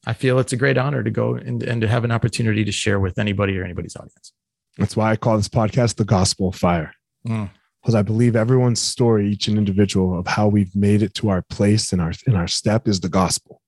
I 0.06 0.14
feel 0.14 0.40
it's 0.40 0.54
a 0.54 0.58
great 0.58 0.78
honor 0.78 1.04
to 1.04 1.10
go 1.12 1.36
and, 1.36 1.64
and 1.64 1.82
to 1.82 1.88
have 1.88 2.04
an 2.04 2.12
opportunity 2.12 2.64
to 2.66 2.72
share 2.72 3.00
with 3.00 3.18
anybody 3.18 3.58
or 3.58 3.64
anybody's 3.64 3.96
audience. 3.96 4.34
that's 4.78 4.96
why 4.96 5.12
i 5.12 5.16
call 5.16 5.38
this 5.38 5.48
podcast 5.50 5.96
the 5.96 6.06
gospel 6.06 6.50
of 6.50 6.56
fire 6.56 6.92
Mm. 7.28 7.50
because 7.82 7.96
I 7.96 8.04
believe 8.04 8.36
everyone's 8.36 8.80
story, 8.82 9.28
each 9.30 9.48
and 9.48 9.58
individual 9.58 10.20
of 10.20 10.28
how 10.28 10.48
we've 10.48 10.76
made 10.76 11.02
it 11.02 11.16
to 11.16 11.30
our 11.30 11.42
place 11.42 11.92
and 11.92 12.00
our 12.00 12.14
in 12.28 12.36
our 12.36 12.48
step 12.48 12.88
is 12.88 13.00
the 13.00 13.10
gospel. 13.10 13.62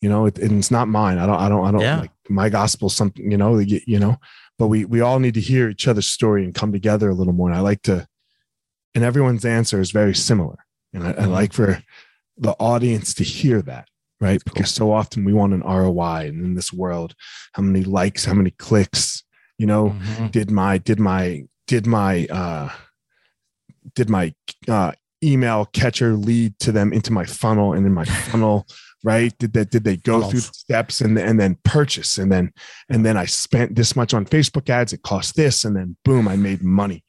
You 0.00 0.08
know, 0.08 0.26
it, 0.26 0.38
and 0.38 0.52
it's 0.60 0.70
not 0.70 0.86
mine. 0.86 1.18
I 1.18 1.26
don't, 1.26 1.40
I 1.44 1.48
don't, 1.48 1.66
I 1.66 1.70
don't 1.72 1.80
Yeah. 1.80 2.00
like 2.00 2.12
my 2.28 2.48
gospel. 2.48 2.88
Something 2.88 3.28
you 3.30 3.36
know, 3.36 3.58
you, 3.58 3.80
you 3.88 3.98
know. 3.98 4.16
But 4.56 4.68
we 4.68 4.84
we 4.84 5.00
all 5.00 5.18
need 5.18 5.34
to 5.34 5.40
hear 5.40 5.68
each 5.68 5.88
other's 5.88 6.06
story 6.06 6.44
and 6.44 6.54
come 6.54 6.70
together 6.72 7.08
a 7.10 7.14
little 7.14 7.32
more. 7.32 7.48
And 7.50 7.58
I 7.58 7.60
like 7.60 7.82
to, 7.90 8.06
and 8.94 9.02
everyone's 9.02 9.44
answer 9.44 9.80
is 9.80 9.90
very 9.90 10.14
similar. 10.14 10.58
And 10.94 11.02
I, 11.02 11.10
I 11.10 11.14
Mhm. 11.26 11.30
like 11.32 11.52
for 11.52 11.82
the 12.38 12.52
audience 12.60 13.14
to 13.14 13.24
hear 13.24 13.62
that, 13.62 13.88
right? 14.20 14.42
Because 14.44 14.70
so 14.70 14.92
often 14.92 15.24
we 15.24 15.32
want 15.32 15.54
an 15.54 15.60
ROI, 15.62 16.26
and 16.28 16.44
in 16.44 16.54
this 16.54 16.72
world, 16.72 17.14
how 17.54 17.62
many 17.62 17.84
likes, 17.84 18.24
how 18.24 18.34
many 18.34 18.50
clicks, 18.52 19.22
you 19.58 19.66
know, 19.66 19.90
Mhm. 19.90 20.30
did 20.30 20.50
my 20.50 20.78
did 20.78 21.00
my 21.00 21.44
did 21.66 21.86
my 21.86 22.26
uh 22.26 22.68
did 23.94 24.08
my 24.10 24.34
uh 24.68 24.92
email 25.22 25.66
catcher 25.66 26.14
lead 26.14 26.58
to 26.60 26.72
them 26.72 26.92
into 26.92 27.12
my 27.12 27.24
funnel 27.24 27.72
and 27.72 27.86
in 27.86 27.92
my 27.92 28.04
funnel 28.30 28.66
right? 29.02 29.36
Did 29.38 29.54
that 29.54 29.70
did 29.70 29.84
they 29.84 29.96
go 29.96 30.20
through 30.30 30.40
the 30.40 30.52
steps 30.52 31.00
and 31.00 31.18
and 31.18 31.40
then 31.40 31.56
purchase 31.64 32.18
and 32.18 32.30
then 32.30 32.52
and 32.90 33.04
then 33.06 33.16
i 33.16 33.24
spent 33.24 33.74
this 33.74 33.96
much 33.96 34.12
on 34.12 34.26
facebook 34.26 34.68
ads 34.68 34.92
it 34.92 35.00
cost 35.02 35.36
this 35.36 35.64
and 35.64 35.74
then 35.74 35.96
boom 36.04 36.28
i 36.28 36.36
made 36.36 36.62
money 36.62 37.02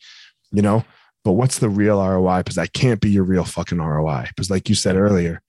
you 0.53 0.61
know? 0.61 0.83
But 1.25 1.33
what's 1.33 1.59
the 1.59 1.69
real 1.69 1.99
roi 2.05 2.39
because 2.39 2.55
that 2.55 2.71
can't 2.73 2.99
be 3.01 3.09
your 3.11 3.23
real 3.25 3.43
fucking 3.45 3.77
roi 3.79 4.25
because 4.29 4.49
like 4.49 4.69
you 4.69 4.75
said 4.75 4.95
earlier 4.95 5.41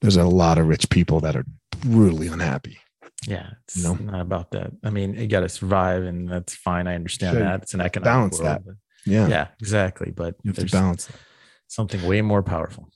there's 0.00 0.16
a 0.16 0.24
lot 0.24 0.58
of 0.58 0.66
rich 0.68 0.88
people 0.90 1.20
that 1.20 1.36
are 1.36 1.44
brutally 1.80 2.28
unhappy. 2.28 2.78
Yeah, 3.26 3.50
it's 3.64 3.76
You 3.76 3.82
know? 3.82 3.94
not 3.94 4.20
about 4.20 4.50
that. 4.52 4.70
I 4.84 4.90
mean, 4.90 5.14
you 5.14 5.26
got 5.26 5.40
to 5.40 5.48
survive, 5.48 6.04
and 6.04 6.28
that's 6.30 6.54
fine. 6.54 6.86
I 6.86 6.94
understand 6.94 7.34
Sure. 7.36 7.44
that 7.44 7.62
it's 7.62 7.74
an 7.74 7.80
economic 7.80 8.04
Balance 8.32 8.40
world, 8.40 8.64
that. 8.66 8.76
Yeah. 9.04 9.26
Yeah, 9.28 9.48
exactly. 9.60 10.10
But 10.12 10.36
You 10.42 10.50
have 10.50 10.54
to 10.56 10.60
there's 10.62 10.70
balance 10.72 11.06
that. 11.06 11.16
something 11.66 12.02
way 12.06 12.22
more 12.22 12.42
powerful. 12.42 12.90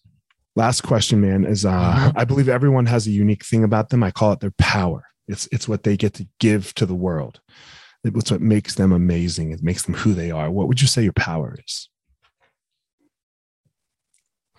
Last 0.55 0.83
question, 0.83 1.21
man, 1.21 1.45
is 1.45 1.65
uh, 1.65 1.71
Mhm. 1.95 2.13
I 2.15 2.25
believe 2.25 2.49
everyone 2.49 2.87
has 2.87 3.07
a 3.07 3.11
unique 3.11 3.45
thing 3.45 3.65
about 3.65 3.89
them. 3.89 4.03
I 4.03 4.11
call 4.11 4.33
it 4.33 4.41
their 4.41 4.53
power. 4.59 5.05
It's 5.27 5.49
it's 5.51 5.67
what 5.67 5.83
they 5.83 5.97
get 5.97 6.15
to 6.15 6.29
give 6.41 6.75
to 6.75 6.85
the 6.87 6.95
world. 6.95 7.41
It's 8.05 8.31
what 8.31 8.41
makes 8.43 8.75
them 8.75 8.93
amazing. 8.93 9.53
It 9.53 9.63
makes 9.63 9.85
them 9.85 9.95
who 9.95 10.13
they 10.15 10.31
are. 10.31 10.51
What 10.51 10.69
would 10.69 10.81
you 10.83 10.89
say 10.89 11.03
your 11.05 11.13
power 11.15 11.57
is? 11.67 11.89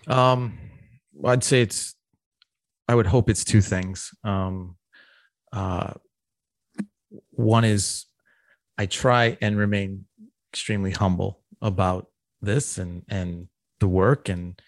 Um, 0.06 0.58
well, 1.12 1.32
I'd 1.32 1.44
say 1.44 1.62
it's. 1.62 1.93
I 2.88 2.94
would 2.94 3.06
hope 3.06 3.30
it's 3.30 3.44
two 3.44 3.60
things. 3.60 4.10
Um, 4.24 4.76
uh, 5.52 5.94
one 7.30 7.64
is 7.64 8.06
I 8.76 8.86
try 8.86 9.38
and 9.40 9.56
remain 9.56 10.06
extremely 10.52 10.90
humble 10.90 11.42
about 11.62 12.06
this 12.42 12.78
and 12.78 13.02
and 13.08 13.48
the 13.80 13.88
work 13.88 14.28
and 14.28 14.60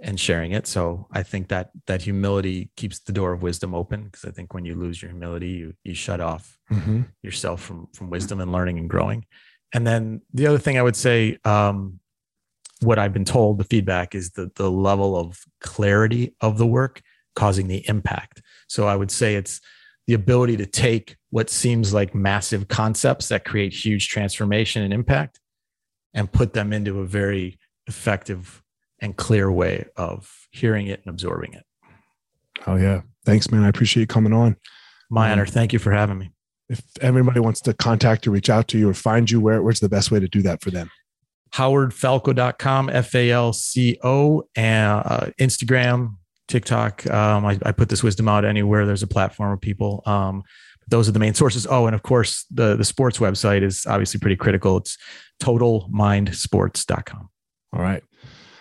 and 0.00 0.18
sharing 0.18 0.52
it. 0.52 0.66
So 0.66 1.08
I 1.10 1.22
think 1.24 1.48
that 1.48 1.70
that 1.86 2.02
humility 2.02 2.70
keeps 2.76 3.00
the 3.00 3.12
door 3.12 3.32
of 3.32 3.42
wisdom 3.42 3.74
open 3.74 4.04
because 4.04 4.24
I 4.24 4.30
think 4.30 4.54
when 4.54 4.64
you 4.64 4.74
lose 4.76 5.02
your 5.02 5.10
humility, 5.10 5.50
you 5.50 5.74
you 5.84 5.94
shut 5.94 6.20
off 6.20 6.56
Mm-hmm. 6.70 7.02
yourself 7.22 7.62
from 7.62 7.88
from 7.94 8.10
wisdom 8.10 8.40
and 8.40 8.52
learning 8.52 8.78
and 8.78 8.88
growing. 8.90 9.26
And 9.74 9.86
then 9.86 10.22
the 10.32 10.46
other 10.46 10.58
thing 10.58 10.78
I 10.78 10.82
would 10.82 10.96
say, 10.96 11.38
um, 11.44 12.00
what 12.80 12.98
I've 12.98 13.12
been 13.12 13.24
told, 13.24 13.58
the 13.58 13.64
feedback 13.64 14.14
is 14.14 14.30
the 14.30 14.50
the 14.54 14.70
level 14.70 15.16
of 15.16 15.38
clarity 15.60 16.34
of 16.40 16.58
the 16.58 16.66
work 16.66 17.02
causing 17.38 17.68
the 17.68 17.82
impact. 17.88 18.42
So 18.68 18.86
I 18.88 18.96
would 18.96 19.10
say 19.10 19.36
it's 19.36 19.60
the 20.08 20.14
ability 20.14 20.56
to 20.56 20.66
take 20.66 21.16
what 21.30 21.48
seems 21.50 21.94
like 21.94 22.14
massive 22.14 22.66
concepts 22.68 23.28
that 23.28 23.44
create 23.44 23.72
huge 23.72 24.08
transformation 24.08 24.82
and 24.82 24.92
impact 24.92 25.38
and 26.14 26.30
put 26.32 26.52
them 26.52 26.72
into 26.72 26.98
a 27.00 27.06
very 27.06 27.58
effective 27.86 28.62
and 29.00 29.16
clear 29.16 29.50
way 29.52 29.84
of 29.96 30.48
hearing 30.50 30.86
it 30.88 31.00
and 31.04 31.10
absorbing 31.14 31.52
it. 31.54 31.64
Oh 32.66 32.76
yeah. 32.76 33.02
Thanks, 33.24 33.50
man. 33.50 33.62
I 33.62 33.68
appreciate 33.68 34.00
you 34.02 34.06
coming 34.08 34.32
on. 34.32 34.56
My 35.10 35.26
Um, 35.26 35.32
honor. 35.32 35.46
Thank 35.46 35.72
you 35.72 35.78
for 35.78 35.92
having 35.92 36.18
me. 36.18 36.30
If 36.68 36.82
everybody 37.00 37.40
wants 37.40 37.60
to 37.62 37.72
contact 37.72 38.26
or 38.26 38.30
reach 38.32 38.50
out 38.50 38.66
to 38.68 38.78
you, 38.78 38.88
or 38.90 38.94
find 38.94 39.30
you, 39.30 39.40
where 39.40 39.62
where's 39.62 39.80
the 39.80 39.88
best 39.88 40.10
way 40.10 40.20
to 40.20 40.28
do 40.28 40.42
that 40.42 40.60
for 40.62 40.70
them? 40.70 40.90
howardfalco.com, 41.54 42.90
F 42.90 43.14
A 43.14 43.30
L 43.30 43.52
C 43.52 43.98
O, 44.02 44.42
and 44.54 45.02
uh, 45.04 45.26
Instagram, 45.40 46.16
TikTok. 46.48 47.06
Um, 47.06 47.46
I, 47.46 47.58
I 47.62 47.72
put 47.72 47.88
this 47.88 48.02
wisdom 48.02 48.28
out 48.28 48.44
anywhere 48.44 48.86
there's 48.86 49.02
a 49.02 49.06
platform 49.08 49.52
of 49.52 49.60
people. 49.60 50.02
Um, 50.06 50.42
those 50.88 51.08
are 51.08 51.12
the 51.12 51.18
main 51.18 51.34
sources. 51.34 51.66
Oh, 51.68 51.86
and 51.86 51.94
of 51.94 52.02
course, 52.02 52.46
the 52.50 52.74
the 52.76 52.84
sports 52.84 53.18
website 53.18 53.62
is 53.62 53.86
obviously 53.86 54.20
pretty 54.20 54.36
critical. 54.36 54.78
It's 54.78 54.96
totalmindsports.com. 55.42 57.28
All 57.74 57.82
right. 57.82 58.02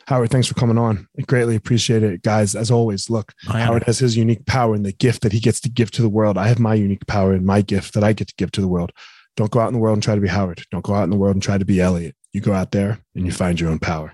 Howard, 0.08 0.30
thanks 0.30 0.48
for 0.48 0.54
coming 0.54 0.78
on. 0.78 1.08
I 1.20 1.24
greatly 1.24 1.58
appreciate 1.58 2.02
it. 2.02 2.22
Guys, 2.22 2.56
as 2.56 2.72
always, 2.72 3.10
look, 3.10 3.34
Howard 3.46 3.84
has 3.84 4.00
his 4.00 4.16
unique 4.16 4.46
power 4.46 4.74
and 4.74 4.86
the 4.86 4.94
gift 4.94 5.22
that 5.24 5.34
he 5.34 5.42
gets 5.42 5.60
to 5.62 5.70
give 5.70 5.92
to 5.92 6.02
the 6.02 6.08
world. 6.08 6.38
I 6.38 6.48
have 6.48 6.60
my 6.60 6.76
unique 6.76 7.06
power 7.08 7.34
and 7.34 7.46
my 7.46 7.62
gift 7.62 7.94
that 7.94 8.06
I 8.06 8.14
get 8.14 8.30
to 8.30 8.34
give 8.38 8.52
to 8.54 8.62
the 8.62 8.70
world. 8.70 8.94
Don't 9.36 9.52
go 9.52 9.60
out 9.60 9.68
in 9.68 9.74
the 9.74 9.80
world 9.80 9.98
and 9.98 10.04
try 10.04 10.16
to 10.16 10.22
be 10.22 10.30
Howard. 10.30 10.64
Don't 10.72 10.84
go 10.84 10.96
out 10.96 11.04
in 11.04 11.10
the 11.10 11.18
world 11.18 11.36
and 11.36 11.44
try 11.44 11.58
to 11.58 11.66
be 11.66 11.82
Elliot. 11.82 12.16
You 12.32 12.40
go 12.40 12.54
out 12.54 12.72
there 12.72 13.00
and 13.16 13.26
you 13.26 13.34
find 13.34 13.60
your 13.60 13.70
own 13.70 13.80
power. 13.80 14.14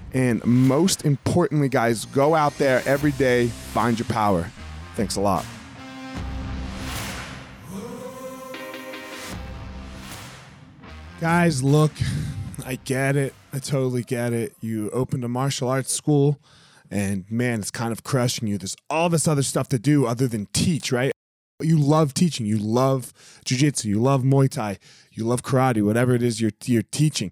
And 0.13 0.43
most 0.45 1.05
importantly, 1.05 1.69
guys, 1.69 2.05
go 2.05 2.35
out 2.35 2.57
there 2.57 2.81
every 2.85 3.11
day, 3.13 3.47
find 3.47 3.97
your 3.97 4.07
power. 4.07 4.49
Thanks 4.95 5.15
a 5.15 5.21
lot. 5.21 5.45
Guys, 11.21 11.63
look, 11.63 11.91
I 12.65 12.79
get 12.83 13.15
it. 13.15 13.33
I 13.53 13.59
totally 13.59 14.03
get 14.03 14.33
it. 14.33 14.55
You 14.59 14.89
opened 14.89 15.23
a 15.23 15.27
martial 15.27 15.69
arts 15.69 15.93
school, 15.93 16.39
and 16.89 17.29
man, 17.29 17.59
it's 17.59 17.69
kind 17.69 17.91
of 17.91 18.03
crushing 18.03 18.47
you. 18.47 18.57
There's 18.57 18.75
all 18.89 19.07
this 19.07 19.27
other 19.27 19.43
stuff 19.43 19.67
to 19.69 19.79
do 19.79 20.07
other 20.07 20.27
than 20.27 20.47
teach, 20.47 20.91
right? 20.91 21.11
You 21.61 21.77
love 21.77 22.13
teaching. 22.15 22.47
You 22.47 22.57
love 22.57 23.13
jujitsu. 23.45 23.85
You 23.85 24.01
love 24.01 24.23
Muay 24.23 24.49
Thai. 24.49 24.79
You 25.11 25.25
love 25.25 25.43
karate. 25.43 25.83
Whatever 25.83 26.15
it 26.15 26.23
is 26.23 26.41
you're 26.41 26.51
you're 26.65 26.81
teaching. 26.81 27.31